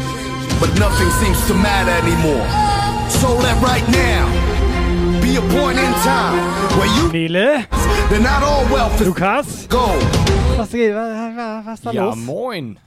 but 0.58 0.72
nothing 0.78 1.10
seems 1.20 1.40
to 1.48 1.54
matter 1.54 1.92
anymore. 2.00 2.46
So 3.10 3.34
let 3.36 3.60
right 3.62 3.86
now 3.88 4.49
Nele, 7.12 7.66
they're 8.08 8.20
not 8.20 8.42
all 8.42 8.64
wealth 8.72 9.00
is 9.00 9.06
Lukas, 9.06 9.66
was 10.56 10.70
geht? 10.70 10.94
Was, 10.94 11.66
was, 11.66 11.80
da 11.80 11.90
Ja, 11.90 12.04
los? 12.06 12.16
moin. 12.16 12.78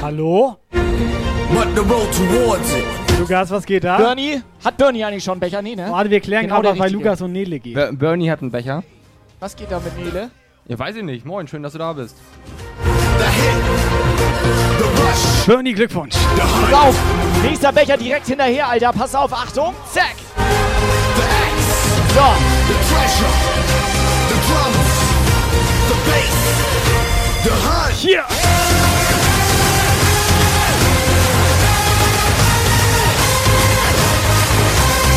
Hallo? 0.00 0.58
But 0.70 1.74
the 1.74 1.82
road 1.82 2.08
towards 2.12 2.72
it 2.74 2.84
Lukas, 3.18 3.50
was 3.50 3.64
geht 3.66 3.82
da? 3.82 3.96
Bernie? 3.98 4.40
Hat 4.64 4.76
Bernie 4.76 5.04
eigentlich 5.04 5.24
schon 5.24 5.32
einen 5.32 5.40
Becher? 5.40 5.60
Nee, 5.60 5.74
ne? 5.74 5.88
Warte, 5.90 6.08
wir 6.10 6.20
klären 6.20 6.42
Genau 6.46 6.60
gerade, 6.62 6.78
bei. 6.78 6.88
Lukas 6.88 7.20
und 7.20 7.32
Nele 7.32 7.58
geht. 7.58 7.74
Ber 7.74 7.92
Bernie 7.92 8.30
hat 8.30 8.42
einen 8.42 8.52
Becher. 8.52 8.84
Was 9.40 9.56
geht 9.56 9.70
da 9.72 9.80
mit 9.80 9.98
Nele? 9.98 10.30
Ja, 10.68 10.78
weiß 10.78 10.94
ich 10.96 11.02
nicht. 11.02 11.26
Moin, 11.26 11.48
schön, 11.48 11.64
dass 11.64 11.72
du 11.72 11.78
da 11.78 11.92
bist. 11.94 12.16
Bernie, 15.46 15.72
Glückwunsch. 15.72 16.14
Pass 16.14 16.72
auf! 16.74 16.94
Nächster 17.42 17.72
Becher 17.72 17.96
direkt 17.96 18.26
hinterher, 18.26 18.68
Alter. 18.68 18.92
Pass 18.92 19.14
auf, 19.16 19.32
Achtung. 19.32 19.74
Zack. 19.92 20.14
So. 22.18 22.24
the 22.24 22.74
treasure, 22.90 23.34
the 24.26 24.38
drums, 24.48 24.90
the 25.86 25.96
bass, 26.08 26.38
the 27.44 27.52
hunt. 27.64 27.94
Hier. 27.94 28.24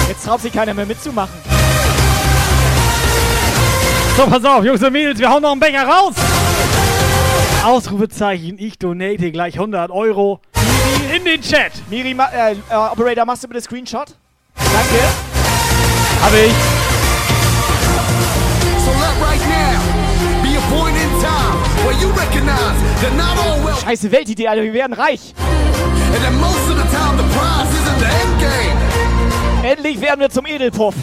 Jetzt 0.10 0.26
traut 0.26 0.41
sich 0.41 0.53
keiner 0.53 0.76
mehr 0.76 0.86
mitzumachen. 0.86 1.34
So, 4.15 4.28
pass 4.28 4.45
auf, 4.45 4.64
Jungs 4.64 4.84
und 4.84 4.94
Mädels, 4.94 5.18
wir 5.18 5.32
hauen 5.32 5.41
noch 5.41 5.53
einen 5.53 5.60
Becher 5.60 5.88
raus. 5.88 6.14
Ausrufezeichen, 7.65 8.60
ich 8.60 8.78
donate 8.78 9.32
gleich 9.32 9.56
100 9.56 9.90
Euro 9.90 10.40
in 11.15 11.26
den 11.26 11.41
Chat. 11.41 11.72
Miri, 11.90 12.14
ma 12.14 12.28
äh, 12.28 12.52
äh, 12.52 12.76
Operator, 12.76 13.26
machst 13.26 13.44
du 13.44 13.48
bitte 13.48 13.61
Screenshot? 13.61 14.14
Danke. 14.56 15.02
Hab 16.22 16.34
ich. 16.36 16.91
Right 19.22 19.43
now 19.48 19.77
be 20.43 20.56
a 20.56 20.64
point 20.73 20.95
in 20.98 21.10
time 21.22 21.56
where 21.85 21.98
you 22.02 22.10
recognize 22.11 22.77
that 23.02 23.14
not 23.15 23.38
all 23.38 23.57
wealth 23.64 23.84
Scheiße 23.85 24.11
Weltidee, 24.11 24.48
Alter. 24.48 24.64
Wir 24.64 24.73
werden 24.73 24.93
reich. 24.93 25.34
and 26.14 26.23
that 26.23 26.34
most 26.39 26.65
of 26.69 26.77
the 26.77 26.88
time 26.91 27.18
the 27.18 27.27
prize 27.35 27.69
isn't 27.80 27.99
the 27.99 28.10
end 28.22 28.34
game. 28.41 28.77
Endlich 29.64 30.02
werden 30.02 30.19
wir 30.19 30.30
zum 30.30 30.45
Edelpuff. 30.45 30.95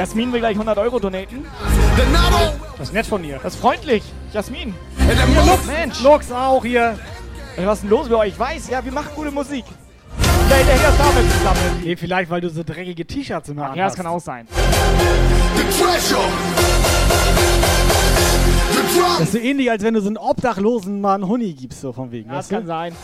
Jasmin 0.00 0.32
will 0.32 0.40
gleich 0.40 0.54
100 0.54 0.78
Euro 0.78 0.98
donaten. 0.98 1.44
Das 2.78 2.88
ist 2.88 2.94
nett 2.94 3.04
von 3.04 3.22
dir. 3.22 3.38
Das 3.42 3.52
ist 3.52 3.60
freundlich. 3.60 4.02
Jasmin. 4.32 4.74
most 4.96 5.46
Lux, 5.46 5.66
Mensch. 5.66 6.02
Lux 6.02 6.32
auch 6.32 6.64
hier. 6.64 6.98
Was 7.58 7.74
ist 7.74 7.82
denn 7.82 7.90
los 7.90 8.08
bei 8.08 8.14
euch? 8.14 8.28
Ich 8.28 8.38
weiß, 8.38 8.70
ja, 8.70 8.82
wir 8.82 8.92
machen 8.92 9.10
gute 9.14 9.30
Musik. 9.30 9.66
Ja, 10.48 10.56
hinterher 10.56 10.88
ist 10.88 10.98
damit 10.98 11.30
zusammen. 11.30 11.82
Nee, 11.84 11.96
vielleicht, 11.96 12.30
weil 12.30 12.40
du 12.40 12.48
so 12.48 12.62
dreckige 12.62 13.06
T-Shirts 13.06 13.50
immer 13.50 13.76
Ja, 13.76 13.84
das 13.84 13.94
kann 13.94 14.06
auch 14.06 14.20
sein. 14.20 14.48
Das 19.18 19.20
ist 19.20 19.32
so 19.32 19.38
ähnlich, 19.38 19.70
als 19.70 19.82
wenn 19.82 19.92
du 19.92 20.00
so 20.00 20.06
einen 20.06 20.16
Obdachlosen 20.16 21.02
mal 21.02 21.16
einen 21.16 21.28
Huni 21.28 21.52
gibst, 21.52 21.82
so 21.82 21.92
von 21.92 22.10
wegen. 22.10 22.30
Ja, 22.30 22.36
das 22.36 22.48
kann 22.48 22.66
sein. 22.66 22.96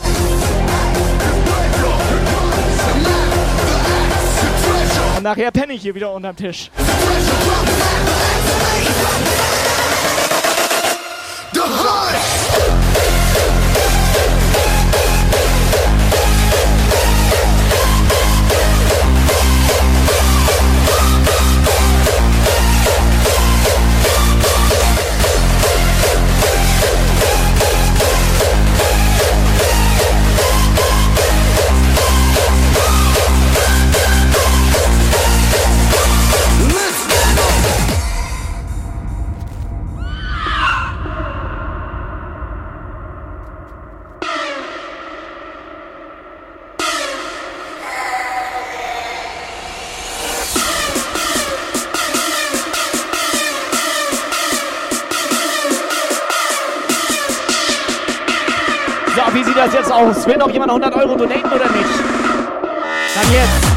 Und 5.15 5.23
nachher 5.23 5.51
penne 5.51 5.73
ich 5.73 5.81
hier 5.81 5.95
wieder 5.95 6.11
unterm 6.11 6.35
Tisch. 6.35 6.69
Sieht 59.57 59.65
das 59.65 59.73
jetzt 59.73 59.91
aus? 59.91 60.27
Will 60.27 60.37
noch 60.37 60.49
jemand 60.49 60.69
100 60.69 60.93
Euro 60.95 61.15
donaten 61.15 61.45
oder 61.45 61.69
nicht? 61.69 61.89
Dann 63.15 63.33
jetzt. 63.33 63.67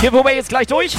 Giveaway 0.00 0.36
jetzt 0.36 0.48
gleich 0.48 0.66
durch. 0.66 0.96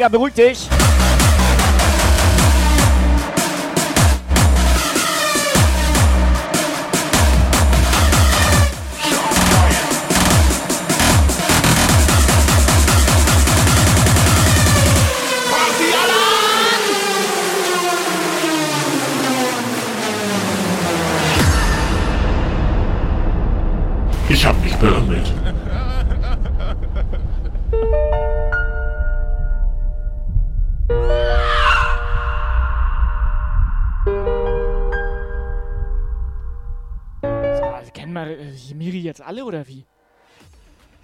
Helga, 0.00 0.08
beruhig 0.08 0.32
dich. 0.32 0.89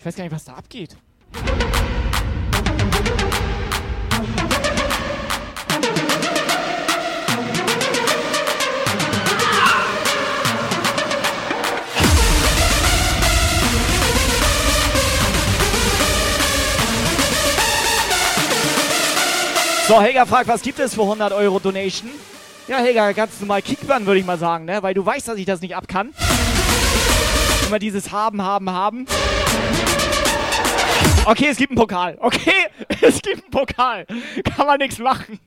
Ich 0.07 0.09
weiß 0.09 0.17
gar 0.19 0.23
nicht, 0.23 0.35
was 0.35 0.45
da 0.45 0.53
abgeht. 0.53 0.97
So, 19.89 20.01
Helga 20.01 20.25
fragt, 20.25 20.47
was 20.47 20.63
gibt 20.63 20.79
es 20.79 20.95
für 20.95 21.03
100 21.03 21.33
Euro 21.33 21.59
Donation? 21.59 22.09
Ja, 22.69 22.79
Helga, 22.79 23.11
ganz 23.11 23.41
normal 23.41 23.61
Kickbahn, 23.61 24.07
würde 24.07 24.21
ich 24.21 24.27
mal 24.27 24.39
sagen, 24.39 24.67
ne? 24.67 24.81
Weil 24.85 24.95
du 24.95 25.05
weißt, 25.05 25.27
dass 25.27 25.37
ich 25.37 25.47
das 25.47 25.61
nicht 25.61 25.75
ab 25.75 25.89
kann. 25.89 26.15
Immer 27.67 27.81
dieses 27.81 28.13
Haben, 28.13 28.41
Haben, 28.41 28.71
Haben. 28.71 29.07
Okay, 31.27 31.49
es 31.49 31.57
gibt 31.57 31.73
einen 31.73 31.79
Pokal. 31.79 32.17
Okay, 32.21 32.69
es 33.03 33.21
gibt 33.21 33.43
einen 33.43 33.51
Pokal. 33.51 34.07
Kann 34.45 34.67
man 34.67 34.79
nichts 34.79 34.99
machen. 35.01 35.41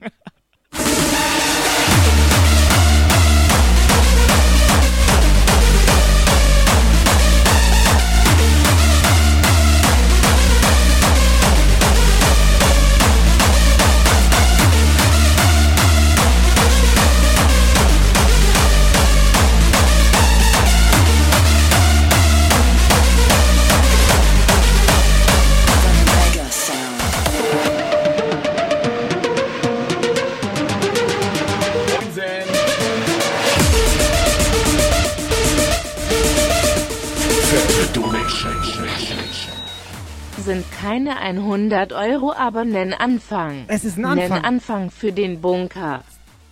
Sind 40.50 40.66
keine 40.72 41.20
100 41.20 41.94
Euro, 41.94 42.34
aber 42.34 42.66
nen 42.66 42.92
Anfang. 42.92 43.66
Es 43.68 43.86
ist 43.86 44.00
ein 44.00 44.06
Anfang. 44.06 44.30
Nen 44.30 44.46
Anfang 44.46 44.90
für 44.90 45.12
den 45.12 45.40
Bunker. 45.42 46.04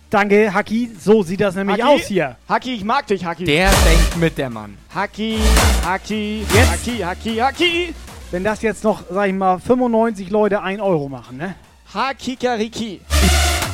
Danke, 0.08 0.54
Haki. 0.54 0.92
So 0.96 1.24
sieht 1.24 1.40
das 1.40 1.56
nämlich 1.56 1.82
Haki? 1.82 1.94
aus 2.02 2.06
hier. 2.06 2.36
Haki, 2.48 2.74
ich 2.74 2.84
mag 2.84 3.08
dich, 3.08 3.24
Haki. 3.24 3.42
Der 3.42 3.70
denkt 3.70 4.16
mit, 4.18 4.38
der 4.38 4.50
Mann. 4.50 4.78
Haki, 4.94 5.40
Haki, 5.84 6.46
Jetzt? 6.54 6.70
Haki, 6.70 6.98
Haki, 6.98 7.36
Haki. 7.38 7.94
Wenn 8.30 8.44
das 8.44 8.62
jetzt 8.62 8.84
noch, 8.84 9.02
sag 9.10 9.26
ich 9.26 9.34
mal, 9.34 9.58
95 9.58 10.30
Leute 10.30 10.62
1 10.62 10.80
Euro 10.80 11.08
machen, 11.08 11.36
ne? 11.36 11.56
Hakikariki. 11.92 13.00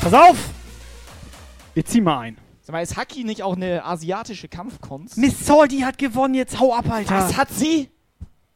Pass 0.00 0.14
auf! 0.14 0.38
Wir 1.74 1.84
ziehen 1.84 2.04
mal 2.04 2.20
ein. 2.20 2.38
Sag 2.62 2.72
mal, 2.72 2.82
ist 2.82 2.96
Haki 2.96 3.24
nicht 3.24 3.42
auch 3.42 3.56
eine 3.56 3.84
asiatische 3.84 4.48
Kampfkunst? 4.48 5.18
Miss 5.18 5.44
Salty 5.44 5.80
hat 5.80 5.98
gewonnen, 5.98 6.32
jetzt 6.32 6.58
hau 6.58 6.74
ab, 6.74 6.86
Alter. 6.90 7.14
Was 7.14 7.36
hat 7.36 7.50
sie? 7.50 7.90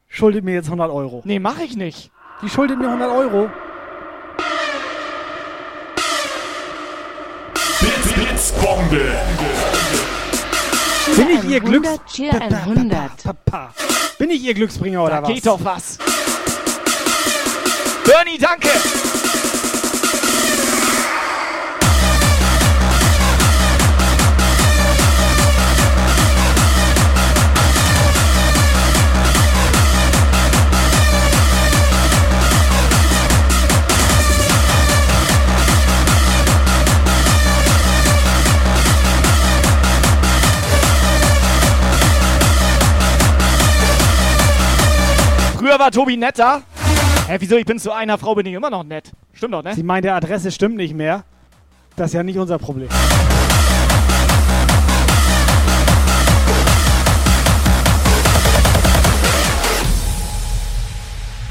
Schuldet 0.09 0.45
mir 0.45 0.55
jetzt 0.55 0.67
100 0.67 0.91
Euro. 0.91 1.23
Nee, 1.25 1.39
mach 1.39 1.59
ich 1.61 1.77
nicht. 1.77 2.11
Die 2.43 2.49
schuldet 2.49 2.79
mir 2.79 2.87
100 2.89 3.11
Euro. 3.11 3.51
Blitz, 7.81 8.13
Blitzbombe. 8.15 9.13
Bin 11.17 11.29
ich 11.31 11.45
ihr 11.45 11.61
100, 11.63 11.65
Glücks... 11.65 12.13
Cheer 12.13 12.41
100. 12.41 13.23
Papa. 13.25 13.75
Bin 14.19 14.31
ich 14.31 14.43
ihr 14.43 14.55
Glücksbringer 14.55 15.03
oder 15.05 15.17
Da 15.17 15.23
was? 15.23 15.29
geht 15.29 15.47
doch 15.47 15.63
was. 15.63 15.99
Bernie, 18.05 18.39
danke. 18.39 18.69
Früher 45.69 45.79
war 45.79 45.91
Tobi 45.91 46.17
netter. 46.17 46.63
Hä, 47.27 47.37
wieso? 47.41 47.59
Ich 47.59 47.67
bin 47.67 47.79
zu 47.79 47.93
einer 47.93 48.17
Frau, 48.17 48.35
bin 48.35 48.47
ich 48.47 48.55
immer 48.55 48.71
noch 48.71 48.85
nett. 48.85 49.13
Stimmt 49.35 49.53
doch, 49.53 49.63
ne? 49.63 49.75
Sie 49.75 49.83
meint, 49.83 50.03
der 50.03 50.15
Adresse 50.15 50.51
stimmt 50.51 50.77
nicht 50.77 50.95
mehr. 50.95 51.25
Das 51.95 52.07
ist 52.07 52.15
ja 52.15 52.23
nicht 52.23 52.39
unser 52.39 52.59
Problem. 52.59 52.89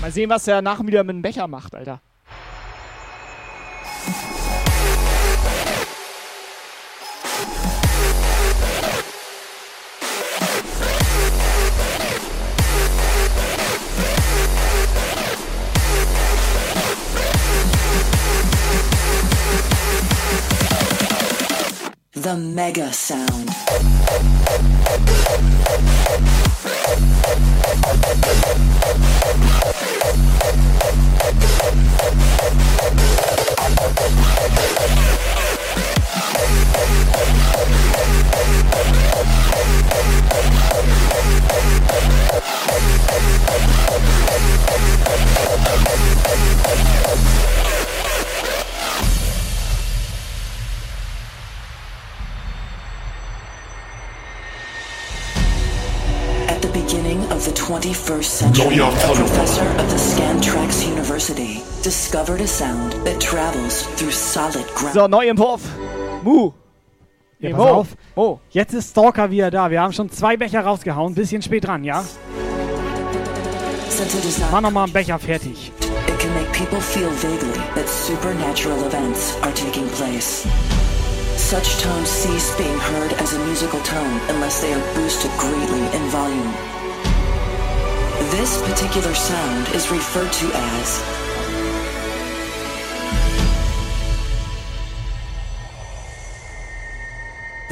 Mal 0.02 0.12
sehen, 0.12 0.32
was 0.32 0.46
der 0.46 0.64
nach 0.64 0.84
wieder 0.84 1.04
mit 1.04 1.18
dem 1.18 1.22
Becher 1.22 1.48
macht, 1.48 1.76
Alter. 1.76 2.02
The 22.28 22.36
Mega 22.36 22.92
Sound. 22.92 23.48
21st 57.82 58.24
century, 58.24 58.76
Neuer 58.76 58.88
a 58.88 59.14
professor 59.14 59.62
of 59.78 59.88
the 59.92 59.98
Scantrax 59.98 60.88
University 60.90 61.62
discovered 61.84 62.42
a 62.42 62.48
sound 62.48 62.94
that 63.06 63.22
travels 63.22 63.84
through 63.98 64.10
solid 64.10 64.66
ground. 64.74 64.96
So, 64.96 65.06
Neuentwurf. 65.08 65.62
Mu. 66.24 66.52
Ja, 67.40 67.50
Nee, 67.50 67.54
pass 67.54 67.60
Mo. 67.60 67.66
auf. 67.66 67.88
Mo. 68.16 68.40
Jetzt 68.50 68.74
ist 68.74 68.90
Stalker 68.90 69.30
wieder 69.30 69.52
da. 69.52 69.70
Wir 69.70 69.80
haben 69.82 69.94
schon 69.94 70.10
zwei 70.10 70.36
Becher 70.38 70.62
rausgehauen. 70.62 71.14
Bisschen 71.14 71.44
spät 71.44 71.68
dran, 71.68 71.84
ja? 71.84 72.04
Since 73.90 74.18
it 74.18 74.26
is 74.26 74.40
not 74.40 74.52
Mach 74.52 74.62
nochmal 74.62 74.86
einen 74.86 74.94
Becher 74.94 75.20
fertig. 75.20 75.72
It 76.08 76.20
can 76.20 76.34
make 76.34 76.52
people 76.54 76.82
feel 76.82 77.12
vaguely 77.12 77.62
that 77.76 77.88
supernatural 77.88 78.84
events 78.88 79.38
are 79.44 79.54
taking 79.54 79.88
place. 79.90 80.48
Such 81.36 81.78
tones 81.84 82.10
cease 82.10 82.56
being 82.58 82.80
heard 82.80 83.14
as 83.22 83.36
a 83.36 83.40
musical 83.46 83.80
tone 83.82 84.20
unless 84.30 84.62
they 84.62 84.74
are 84.74 84.82
boosted 84.96 85.30
greatly 85.38 85.86
in 85.96 86.10
volume. 86.10 86.52
This 88.32 88.62
particular 88.62 89.14
sound 89.16 89.68
is 89.74 89.90
referred 89.90 90.32
to 90.34 90.48
as 90.54 91.02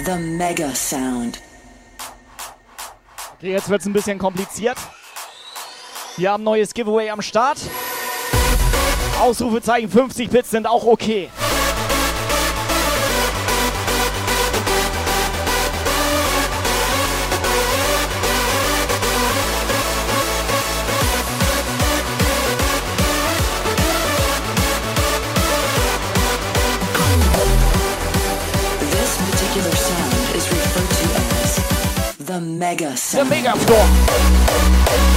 the 0.06 0.18
mega 0.18 0.74
sound. 0.74 1.42
Okay, 3.38 3.52
jetzt 3.52 3.70
wird's 3.70 3.86
ein 3.86 3.92
bisschen 3.92 4.18
kompliziert. 4.18 4.78
Wir 6.16 6.32
haben 6.32 6.44
neues 6.44 6.74
Giveaway 6.74 7.10
am 7.10 7.22
Start. 7.22 7.58
Ausrufezeichen 9.22 9.90
50 9.90 10.30
Bits 10.30 10.52
sind 10.52 10.68
auch 10.68 10.86
okay. 10.86 11.30
Mega 32.46 32.96
sound. 32.96 33.30
The 33.32 33.36
mega 33.36 33.56
floor. 33.56 35.15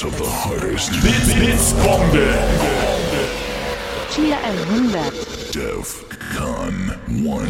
Colors 0.00 0.04
of 0.04 0.18
the 0.18 0.24
hardest. 0.24 0.90
Bits, 1.02 1.34
Bits, 1.34 1.72
Bombe. 1.74 2.34
Tier 4.10 4.36
100. 4.36 5.54
Def 5.54 6.04
Con 6.36 6.92
1. 7.08 7.48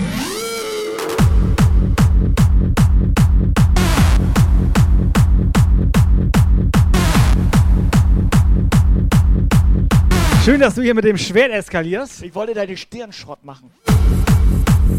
Schön, 10.45 10.61
dass 10.61 10.75
du 10.75 10.83
hier 10.83 10.95
mit 10.95 11.05
dem 11.05 11.19
Schwert 11.19 11.53
eskalierst. 11.53 12.23
Ich 12.23 12.35
wollte 12.35 12.55
deine 12.55 12.77
Stirn 12.77 13.13
Schrott 13.13 13.45
machen. 13.45 13.71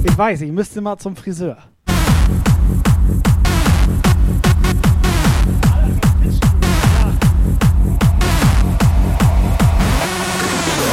Ich 0.03 0.18
weiß, 0.18 0.41
ich 0.41 0.52
müsste 0.52 0.82
mal 0.82 0.98
zum 0.98 1.15
Friseur. 1.15 1.70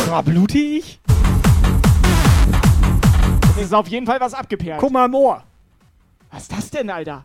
War 0.09 0.23
blutig? 0.23 1.01
Es 3.59 3.65
ist 3.65 3.75
auf 3.75 3.89
jeden 3.89 4.07
Fall 4.07 4.19
was 4.21 4.33
abgeperlt. 4.33 4.81
Guck 4.81 4.91
mal 4.91 5.05
im 5.05 5.15
Ohr. 5.15 5.45
Was 6.31 6.45
ist 6.45 6.53
das 6.53 6.71
denn, 6.71 6.89
Alter? 6.89 7.23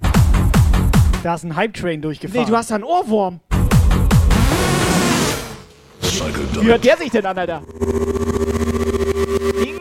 Da 1.24 1.36
ist 1.36 1.46
ein 1.46 1.56
Hype-Train 1.56 2.02
durchgefahren. 2.02 2.44
Nee, 2.44 2.52
du 2.52 2.58
hast 2.58 2.72
da 2.72 2.76
einen 2.76 2.84
Ohrwurm. 2.84 3.40
Wie 6.60 6.68
hört 6.68 6.84
der 6.84 6.98
sich 6.98 7.10
denn 7.10 7.26
an, 7.26 7.38
Alter? 7.38 7.62
Ding, 7.62 7.70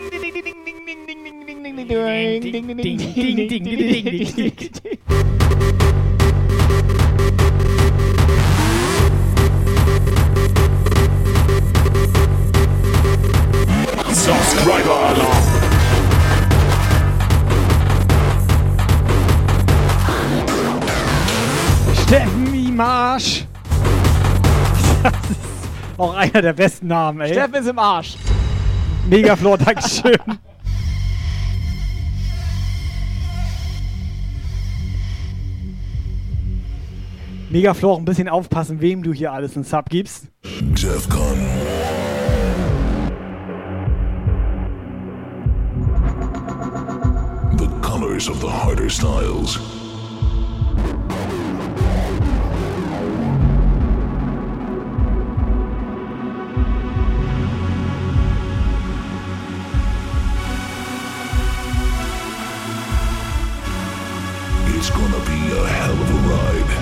ding, 0.08 0.22
ding, 0.22 0.22
ding, 0.22 0.44
ding, 0.44 0.64
ding, 0.64 0.86
ding, 0.86 1.06
ding, 1.06 1.26
ding, 1.26 1.34
ding, 1.34 1.44
ding, 1.44 1.74
ding, 1.74 2.52
ding, 2.52 2.56
ding, 2.56 2.78
ding, 2.78 2.78
ding, 2.78 3.48
ding, 3.48 3.64
ding, 3.64 4.36
ding, 4.36 4.56
ding. 4.56 4.72
Subscriber 14.14 14.94
Alarm. 14.94 15.42
Steffen 22.02 22.54
Imarsch. 22.54 23.46
Das 25.02 25.12
ist 25.12 25.98
auch 25.98 26.14
einer 26.14 26.42
der 26.42 26.52
besten 26.52 26.88
Namen, 26.88 27.22
ey. 27.22 27.32
Steffen 27.32 27.54
ist 27.54 27.66
im 27.68 27.78
Arsch. 27.78 28.16
Megaflor, 29.08 29.56
Dankeschön. 29.56 30.18
Megaflor, 37.48 37.98
ein 37.98 38.04
bisschen 38.04 38.28
aufpassen, 38.28 38.80
wem 38.82 39.02
du 39.02 39.12
hier 39.14 39.32
alles 39.32 39.56
einen 39.56 39.64
Sub 39.64 39.88
gibst. 39.88 40.28
Defcon. 40.44 41.46
Of 48.28 48.40
the 48.40 48.48
harder 48.48 48.88
styles. 48.88 49.56
It's 64.68 64.90
gonna 64.90 65.18
be 65.24 65.40
a 65.56 65.66
hell 65.66 65.98
of 66.02 66.10
a 66.10 66.18
ride. 66.30 66.72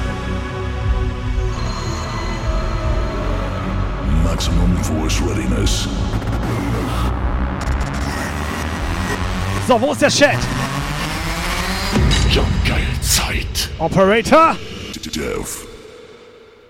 Maximum 4.25 4.77
force 4.83 5.21
readiness. 5.21 5.87
So, 9.67 9.79
wo 9.81 9.93
ist 9.93 10.80
Jungle-Zeit. 12.31 13.71
Operator? 13.81 14.57
Def 15.13 15.67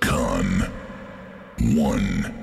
Con 0.00 0.64
One. 1.76 2.39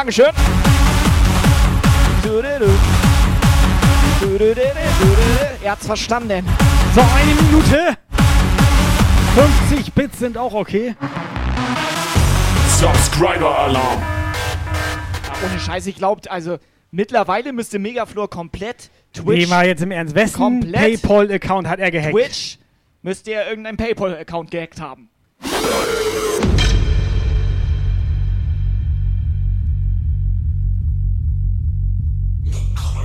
Dankeschön. 0.00 0.32
Er 5.62 5.72
hat's 5.72 5.84
verstanden. 5.84 6.48
So, 6.94 7.02
eine 7.02 7.34
Minute. 7.34 7.98
50 9.68 9.92
Bits 9.92 10.18
sind 10.18 10.38
auch 10.38 10.54
okay. 10.54 10.96
Subscriber 12.78 13.58
Alarm. 13.58 14.02
Ohne 15.44 15.60
Scheiß, 15.60 15.86
ich 15.86 15.96
glaubt, 15.96 16.30
also 16.30 16.56
Mittlerweile 16.90 17.52
müsste 17.52 17.78
Megaflor 17.78 18.30
komplett 18.30 18.90
Twitch. 19.12 19.42
Nee, 19.42 19.46
mal 19.46 19.66
jetzt 19.66 19.82
im 19.82 19.90
Ernst. 19.90 20.14
Wessen 20.14 20.34
komplett 20.34 21.02
Paypal-Account 21.02 21.68
hat 21.68 21.78
er 21.78 21.90
gehackt? 21.90 22.14
Twitch 22.14 22.58
müsste 23.02 23.32
er 23.32 23.50
irgendeinen 23.50 23.76
Paypal-Account 23.76 24.50
gehackt 24.50 24.80
haben. 24.80 25.10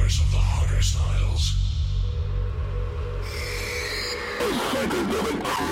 Colors 0.05 0.19
of 0.19 0.31
the 0.31 0.37
harder 0.37 0.83
styles. 0.83 1.55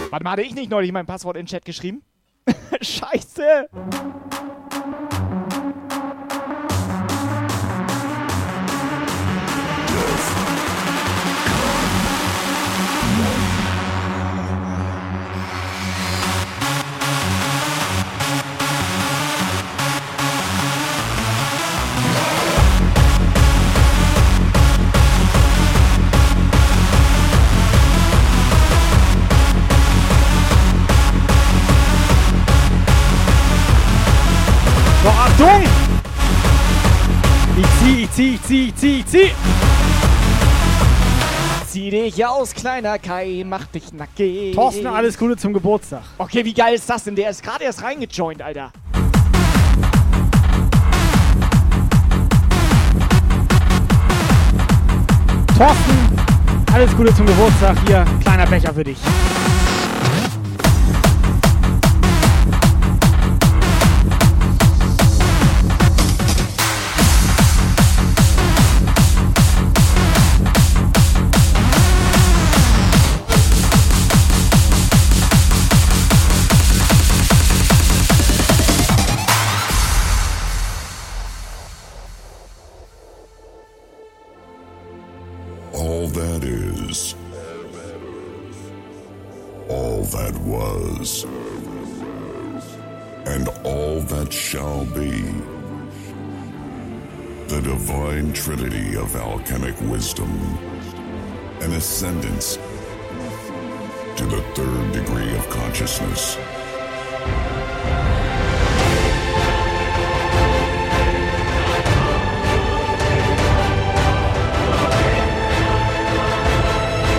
Warte 0.09 0.23
mal, 0.23 0.31
hatte 0.31 0.41
ich 0.41 0.55
nicht 0.55 0.71
neulich 0.71 0.91
mein 0.91 1.05
Passwort 1.05 1.37
in 1.37 1.43
den 1.43 1.49
Chat 1.49 1.65
geschrieben? 1.65 2.01
Scheiße! 2.81 3.69
So, 35.03 35.09
Achtung! 35.09 35.63
Ich 37.57 37.65
zieh, 37.81 38.03
ich 38.03 38.11
zieh, 38.11 38.35
ich 38.35 38.43
zieh, 38.43 38.67
ich 38.69 38.75
zieh, 38.77 38.99
ich 38.99 39.05
zieh! 39.05 39.31
Zieh 41.67 41.89
dich 41.89 42.25
aus, 42.25 42.53
kleiner 42.53 42.97
Kai, 42.99 43.43
mach 43.45 43.65
dich 43.65 43.91
nackig. 43.91 44.55
Thorsten, 44.55 44.87
alles 44.87 45.17
Gute 45.17 45.35
zum 45.35 45.51
Geburtstag. 45.51 46.03
Okay, 46.17 46.45
wie 46.45 46.53
geil 46.53 46.75
ist 46.75 46.89
das 46.89 47.03
denn? 47.03 47.17
Der 47.17 47.31
ist 47.31 47.43
gerade 47.43 47.65
erst 47.65 47.83
reingejoint, 47.83 48.41
Alter. 48.41 48.71
Thorsten, 55.57 56.15
alles 56.73 56.95
Gute 56.95 57.13
zum 57.13 57.25
Geburtstag. 57.25 57.77
Hier, 57.87 58.05
kleiner 58.23 58.45
Becher 58.45 58.73
für 58.73 58.85
dich. 58.85 58.99
Shall 94.53 94.85
be. 94.93 95.23
The 97.47 97.59
divine 97.61 98.31
trinity 98.33 98.95
of 98.95 99.15
alchemic 99.15 99.73
wisdom. 99.89 100.29
An 101.61 101.71
ascendance 101.73 102.59
to 104.15 104.25
the 104.25 104.41
third 104.53 104.91
degree 104.91 105.35
of 105.35 105.49
consciousness. 105.49 106.37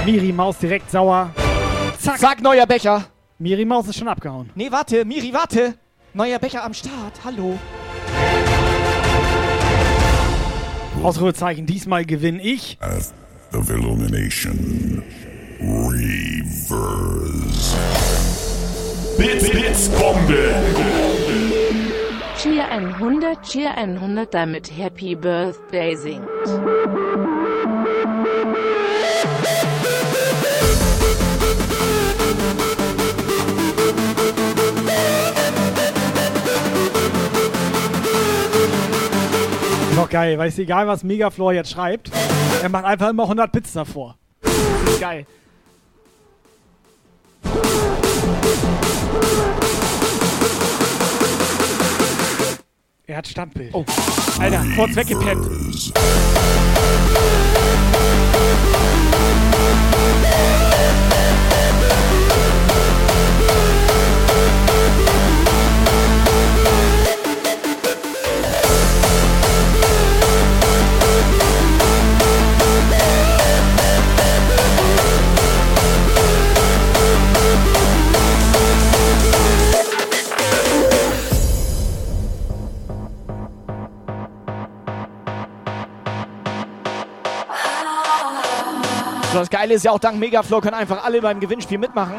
Miri 0.07 0.33
Maus 0.33 0.59
direkt 0.59 0.89
sauer. 0.89 1.33
Zack. 1.99 2.19
Sag 2.19 2.41
neuer 2.43 2.67
Becher. 2.67 3.05
Miri 3.41 3.65
Maus 3.65 3.89
ist 3.89 3.99
schon 3.99 4.07
abgehauen. 4.07 4.51
Nee, 4.55 4.71
warte, 4.71 5.05
Miri, 5.05 5.33
warte. 5.33 5.84
Neuer 6.17 6.39
Becher 6.39 6.63
am 6.63 6.73
Start. 6.75 7.25
Hallo. 7.25 7.59
Ausrufezeichen, 11.03 11.67
diesmal 11.67 12.05
gewinne 12.05 12.41
ich. 12.41 12.79
Path 12.79 13.13
of 13.53 13.69
Illumination. 13.69 15.03
Reverse. 15.61 16.57
Bits, 19.19 19.51
Bits, 19.51 19.89
Bombe. 19.89 20.55
Cheer 22.41 22.71
100, 22.71 23.43
Cheer 23.43 23.77
100, 23.77 24.33
damit 24.33 24.71
Happy 24.71 25.17
Birthday 25.17 25.97
singt. 25.97 26.29
Noch 39.97 40.11
geil, 40.11 40.37
weißt 40.37 40.59
du, 40.59 40.63
egal 40.63 40.89
was 40.89 41.05
Megaflor 41.05 41.53
jetzt 41.53 41.71
schreibt, 41.71 42.11
er 42.63 42.69
macht 42.69 42.85
einfach 42.85 43.11
immer 43.11 43.23
100 43.25 43.53
Bits 43.53 43.73
davor. 43.73 44.17
Das 44.43 44.53
ist 44.53 45.01
geil. 45.01 45.27
Er 53.07 53.19
hat 53.19 53.29
Standbild. 53.29 53.73
Oh, 53.73 53.85
Alter, 54.41 54.65
kurz 54.75 54.97
weggepennt. 54.97 55.93
So, 89.35 89.41
das 89.41 89.51
Geile 89.51 89.75
ist 89.75 89.85
ja 89.85 89.91
auch, 89.91 89.99
dank 89.99 90.17
Megaflow 90.17 90.61
können 90.61 90.75
einfach 90.75 91.03
alle 91.05 91.21
beim 91.21 91.41
Gewinnspiel 91.41 91.77
mitmachen. 91.77 92.15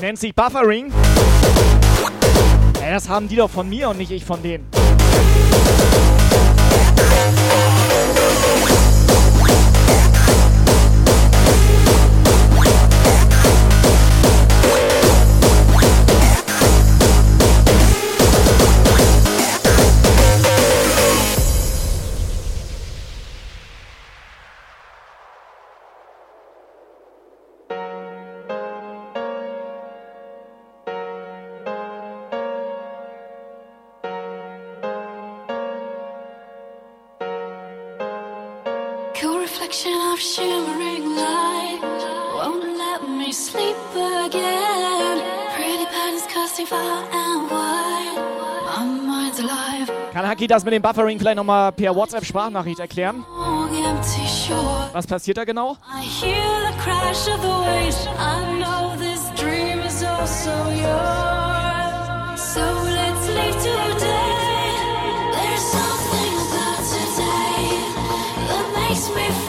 Nennt 0.00 0.20
sich 0.20 0.32
Buffering. 0.32 0.92
Ey, 2.80 2.92
das 2.92 3.08
haben 3.08 3.26
die 3.26 3.34
doch 3.34 3.50
von 3.50 3.68
mir 3.68 3.88
und 3.88 3.98
nicht 3.98 4.12
ich 4.12 4.24
von 4.24 4.40
denen. 4.40 4.70
Cool 39.20 39.40
reflection 39.40 39.92
of 40.14 40.18
shimmering 40.18 41.14
light 41.14 41.80
won't 42.34 42.64
let 42.78 43.06
me 43.06 43.30
sleep 43.32 43.76
again. 43.94 45.20
Pretty 45.54 45.84
patterns 45.84 46.24
casting 46.26 46.64
far 46.64 47.04
and 47.12 47.50
wide. 47.50 48.16
My 48.64 48.84
mind's 48.86 49.38
alive. 49.38 49.92
Kann 50.14 50.26
Haki 50.26 50.46
das 50.46 50.64
mit 50.64 50.72
dem 50.72 50.80
Buffering 50.80 51.18
vielleicht 51.18 51.36
nochmal 51.36 51.70
per 51.72 51.94
WhatsApp-Sprachnachricht 51.94 52.80
erklären? 52.80 53.22
Was 54.94 55.06
passiert 55.06 55.36
da 55.36 55.44
genau? 55.44 55.76
I 55.86 56.00
hear 56.00 56.40
the 56.70 56.78
crash 56.82 57.28
of 57.28 57.42
the 57.42 57.48
waves. 57.48 58.06
I 58.18 58.58
know 58.58 58.96
this 58.96 59.28
dream 59.38 59.80
is 59.86 60.02
also 60.02 60.50
yours. 60.80 62.40
So 62.54 62.89
that 69.00 69.14
makes 69.14 69.34
me 69.34 69.39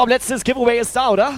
glaube, 0.00 0.12
letztes 0.12 0.42
Giveaway 0.42 0.78
ist 0.78 0.96
da, 0.96 1.10
oder? 1.10 1.34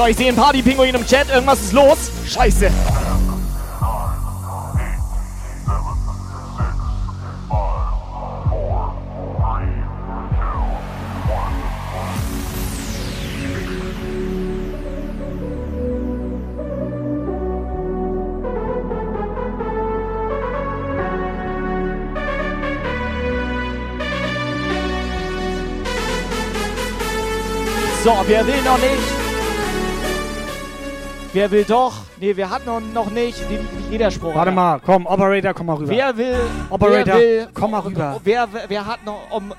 So, 0.00 0.06
ich 0.06 0.16
sehe 0.16 0.28
einen 0.28 0.36
Party-Pinguin 0.38 0.94
im 0.94 1.06
Chat. 1.06 1.28
Irgendwas 1.28 1.60
ist 1.60 1.74
los. 1.74 2.10
Scheiße. 2.26 2.70
So, 28.02 28.24
wer 28.26 28.46
will 28.46 28.62
noch 28.62 28.78
nicht? 28.78 28.99
Wer 31.32 31.48
will 31.52 31.62
doch? 31.64 31.92
Nee, 32.18 32.36
wir 32.36 32.50
hatten 32.50 32.66
noch, 32.66 32.80
noch 32.80 33.10
nicht. 33.10 33.38
Wie 33.48 33.92
jeder 33.92 34.10
Spruch. 34.10 34.34
Warte 34.34 34.50
mal, 34.50 34.80
komm, 34.84 35.06
Operator, 35.06 35.54
komm 35.54 35.66
mal 35.66 35.76
rüber. 35.76 35.90
Wer 35.90 36.16
will. 36.16 36.34
Operator, 36.70 37.14
wer 37.14 37.20
will, 37.20 37.48
komm 37.54 37.70
mal 37.70 37.78
rüber. 37.80 38.20
Wer, 38.24 38.48
wer 38.66 38.86
hat 38.86 39.04
noch 39.04 39.30
um. 39.30 39.54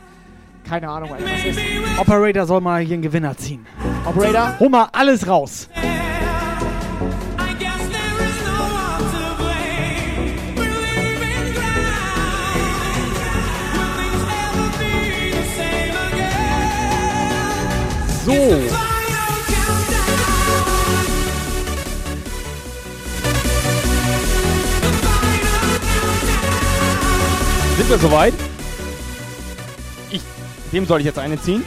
Keine 0.67 0.89
Ahnung, 0.89 1.13
Alter, 1.13 1.25
was 1.25 1.45
ist. 1.45 1.59
Operator 1.97 2.45
soll 2.45 2.59
mal 2.59 2.81
hier 2.81 2.95
einen 2.95 3.03
Gewinner 3.03 3.37
ziehen. 3.37 3.65
Operator? 4.05 4.59
Hol 4.59 4.69
mal 4.69 4.89
alles 4.91 5.25
raus. 5.25 5.69
So. 18.25 18.80
Wir 27.91 27.99
soweit? 27.99 28.33
Ich, 30.11 30.21
dem 30.71 30.85
soll 30.85 31.01
ich 31.01 31.05
jetzt 31.05 31.19
eine 31.19 31.41
ziehen? 31.41 31.61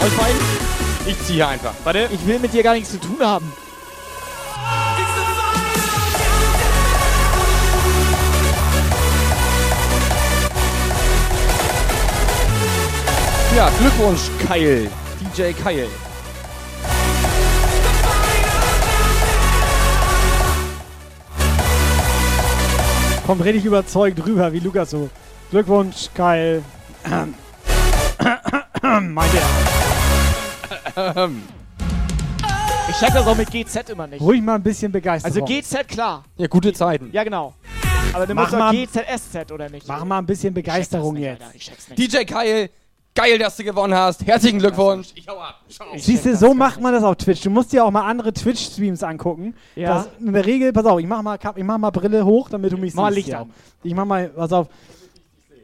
Euch 0.00 0.12
beiden? 0.16 0.40
Ich 1.04 1.20
ziehe 1.24 1.44
einfach. 1.44 1.74
Warte. 1.82 2.08
Ich 2.12 2.24
will 2.24 2.38
mit 2.38 2.52
dir 2.52 2.62
gar 2.62 2.74
nichts 2.74 2.92
zu 2.92 3.00
tun 3.00 3.18
haben. 3.20 3.52
Ja, 13.56 13.68
Glückwunsch, 13.80 14.30
Kyle. 14.46 14.88
DJ 15.36 15.52
Kyle. 15.60 15.88
Kommt 23.28 23.44
richtig 23.44 23.66
überzeugt 23.66 24.24
rüber, 24.24 24.50
wie 24.54 24.58
Lukas 24.58 24.88
so. 24.88 25.10
Glückwunsch, 25.50 26.08
Kyle. 26.14 26.62
Meint 29.02 29.32
er. 30.96 31.28
Ich 32.88 32.96
check 32.96 33.12
das 33.12 33.26
auch 33.26 33.36
mit 33.36 33.50
GZ 33.50 33.90
immer 33.90 34.06
nicht. 34.06 34.22
Ruhig 34.22 34.40
mal 34.40 34.54
ein 34.54 34.62
bisschen 34.62 34.90
Begeisterung. 34.90 35.42
Also 35.42 35.44
GZ, 35.60 35.86
klar. 35.88 36.24
Ja, 36.38 36.46
gute 36.46 36.72
Zeiten. 36.72 37.10
Ja, 37.12 37.22
genau. 37.22 37.52
Aber 38.14 38.26
du 38.26 38.34
Mach 38.34 38.44
musst 38.44 38.54
doch 38.54 38.58
mal- 38.60 38.72
GZSZ, 38.74 39.52
oder 39.52 39.68
nicht? 39.68 39.86
Mach 39.86 40.06
mal 40.06 40.16
ein 40.20 40.26
bisschen 40.26 40.54
Begeisterung 40.54 41.14
jetzt. 41.16 41.42
DJ 41.98 42.24
Kyle, 42.24 42.70
geil, 43.18 43.38
dass 43.38 43.56
du 43.56 43.64
gewonnen 43.64 43.94
hast. 43.94 44.24
Herzlichen 44.24 44.58
Glückwunsch. 44.60 45.08
Ich 45.14 45.26
hau 45.28 45.38
ab. 45.38 45.60
Ciao. 45.68 45.88
Siehst 45.96 46.24
du, 46.24 46.36
so 46.36 46.54
macht 46.54 46.80
man 46.80 46.92
das 46.92 47.02
auf 47.02 47.16
Twitch. 47.16 47.42
Du 47.42 47.50
musst 47.50 47.72
dir 47.72 47.84
auch 47.84 47.90
mal 47.90 48.08
andere 48.08 48.32
Twitch-Streams 48.32 49.02
angucken. 49.02 49.54
Ja. 49.74 49.94
Das, 49.94 50.08
in 50.20 50.32
der 50.32 50.46
Regel, 50.46 50.72
pass 50.72 50.86
auf, 50.86 51.00
ich 51.00 51.06
mach 51.06 51.22
mal, 51.22 51.38
ich 51.56 51.64
mach 51.64 51.78
mal 51.78 51.90
Brille 51.90 52.24
hoch, 52.24 52.48
damit 52.48 52.72
du 52.72 52.76
mich 52.76 52.94
mal 52.94 53.12
siehst. 53.12 53.16
Licht 53.16 53.28
ja. 53.30 53.42
an. 53.42 53.52
Ich 53.82 53.94
mach 53.94 54.04
mal, 54.04 54.28
pass 54.28 54.52
auf. 54.52 54.68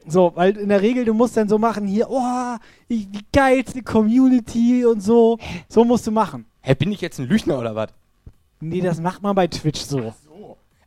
So, 0.07 0.33
weil 0.35 0.57
in 0.57 0.69
der 0.69 0.83
Regel, 0.83 1.05
du 1.05 1.15
musst 1.15 1.37
dann 1.37 1.49
so 1.49 1.57
machen, 1.57 1.87
hier, 1.87 2.11
oh, 2.11 2.57
ich, 2.89 3.11
die 3.11 3.25
geilste 3.33 3.83
Community 3.83 4.85
und 4.85 5.01
so. 5.01 5.39
So 5.69 5.85
musst 5.85 6.07
du 6.07 6.11
machen. 6.11 6.47
Hä, 6.61 6.75
bin 6.75 6.93
ich 6.93 7.01
jetzt 7.01 7.19
ein 7.21 7.27
Lügner 7.27 7.59
oder 7.59 7.75
was? 7.75 7.89
Nee, 8.61 8.81
das 8.81 9.01
macht 9.01 9.23
man 9.23 9.35
bei 9.35 9.47
Twitch 9.47 9.81
so. 9.81 10.13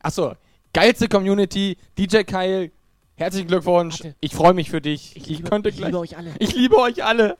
Achso, 0.02 0.34
geilste 0.72 1.08
Community, 1.08 1.76
DJ 1.96 2.18
Kyle, 2.18 2.70
herzlichen 3.18 3.48
Glückwunsch. 3.48 4.02
Ich 4.20 4.34
freue 4.34 4.54
mich 4.54 4.70
für 4.70 4.80
dich. 4.80 5.16
Ich, 5.16 5.26
liebe- 5.26 5.50
könnte 5.50 5.68
ich 5.68 5.76
gleich. 5.76 5.88
liebe 5.88 5.98
euch 5.98 6.16
alle. 6.16 6.30
Ich 6.38 6.54
liebe 6.54 6.76
euch 6.78 7.04
alle. 7.04 7.36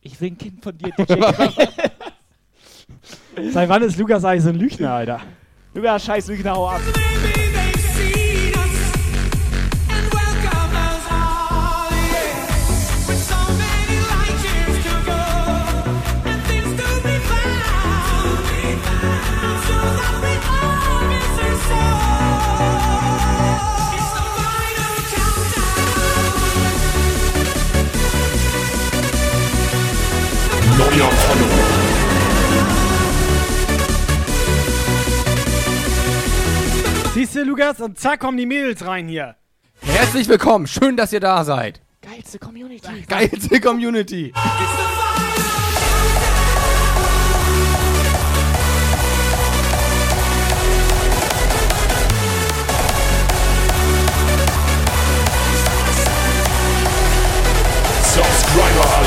Ich 0.00 0.20
will 0.20 0.32
ein 0.32 0.38
Kind 0.38 0.62
von 0.62 0.76
dir, 0.76 0.90
DJ. 0.98 1.14
Seit 3.52 3.68
wann 3.68 3.82
ist 3.82 3.96
Lukas 3.98 4.24
eigentlich 4.24 4.42
so 4.42 4.48
ein 4.50 4.56
Lügner, 4.56 4.92
Alter? 4.92 5.20
Lukas, 5.74 6.04
scheiß 6.04 6.26
Lügner, 6.28 6.54
hau 6.54 6.68
ab. 6.68 6.80
Lukas, 37.72 37.80
und 37.80 37.98
zack 37.98 38.20
kommen 38.20 38.36
die 38.36 38.46
Mädels 38.46 38.86
rein 38.86 39.08
hier. 39.08 39.36
Herzlich 39.80 40.28
willkommen, 40.28 40.66
schön, 40.66 40.96
dass 40.96 41.12
ihr 41.12 41.20
da 41.20 41.44
seid. 41.44 41.80
Geilste 42.02 42.38
Community. 42.38 43.02
Geilste 43.08 43.60
Community. 43.60 44.32
Subscriber 58.02 59.01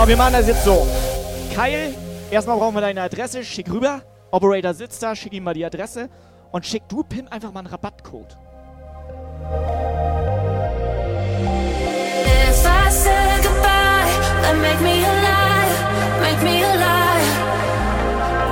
So, 0.00 0.08
wir 0.08 0.16
machen 0.16 0.32
das 0.32 0.46
jetzt 0.46 0.64
so. 0.64 0.86
Kyle, 1.54 1.94
erstmal 2.30 2.56
brauchen 2.56 2.74
wir 2.74 2.80
deine 2.80 3.02
Adresse, 3.02 3.44
schick 3.44 3.70
rüber. 3.70 4.00
Operator 4.30 4.72
sitzt 4.72 5.02
da, 5.02 5.14
schick 5.14 5.34
ihm 5.34 5.44
mal 5.44 5.52
die 5.52 5.62
Adresse. 5.62 6.08
Und 6.52 6.64
schick 6.64 6.84
du 6.88 7.02
Pim 7.02 7.28
einfach 7.28 7.52
mal 7.52 7.60
einen 7.60 7.68
Rabattcode. 7.68 8.38
If 12.24 12.64
I 12.64 12.90
said 12.90 13.42
goodbye, 13.42 14.08
then 14.40 14.62
make 14.62 14.80
me 14.80 15.04
alive, 15.04 15.76
make 16.22 16.42
me 16.42 16.64
alive. 16.64 17.28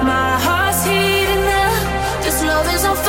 My 0.04 0.36
heart's 0.44 0.84
heating 0.84 1.48
up, 1.48 2.22
this 2.22 2.44
love 2.44 2.68
is 2.74 2.84
on 2.84 2.94
fire, 2.94 3.07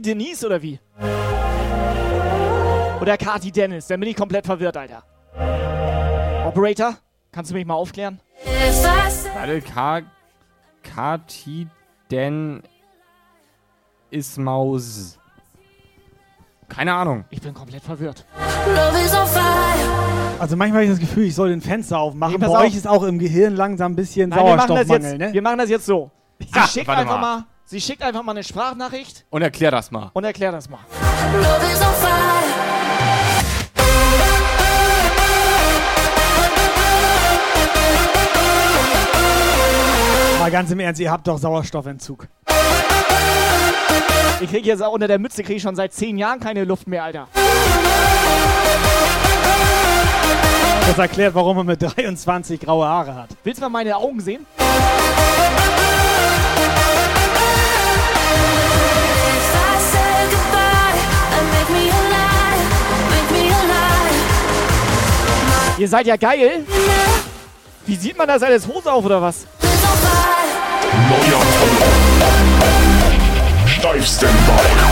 Kati 0.00 0.14
Denise 0.14 0.46
oder 0.46 0.62
wie? 0.62 0.78
Oder 3.02 3.18
Kati 3.18 3.52
Dennis? 3.52 3.86
Dann 3.86 4.00
bin 4.00 4.08
ich 4.08 4.16
komplett 4.16 4.46
verwirrt, 4.46 4.74
Alter. 4.76 5.02
Operator, 6.46 6.94
kannst 7.30 7.50
du 7.50 7.54
mich 7.54 7.66
mal 7.66 7.74
aufklären? 7.74 8.18
Warte, 9.34 9.60
K. 9.60 10.00
Kati 10.82 11.66
denn 12.10 12.62
Ismaus. 14.10 15.18
Keine 16.68 16.94
Ahnung. 16.94 17.24
Ich 17.28 17.42
bin 17.42 17.52
komplett 17.52 17.82
verwirrt. 17.82 18.24
love 18.68 18.98
is 19.04 19.12
on 19.14 19.26
fire. 19.26 20.38
Also 20.38 20.56
manchmal 20.56 20.82
habe 20.82 20.84
ich 20.84 20.90
das 20.98 21.00
Gefühl, 21.00 21.24
ich 21.24 21.34
soll 21.34 21.50
den 21.50 21.60
Fenster 21.60 21.98
aufmachen. 21.98 22.32
Nee, 22.32 22.38
Bei 22.38 22.48
auf. 22.48 22.60
euch 22.64 22.74
ist 22.74 22.86
auch 22.88 23.02
im 23.02 23.18
Gehirn 23.18 23.54
langsam 23.54 23.92
ein 23.92 23.96
bisschen 23.96 24.30
Nein, 24.30 24.38
wir 24.38 24.44
machen, 24.56 24.56
das 24.56 24.66
Sauerstoffmangel, 24.68 25.10
jetzt, 25.10 25.18
ne? 25.28 25.32
wir 25.34 25.42
machen 25.42 25.58
das 25.58 25.68
jetzt 25.68 25.84
so. 25.84 26.10
Sie, 26.38 26.46
Ja, 26.54 26.66
schickt 26.66 26.88
warte 26.88 27.02
einfach 27.02 27.20
mal. 27.20 27.36
mal. 27.40 27.44
Sie 27.70 27.80
schickt 27.80 28.02
einfach 28.02 28.24
mal 28.24 28.32
eine 28.32 28.42
Sprachnachricht 28.42 29.24
Und 29.30 29.42
erklär 29.42 29.70
das 29.70 29.90
mal. 29.92 30.10
und 30.12 30.24
erklärt 30.24 30.52
das 30.54 30.68
mal. 30.68 30.80
Love 31.32 31.72
is 31.72 31.80
on 31.80 31.94
fire. 31.94 32.30
Mal 40.40 40.50
ganz 40.50 40.70
im 40.70 40.80
Ernst, 40.80 41.00
ihr 41.00 41.10
habt 41.10 41.28
doch 41.28 41.38
Sauerstoffentzug. 41.38 42.26
Ich 44.40 44.48
kriege 44.48 44.66
jetzt 44.66 44.82
auch 44.82 44.92
unter 44.92 45.06
der 45.06 45.18
Mütze 45.18 45.42
krieg 45.42 45.56
ich 45.56 45.62
schon 45.62 45.76
seit 45.76 45.92
zehn 45.92 46.16
Jahren 46.16 46.40
keine 46.40 46.64
Luft 46.64 46.86
mehr, 46.86 47.04
Alter. 47.04 47.28
Das 50.86 50.98
erklärt, 50.98 51.34
warum 51.34 51.58
er 51.58 51.64
mit 51.64 51.82
23 51.82 52.58
graue 52.58 52.86
Haare 52.86 53.14
hat. 53.14 53.28
Willst 53.44 53.60
du 53.60 53.64
mal 53.66 53.68
meine 53.68 53.96
Augen 53.96 54.20
sehen? 54.20 54.46
Ihr 65.80 65.88
seid 65.88 66.06
ja 66.06 66.16
geil. 66.16 66.66
Wie 67.86 67.96
sieht 67.96 68.18
man 68.18 68.28
das 68.28 68.42
alles 68.42 68.66
Hose 68.66 68.92
auf 68.92 69.02
oder 69.02 69.22
was? 69.22 69.46
Neuer. 71.08 71.40
Steif 73.66 74.06
Standby. 74.06 74.89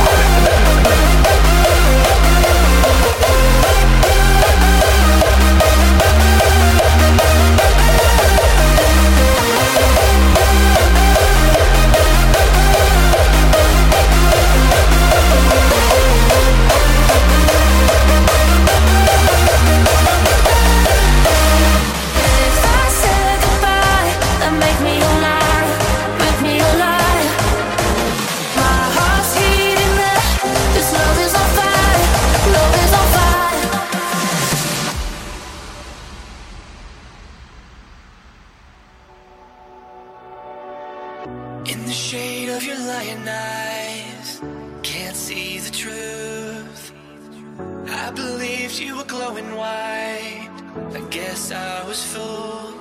Guess 51.48 51.52
I 51.52 51.88
was 51.88 52.04
fooled. 52.04 52.74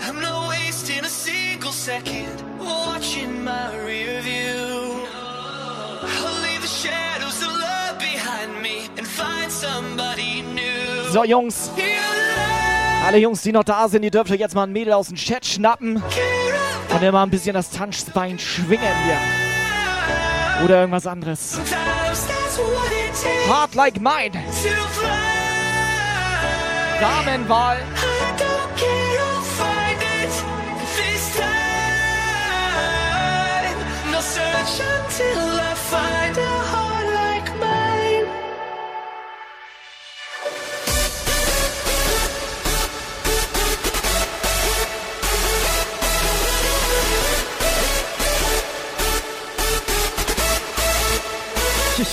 I'm 0.00 0.20
not 0.20 0.48
wasting 0.48 1.04
a 1.04 1.08
single 1.08 1.72
second 1.72 2.42
watching 2.58 3.44
my 3.44 3.74
rear 3.84 4.20
view. 4.20 5.06
I'll 6.02 6.42
leave 6.42 6.62
the 6.62 6.68
shadows 6.68 7.42
of 7.42 7.52
love 7.52 7.98
behind 7.98 8.62
me 8.62 8.88
and 8.96 9.06
find 9.06 9.50
somebody 9.50 10.42
new. 10.42 11.10
So, 11.12 11.24
Jungs. 11.24 11.70
Alle 13.06 13.18
Jungs, 13.18 13.42
die 13.42 13.52
noch 13.52 13.64
da 13.64 13.88
sind, 13.88 14.02
ihr 14.02 14.10
dürft 14.10 14.30
euch 14.30 14.40
jetzt 14.40 14.54
mal 14.54 14.64
ein 14.64 14.72
Mädel 14.72 14.94
aus 14.94 15.08
dem 15.08 15.16
Chat 15.16 15.44
schnappen. 15.44 16.02
Und 16.90 17.12
mal 17.12 17.22
ein 17.22 17.30
bisschen 17.30 17.54
das 17.54 17.70
Tanzbein 17.70 18.38
schwingen 18.38 18.94
hier. 19.04 20.64
Oder 20.64 20.80
irgendwas 20.80 21.06
anderes. 21.06 21.58
Heart 23.46 23.74
like 23.74 24.00
mine. 24.00 24.32
Damenwahl. 27.04 27.76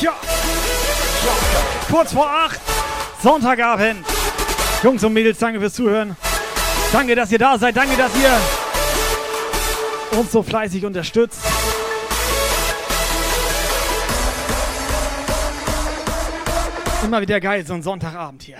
Ja, 0.01 0.13
kurz 1.91 2.13
vor 2.13 2.27
8. 2.27 2.59
Sonntagabend. 3.21 4.10
Jungs 4.83 5.03
und 5.03 5.13
Mädels, 5.13 5.37
danke 5.37 5.59
fürs 5.59 5.73
Zuhören. 5.73 6.15
Danke, 6.91 7.15
dass 7.15 7.31
ihr 7.31 7.37
da 7.37 7.57
seid. 7.57 7.77
Danke, 7.77 7.95
dass 7.95 8.11
ihr 8.15 8.31
uns 10.17 10.31
so 10.31 10.41
fleißig 10.41 10.83
unterstützt. 10.85 11.39
Immer 17.03 17.21
wieder 17.21 17.39
geil, 17.39 17.65
so 17.65 17.73
ein 17.73 17.83
Sonntagabend 17.83 18.41
hier. 18.43 18.57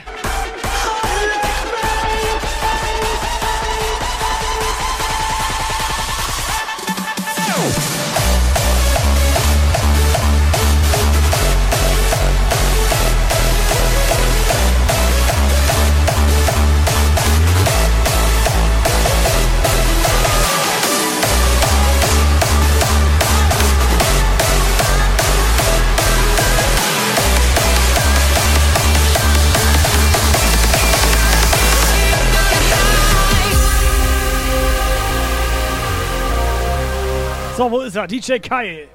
So, 37.62 37.70
wo 37.70 37.82
ist 37.82 37.96
er? 37.96 38.08
DJ 38.08 38.40
Kyle. 38.40 38.88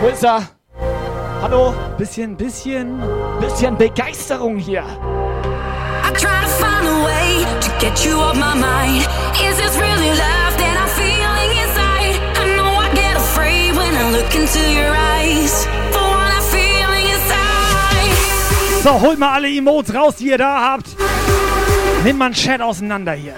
Wo 0.00 0.06
ist 0.06 0.22
er? 0.22 0.48
Hallo? 1.42 1.74
Bisschen, 1.98 2.36
bisschen. 2.36 3.02
Bisschen 3.40 3.76
Begeisterung 3.76 4.56
hier. 4.56 4.84
I 4.84 6.12
try 6.12 6.42
to 6.42 6.48
find 6.60 6.86
a 6.86 7.04
way 7.04 7.44
to 7.60 7.70
get 7.80 8.04
you 8.04 8.20
off 8.20 8.36
my 8.36 8.54
mind. 8.54 9.04
Is 9.34 9.56
this 9.56 9.76
really 9.80 10.10
love 10.10 10.54
that 10.58 10.76
I'm 10.78 10.88
feeling 10.94 11.58
inside? 11.58 12.20
I 12.38 12.56
know 12.56 12.78
I 12.78 12.88
get 12.94 13.16
afraid 13.16 13.74
when 13.74 13.92
I 13.92 14.12
look 14.12 14.32
into 14.36 14.60
your 14.70 14.94
eyes. 14.94 15.66
So, 18.84 19.00
holt 19.00 19.18
mal 19.18 19.32
alle 19.32 19.48
Emotes 19.48 19.92
raus, 19.92 20.14
die 20.14 20.28
ihr 20.28 20.38
da 20.38 20.70
habt. 20.70 20.86
Nimmt 22.04 22.20
mal 22.20 22.26
einen 22.26 22.34
Chat 22.34 22.60
auseinander 22.60 23.14
hier. 23.14 23.34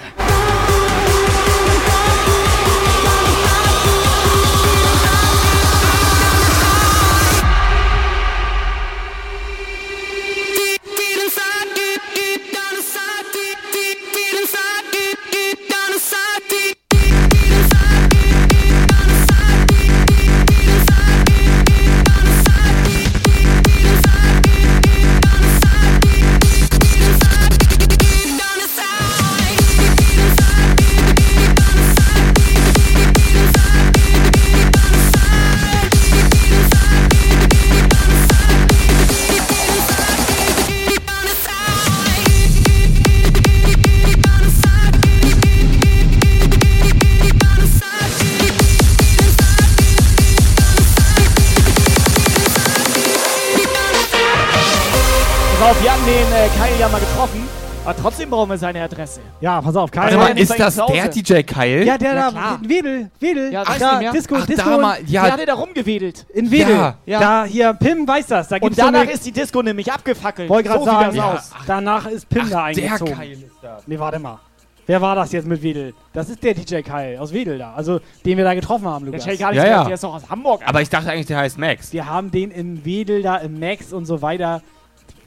Auf, 55.69 55.83
wir 55.83 55.91
haben 55.91 56.03
den 56.05 56.15
äh, 56.33 56.47
Kyle 56.57 56.79
ja 56.79 56.89
mal 56.89 56.99
getroffen. 56.99 57.47
Aber 57.85 57.95
trotzdem 57.95 58.29
brauchen 58.29 58.49
wir 58.49 58.57
seine 58.57 58.81
Adresse. 58.81 59.21
Ja, 59.39 59.61
pass 59.61 59.75
auf, 59.75 59.91
Kyle. 59.91 60.03
Warte 60.03 60.17
mal, 60.17 60.29
ja 60.29 60.35
ist 60.35 60.59
das 60.59 60.75
der 60.75 61.07
DJ 61.09 61.41
Kyle? 61.43 61.83
Ja, 61.85 61.97
der 61.97 62.13
Ja, 62.13 62.25
da, 62.25 62.31
klar. 62.31 62.59
Wedel, 62.63 63.11
Wedel. 63.19 63.53
Ja, 63.53 63.63
Ach, 63.65 63.77
da, 63.77 63.99
mehr. 63.99 64.11
Disco, 64.11 64.35
Ach, 64.39 64.45
Disco. 64.47 64.69
da 64.69 64.77
mal, 64.77 64.97
ja. 65.05 65.23
Der 65.23 65.33
hatte 65.33 65.45
da 65.45 65.53
rumgewedelt. 65.53 66.25
In 66.33 66.49
Wedel. 66.51 66.75
Ja. 66.75 66.95
Ja. 67.05 67.19
Da 67.19 67.43
hier, 67.45 67.73
Pim 67.73 68.07
weiß 68.07 68.27
das. 68.27 68.47
Da 68.47 68.55
Und 68.55 68.61
gibt's 68.61 68.77
so 68.77 68.83
danach 68.83 69.01
eine, 69.01 69.11
ist 69.11 69.25
die 69.25 69.31
Disco 69.31 69.61
nämlich 69.61 69.91
abgefackelt. 69.91 70.49
wollte 70.49 70.69
gerade 70.69 70.79
so 70.83 70.85
sieht 70.85 70.93
sagen, 70.93 71.05
das 71.07 71.15
ja, 71.15 71.33
aus. 71.33 71.51
danach 71.67 72.05
ist 72.07 72.29
Pim 72.29 72.49
da 72.49 72.71
der 72.71 72.83
eingezogen. 72.89 73.15
Kyle 73.15 73.31
ist 73.33 73.43
da. 73.61 73.77
Nee, 73.85 73.99
warte 73.99 74.19
mal. 74.19 74.39
Wer 74.87 75.01
war 75.01 75.15
das 75.15 75.31
jetzt 75.31 75.47
mit 75.47 75.61
Wedel? 75.61 75.93
Das 76.13 76.29
ist 76.29 76.43
der 76.43 76.55
DJ 76.55 76.81
Kyle 76.81 77.21
aus 77.21 77.31
Wedel 77.31 77.59
da. 77.59 77.73
Also, 77.75 77.99
den 78.25 78.37
wir 78.37 78.43
da 78.43 78.55
getroffen 78.55 78.87
haben, 78.87 79.05
Der 79.05 79.13
Lukas. 79.13 79.25
Jay 79.27 79.37
gar 79.37 79.51
nicht 79.51 79.57
Ja, 79.57 79.67
ja. 79.67 79.83
der 79.83 79.93
ist 79.93 80.03
doch 80.03 80.15
aus 80.15 80.27
Hamburg. 80.29 80.61
Aber 80.65 80.81
ich 80.81 80.89
dachte 80.89 81.11
eigentlich, 81.11 81.27
der 81.27 81.37
heißt 81.37 81.59
Max. 81.59 81.93
Wir 81.93 82.07
haben 82.07 82.31
den 82.31 82.49
in 82.49 82.83
Wedel 82.85 83.21
da 83.21 83.37
im 83.37 83.59
Max 83.59 83.93
und 83.93 84.05
so 84.05 84.21
weiter. 84.23 84.61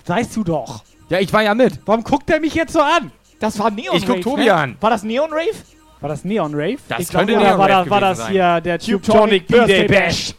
Weißt 0.06 0.36
du 0.36 0.44
doch. 0.44 0.82
Ja, 1.08 1.18
ich 1.18 1.32
war 1.32 1.42
ja 1.42 1.54
mit. 1.54 1.80
Warum 1.84 2.02
guckt 2.04 2.30
er 2.30 2.40
mich 2.40 2.54
jetzt 2.54 2.72
so 2.72 2.80
an? 2.80 3.12
das 3.38 3.58
war 3.58 3.70
Neon 3.70 3.96
Ich 3.96 4.06
guck 4.06 4.20
Tobi 4.22 4.44
ne? 4.44 4.54
an. 4.54 4.76
War 4.80 4.90
das 4.90 5.02
Neon 5.02 5.30
Rave? 5.32 5.56
War 6.00 6.08
das 6.08 6.24
Neon 6.24 6.54
Rave? 6.54 6.78
Das 6.88 7.00
ich 7.00 7.08
könnte 7.10 7.32
glaube, 7.32 7.44
Neon 7.44 7.54
oder 7.54 7.58
war 7.58 7.68
Rave 7.70 7.84
das, 7.84 7.90
war 7.90 8.00
das 8.00 8.18
sein. 8.18 8.32
hier 8.32 8.60
der 8.60 8.78
Tube 8.78 9.02
Tonic 9.02 9.46
B-Day 9.48 9.58
Birthday 9.66 9.88
Bash? 9.88 10.34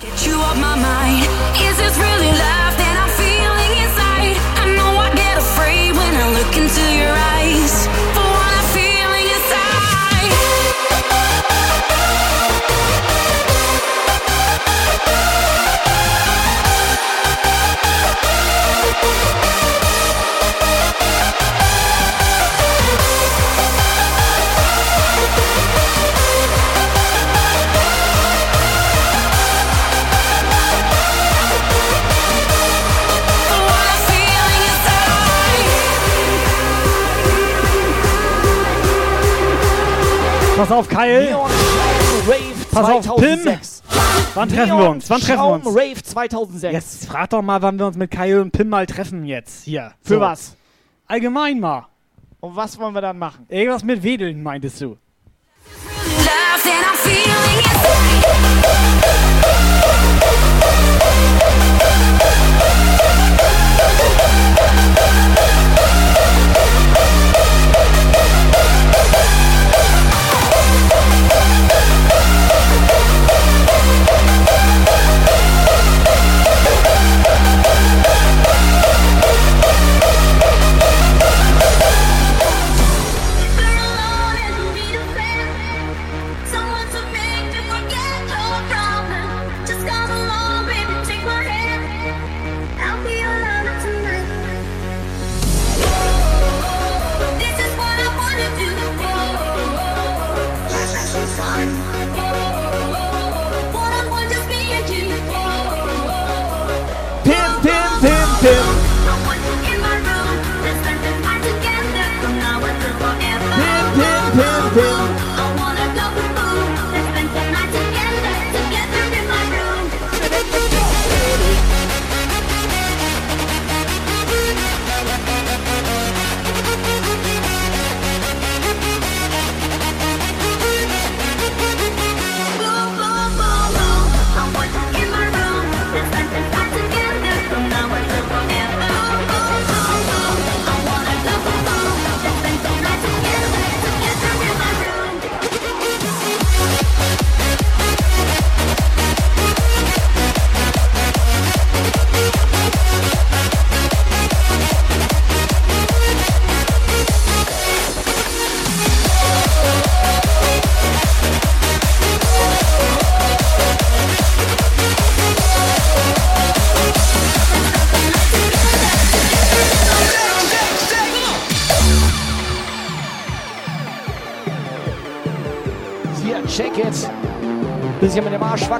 Get 0.00 0.26
you 0.26 0.34
off 0.38 0.54
my 0.56 0.76
mind. 0.76 1.26
Is 1.56 1.76
this 1.78 1.98
really 1.98 2.30
love 2.32 2.65
Pass 40.56 40.70
auf, 40.70 40.88
Kyle. 40.88 41.24
Neon 41.24 41.50
Rave 42.26 42.66
Pass 42.72 42.84
auf, 42.88 43.04
2006. 43.04 43.82
Wann 44.34 44.48
treffen 44.48 44.78
wir 44.78 44.90
uns? 44.90 45.10
Wann 45.10 45.20
treffen 45.20 45.42
wir 45.42 45.48
uns? 45.48 45.66
Rave 45.66 46.02
2006. 46.02 46.72
Jetzt 46.72 47.06
frag 47.06 47.30
doch 47.30 47.42
mal, 47.42 47.60
wann 47.62 47.78
wir 47.78 47.86
uns 47.86 47.96
mit 47.96 48.10
Kyle 48.10 48.40
und 48.40 48.52
Pim 48.52 48.68
mal 48.70 48.86
treffen 48.86 49.24
jetzt. 49.24 49.64
Hier. 49.64 49.92
Für 50.02 50.14
So. 50.14 50.20
was? 50.20 50.56
Allgemein 51.06 51.60
mal. 51.60 51.86
Und 52.40 52.56
was 52.56 52.78
wollen 52.78 52.94
wir 52.94 53.00
dann 53.02 53.18
machen? 53.18 53.46
Irgendwas 53.48 53.84
mit 53.84 54.02
Wedeln, 54.02 54.42
meintest 54.42 54.80
du? 54.80 54.96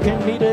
Mit 0.07 0.41
dem 0.41 0.46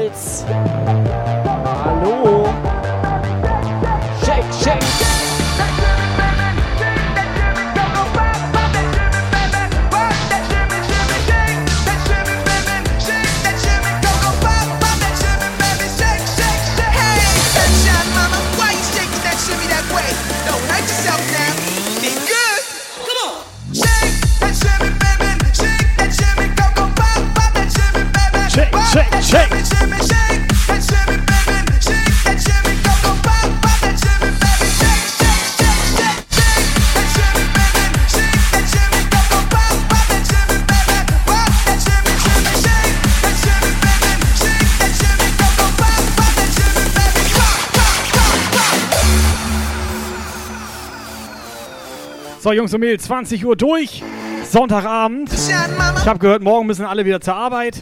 So, 52.54 52.58
Jungs 52.58 52.72
und 52.76 52.82
Mädels, 52.82 53.06
20 53.06 53.46
Uhr 53.48 53.56
durch. 53.56 54.04
Sonntagabend. 54.48 55.32
Ich 55.34 56.08
habe 56.08 56.20
gehört, 56.20 56.44
morgen 56.44 56.68
müssen 56.68 56.86
alle 56.86 57.04
wieder 57.04 57.20
zur 57.20 57.34
Arbeit. 57.34 57.82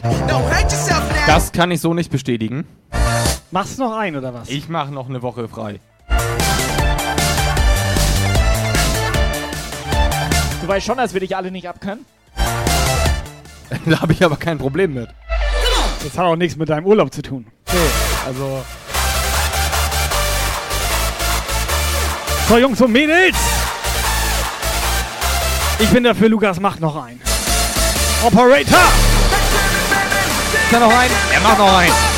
Das 1.26 1.52
kann 1.52 1.70
ich 1.70 1.82
so 1.82 1.92
nicht 1.92 2.10
bestätigen. 2.10 2.66
Machst 3.50 3.78
du 3.78 3.82
noch 3.82 3.94
ein 3.94 4.16
oder 4.16 4.32
was? 4.32 4.48
Ich 4.48 4.70
mache 4.70 4.90
noch 4.90 5.10
eine 5.10 5.20
Woche 5.20 5.46
frei. 5.46 5.78
Du 10.62 10.68
weißt 10.68 10.86
schon, 10.86 10.96
dass 10.96 11.12
wir 11.12 11.20
dich 11.20 11.36
alle 11.36 11.50
nicht 11.50 11.68
abkönnen? 11.68 12.06
da 13.84 14.00
habe 14.00 14.14
ich 14.14 14.24
aber 14.24 14.36
kein 14.36 14.56
Problem 14.56 14.94
mit. 14.94 15.10
Das 16.02 16.16
hat 16.16 16.24
auch 16.24 16.36
nichts 16.36 16.56
mit 16.56 16.70
deinem 16.70 16.86
Urlaub 16.86 17.12
zu 17.12 17.20
tun. 17.20 17.46
Nee, 17.70 17.78
also. 18.26 18.64
So, 22.48 22.56
Jungs 22.56 22.80
und 22.80 22.92
Mädels. 22.92 23.36
Ich 25.82 25.90
bin 25.90 26.04
dafür, 26.04 26.28
Lukas 26.28 26.60
macht 26.60 26.78
noch 26.78 26.94
ein. 26.94 27.20
Operator! 28.22 28.78
Ist 30.62 30.72
da 30.72 30.78
noch 30.78 30.96
ein? 30.96 31.10
Er 31.32 31.40
macht 31.40 31.58
noch 31.58 31.76
ein. 31.76 32.11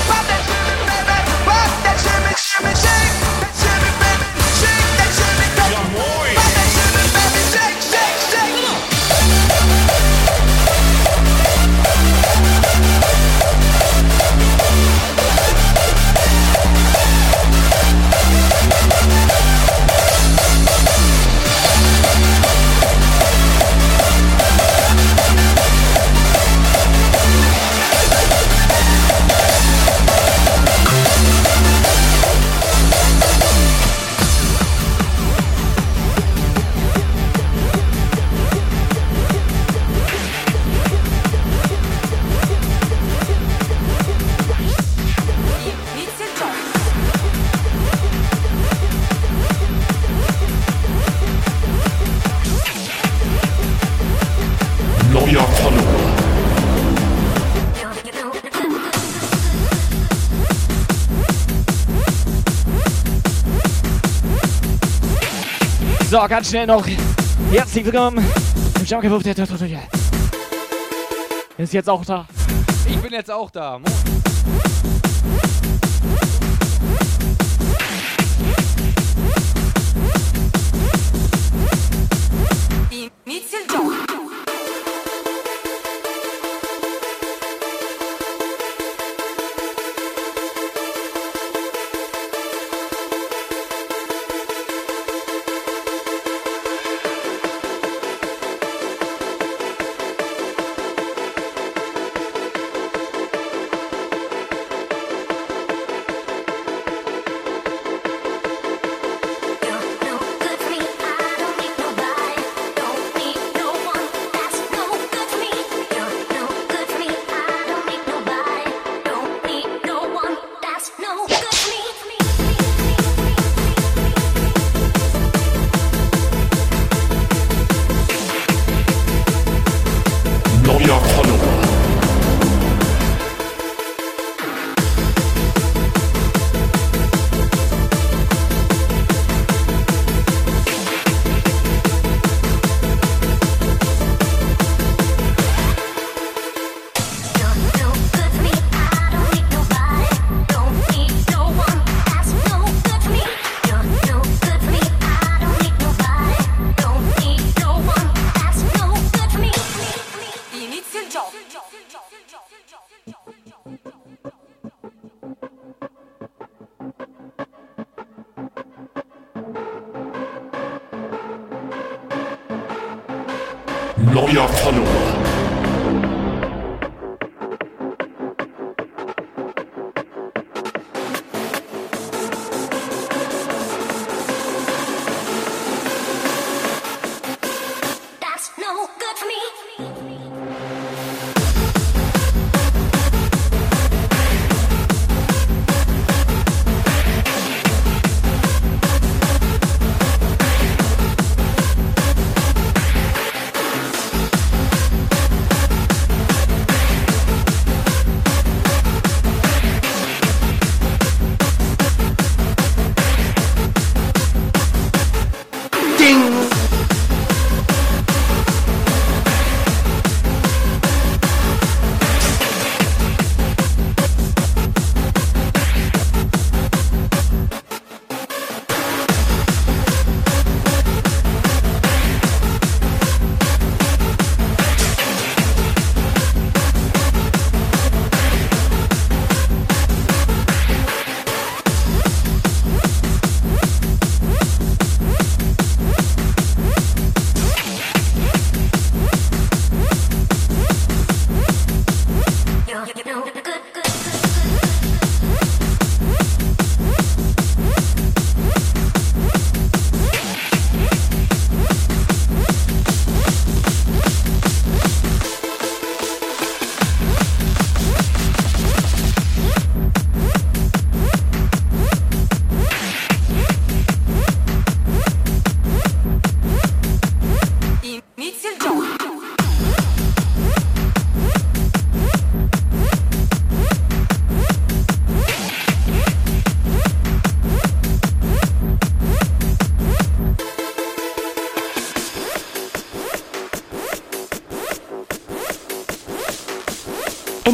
Ganz 66.29 66.49
schnell 66.49 66.67
noch. 66.67 66.87
Herzlich 67.53 67.85
willkommen 67.85 68.19
im 68.81 68.85
Jumpkapuff 68.87 69.23
der. 69.23 69.35
Ist 71.59 71.73
jetzt 71.73 71.89
auch 71.89 72.05
da. 72.05 72.27
Ich 72.89 72.97
bin 72.99 73.13
jetzt 73.13 73.31
auch 73.31 73.51
da. 73.51 73.79
Mo- 73.79 73.85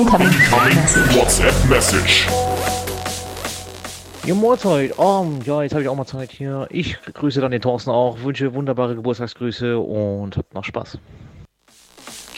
Incoming 0.00 0.32
WhatsApp 1.14 1.52
Message. 1.68 2.26
Ja, 4.24 4.34
Mahlzeit. 4.34 4.96
Um, 4.98 5.42
ja, 5.44 5.62
jetzt 5.62 5.72
habe 5.72 5.82
ich 5.82 5.88
auch 5.90 5.94
mal 5.94 6.06
Zeit 6.06 6.30
hier. 6.30 6.66
Ich 6.70 6.96
grüße 7.02 7.42
dann 7.42 7.50
den 7.50 7.60
Thorsten 7.60 7.90
auch, 7.90 8.22
wünsche 8.22 8.54
wunderbare 8.54 8.94
Geburtstagsgrüße 8.94 9.78
und 9.78 10.38
habt 10.38 10.54
noch 10.54 10.64
Spaß. 10.64 10.96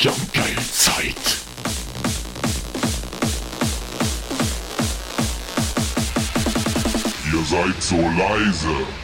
Geil 0.02 0.56
Zeit. 0.72 1.14
Ihr 7.32 7.44
seid 7.44 7.80
so 7.80 7.96
leise. 7.96 9.01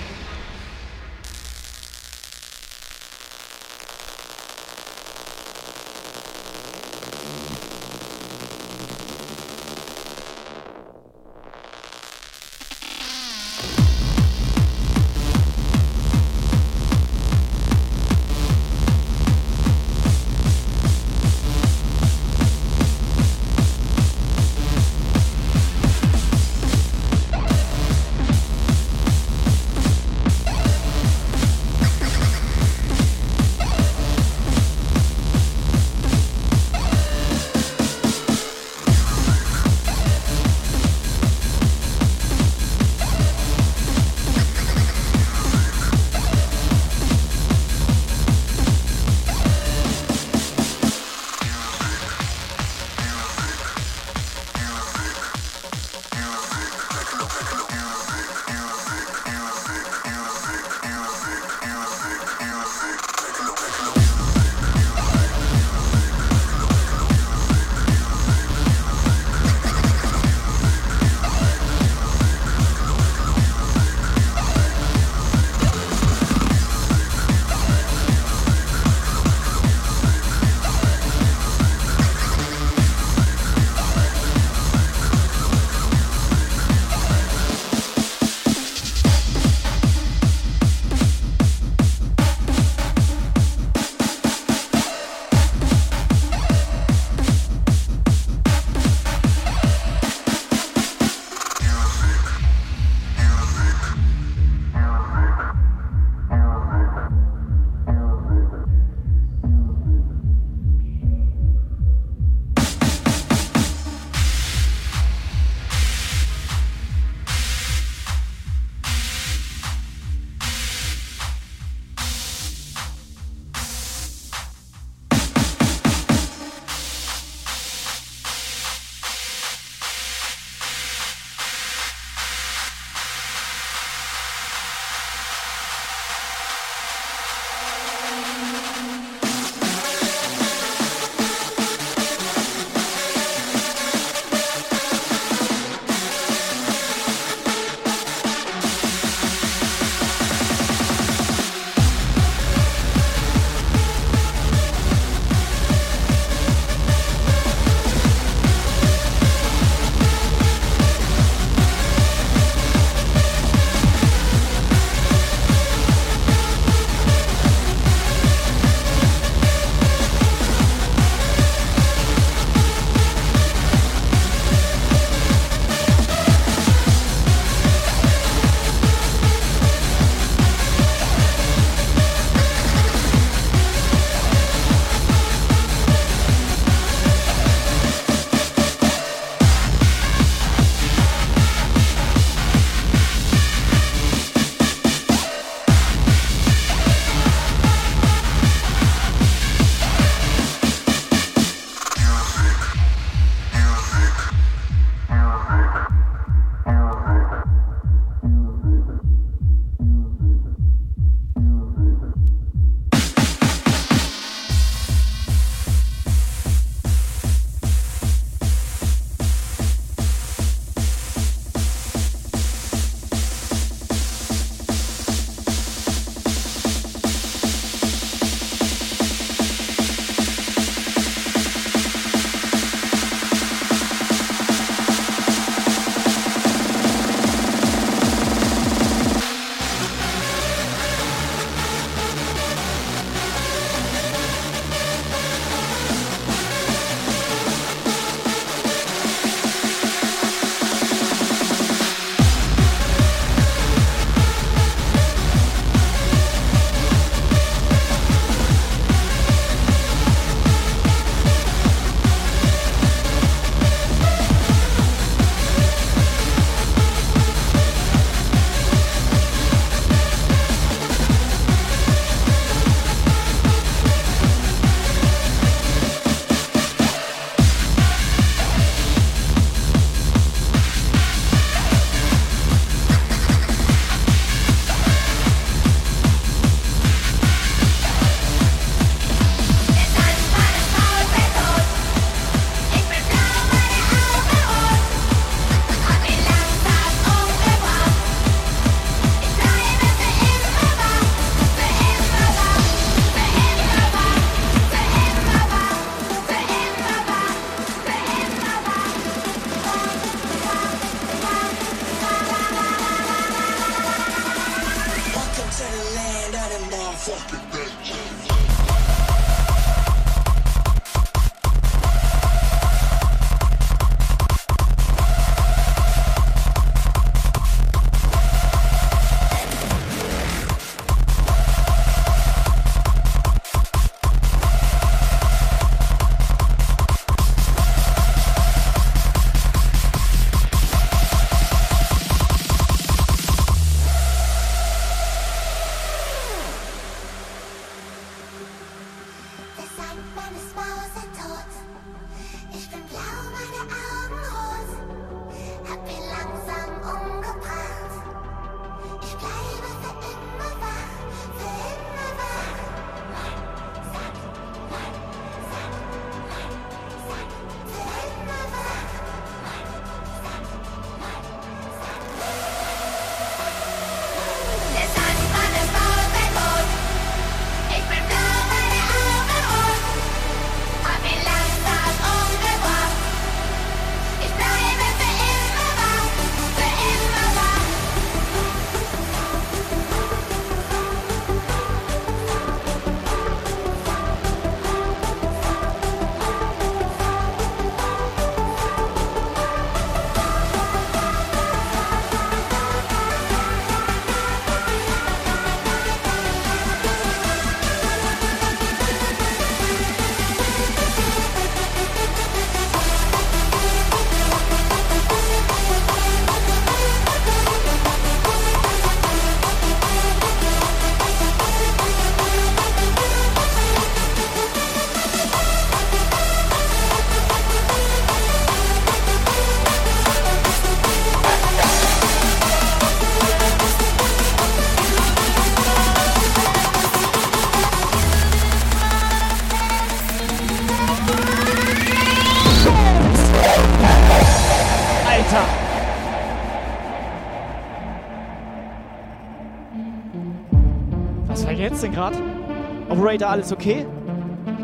Alles 453.38 453.52
okay? 453.52 453.86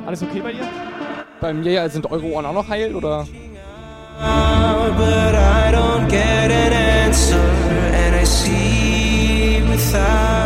Alles 0.04 0.22
okay 0.22 0.40
bei 0.40 0.52
dir? 0.52 0.66
Bei 1.40 1.52
mir 1.52 1.88
sind 1.88 2.10
Euro-Ohren 2.10 2.46
auch 2.46 2.54
noch 2.54 2.68
heil, 2.68 2.94
oder? 2.94 3.26
but 4.96 5.34
I 5.34 5.70
don't 5.72 6.08
get 6.08 6.50
an 6.50 6.72
answer, 6.72 7.36
and 7.36 8.14
I 8.14 8.24
see 8.24 9.60
without 9.68 10.43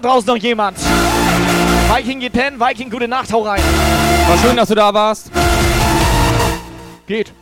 da 0.00 0.08
draußen 0.08 0.26
noch 0.26 0.36
jemand? 0.36 0.78
Viking 1.94 2.20
geht 2.20 2.32
pennen, 2.32 2.60
Viking, 2.60 2.90
gute 2.90 3.08
Nacht, 3.08 3.32
hau 3.32 3.42
rein. 3.42 3.62
War 4.28 4.38
schön, 4.38 4.56
dass 4.56 4.68
du 4.68 4.74
da 4.74 4.92
warst. 4.92 5.30
Geht. 7.06 7.32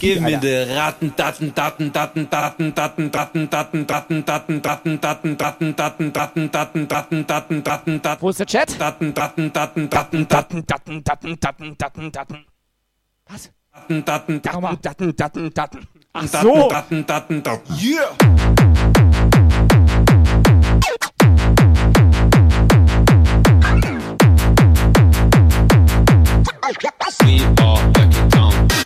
Beat, 0.00 0.20
me 0.20 0.34
Alter. 0.34 0.40
the 0.40 0.74
Ratten, 0.74 1.14
Datten, 1.16 1.54
Datten, 1.54 1.92
Datten, 1.92 2.28
Datten, 2.28 2.72
Datten, 2.74 3.10
Datten, 3.10 3.50
Datten, 3.50 3.86
Datten, 3.86 3.86
Datten, 3.86 4.60
Datten, 4.62 4.96
Datten, 4.96 4.96
Datten, 4.96 5.36
Datten, 5.36 6.12
Datten, 6.12 6.52
Datten, 6.52 6.88
Datten, 6.88 7.26
Datten, 7.26 7.62
Datten, 7.62 8.02
Datten. 8.02 8.22
Wo 8.22 8.30
ist 8.30 8.40
der 8.40 8.46
Chat? 8.46 8.80
Datten, 8.80 9.14
Datten, 9.14 9.52
Datten, 9.52 9.88
Datten, 9.88 10.28
Datten, 10.28 10.66
Datten, 10.66 11.04
Datten, 11.04 11.40
Datten, 11.40 11.76
Datten, 11.78 12.12
Datten. 12.12 12.46
Was? 13.28 13.50
Datten, 13.72 14.04
Datten, 14.04 14.42
Datten, 14.42 14.80
Datten, 14.82 15.16
Datten, 15.16 15.54
Datten. 15.54 15.88
Ach 16.12 16.26
Datten, 16.26 16.42
so. 16.42 16.68
Datten, 16.68 17.06
Datten, 17.06 17.42
Datten. 17.42 17.76
Yeah! 17.76 18.16
We 26.66 26.88
are 26.88 26.92
back 26.98 28.10
in 28.12 28.85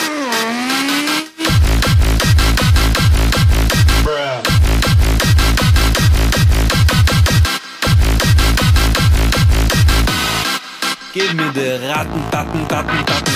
Gib 11.13 11.33
mir 11.33 11.51
die 11.51 11.85
Ratten, 11.87 12.23
Tatten, 12.31 12.65
Tatten, 12.69 13.05
Tatten. 13.05 13.31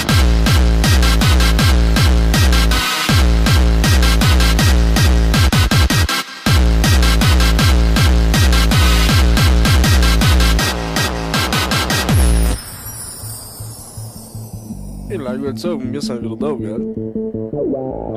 Ich 15.09 15.19
lag 15.19 15.37
mir 15.37 15.57
sagen, 15.57 15.91
wir 15.91 16.01
sind 16.01 16.23
wieder 16.23 16.37
da, 16.37 16.53
gell? 16.53 16.95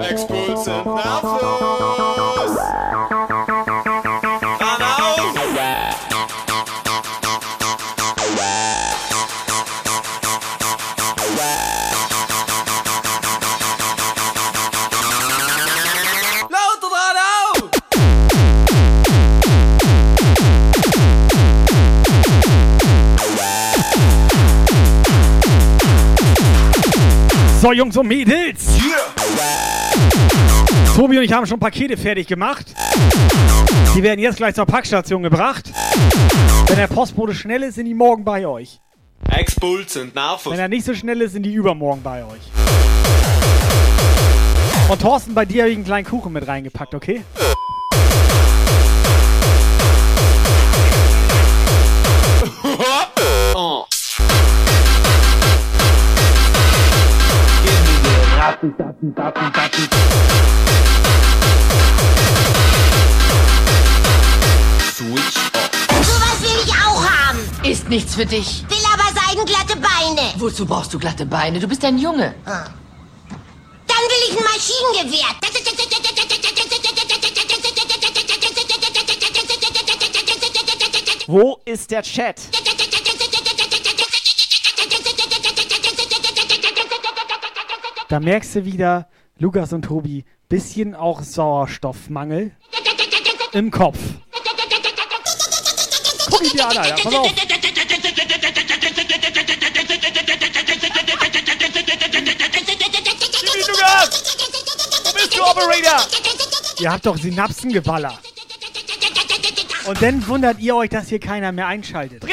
Expulsive 0.08 0.84
Nachwuchs! 0.84 2.58
So, 27.68 27.74
Jungs 27.74 27.98
und 27.98 28.08
Mädels. 28.08 28.64
Tobi 30.97 31.18
und 31.18 31.24
ich 31.24 31.32
haben 31.34 31.44
schon 31.44 31.60
Pakete 31.60 31.98
fertig 31.98 32.26
gemacht. 32.26 32.64
Die 33.94 34.02
werden 34.02 34.20
jetzt 34.20 34.38
gleich 34.38 34.55
zur 34.55 34.64
Packstation 34.64 35.22
gebracht. 35.22 35.70
Wenn 36.66 36.78
der 36.78 36.86
Postbote 36.86 37.34
schnell 37.34 37.62
ist, 37.64 37.74
sind 37.74 37.84
die 37.84 37.92
morgen 37.92 38.24
bei 38.24 38.47
euch. 38.47 38.80
Expulsant 39.30 40.14
Nachwuchs. 40.14 40.50
Wenn 40.50 40.58
er 40.58 40.68
nicht 40.68 40.86
so 40.86 40.94
schnell 40.94 41.20
ist, 41.20 41.32
sind 41.32 41.42
die 41.42 41.52
übermorgen 41.52 42.00
bei 42.02 42.24
euch. 42.24 42.40
Und 44.88 45.02
Thorsten, 45.02 45.34
bei 45.34 45.44
dir 45.44 45.64
habe 45.64 45.70
ich 45.70 45.76
einen 45.76 45.84
kleinen 45.84 46.06
Kuchen 46.06 46.32
mit 46.32 46.48
reingepackt, 46.48 46.94
okay? 46.94 47.22
Ratten, 58.60 58.76
Tatten, 58.76 59.14
Tatten, 59.14 59.52
Tatten. 59.52 59.88
Switch 64.92 65.34
Sowas 66.02 66.40
will 66.40 66.64
ich 66.64 66.72
auch 66.72 67.04
haben. 67.08 67.38
Ist 67.62 67.88
nichts 67.88 68.16
für 68.16 68.26
dich. 68.26 68.64
Will 68.68 68.78
aber 68.92 69.20
seidenglatte 69.20 69.76
Beine. 69.76 70.32
Wozu 70.38 70.66
brauchst 70.66 70.92
du 70.92 70.98
glatte 70.98 71.24
Beine? 71.24 71.60
Du 71.60 71.68
bist 71.68 71.84
ein 71.84 71.98
Junge. 71.98 72.34
Dann 72.44 72.66
will 73.86 74.22
ich 74.28 74.36
ein 74.36 74.42
Maschinengewehr. 74.42 75.28
Wo 81.28 81.60
ist 81.64 81.90
der 81.92 82.02
Chat? 82.02 82.40
Da 88.08 88.20
merkst 88.20 88.54
du 88.54 88.64
wieder, 88.64 89.06
Lukas 89.38 89.74
und 89.74 89.82
Tobi, 89.82 90.24
bisschen 90.48 90.94
auch 90.94 91.22
Sauerstoffmangel 91.22 92.52
im 93.52 93.70
Kopf. 93.70 93.98
Guck 96.30 96.42
ihn 96.42 96.50
dir 96.52 96.68
an, 96.68 96.78
Alter, 96.78 96.94
pass 97.02 97.14
auf. 97.14 97.30
Wo 105.04 105.12
bist 105.12 105.36
du, 105.36 105.42
Operator? 105.42 106.00
Ihr 106.80 106.90
habt 106.90 107.04
doch 107.04 107.18
Synapsen 107.18 107.72
geballert. 107.72 108.18
Und 109.84 110.00
dann 110.00 110.26
wundert 110.26 110.58
ihr 110.60 110.76
euch, 110.76 110.88
dass 110.88 111.08
hier 111.08 111.20
keiner 111.20 111.52
mehr 111.52 111.66
einschaltet. 111.66 112.22
So, 112.22 112.28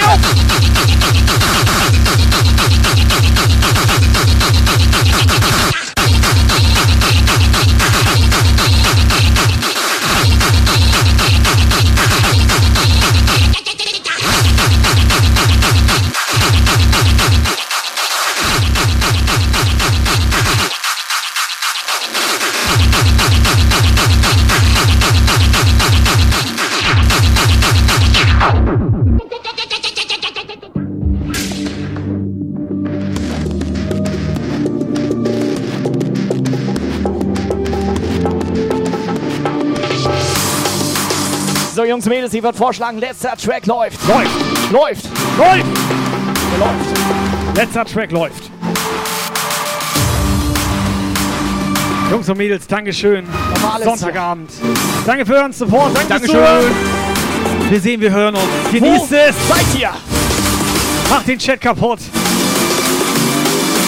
Thank 4.48 4.60
you. 7.00 7.05
Jungs 41.96 42.08
und 42.08 42.12
Mädels, 42.12 42.34
ich 42.34 42.44
würde 42.44 42.58
vorschlagen, 42.58 42.98
letzter 42.98 43.38
Track 43.38 43.66
läuft. 43.68 44.06
Läuft! 44.06 44.30
Läuft! 44.70 45.06
Läuft! 45.38 45.66
Der 46.52 46.60
läuft. 46.60 47.56
Letzter 47.58 47.86
Track 47.86 48.12
läuft. 48.12 48.52
Jungs 52.12 52.28
und 52.28 52.38
Mädels, 52.38 52.68
Dankeschön. 52.68 53.26
Sonntagabend. 53.82 54.52
Danke 55.06 55.26
für 55.26 55.36
euren 55.36 55.54
Support. 55.54 55.96
Danke 55.96 56.10
Dankeschön. 56.10 56.36
Zuhören. 56.36 56.76
Wir 57.70 57.80
sehen, 57.80 58.02
wir 58.02 58.12
hören 58.12 58.36
uns. 58.36 58.44
Genießt 58.74 59.12
Wo 59.12 59.16
es. 59.16 59.36
Seid 59.48 59.80
ihr? 59.80 59.92
Macht 61.10 61.30
den 61.30 61.40
Chat 61.40 61.62
kaputt. 61.62 62.00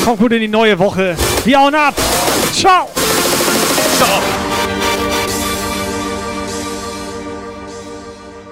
Kommt 0.05 0.19
gut 0.19 0.31
in 0.31 0.39
die 0.39 0.47
neue 0.47 0.79
Woche. 0.79 1.17
Wir 1.43 1.59
hauen 1.59 1.75
ab. 1.75 1.93
Ciao. 2.53 2.87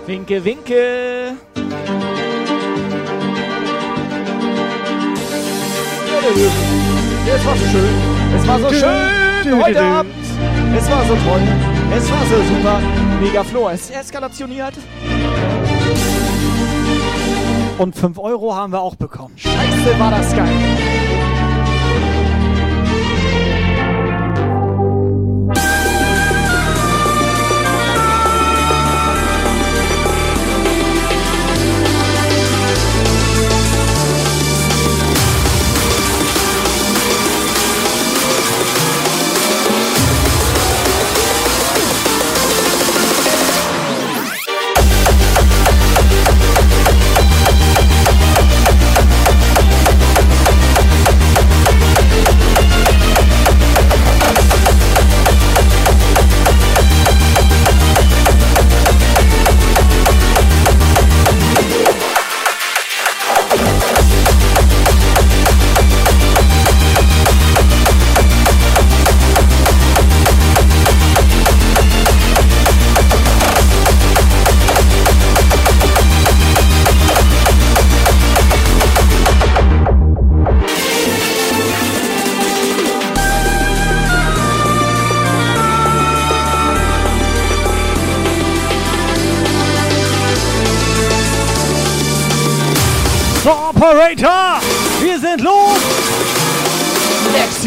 Winke, 0.07 0.43
winke. 0.45 1.33
Es 7.27 7.45
war 7.45 7.55
so 7.55 7.65
schön. 7.65 7.95
Es 8.35 8.47
war 8.47 8.59
so 8.59 8.69
schön 8.69 9.63
heute 9.63 9.81
Abend. 9.81 10.13
Es 10.77 10.91
war 10.91 11.03
so 11.05 11.15
toll. 11.15 11.41
Es 11.97 12.11
war 12.11 12.25
so 12.25 12.35
super. 12.35 12.79
Mega 13.19 13.43
Flo. 13.43 13.69
Es 13.69 13.89
eskalationiert. 13.89 14.75
Und 17.79 17.95
5 17.95 18.19
Euro 18.19 18.55
haben 18.55 18.73
wir 18.73 18.81
auch 18.81 18.95
bekommen. 18.95 19.33
Scheiße, 19.37 19.99
war 19.99 20.11
das 20.11 20.35
geil. 20.35 20.53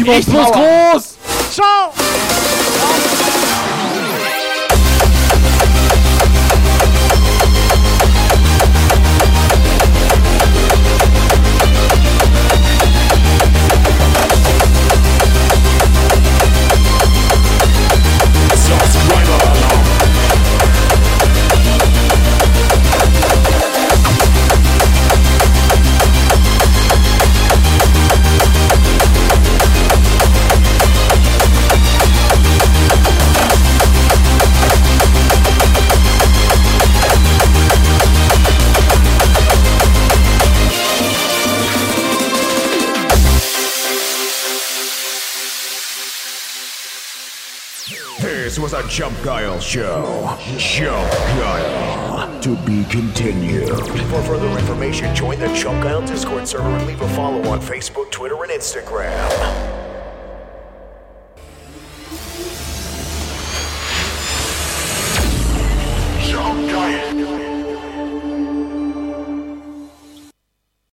Echt, 0.09 0.33
was 0.33 0.51
groß! 0.51 0.68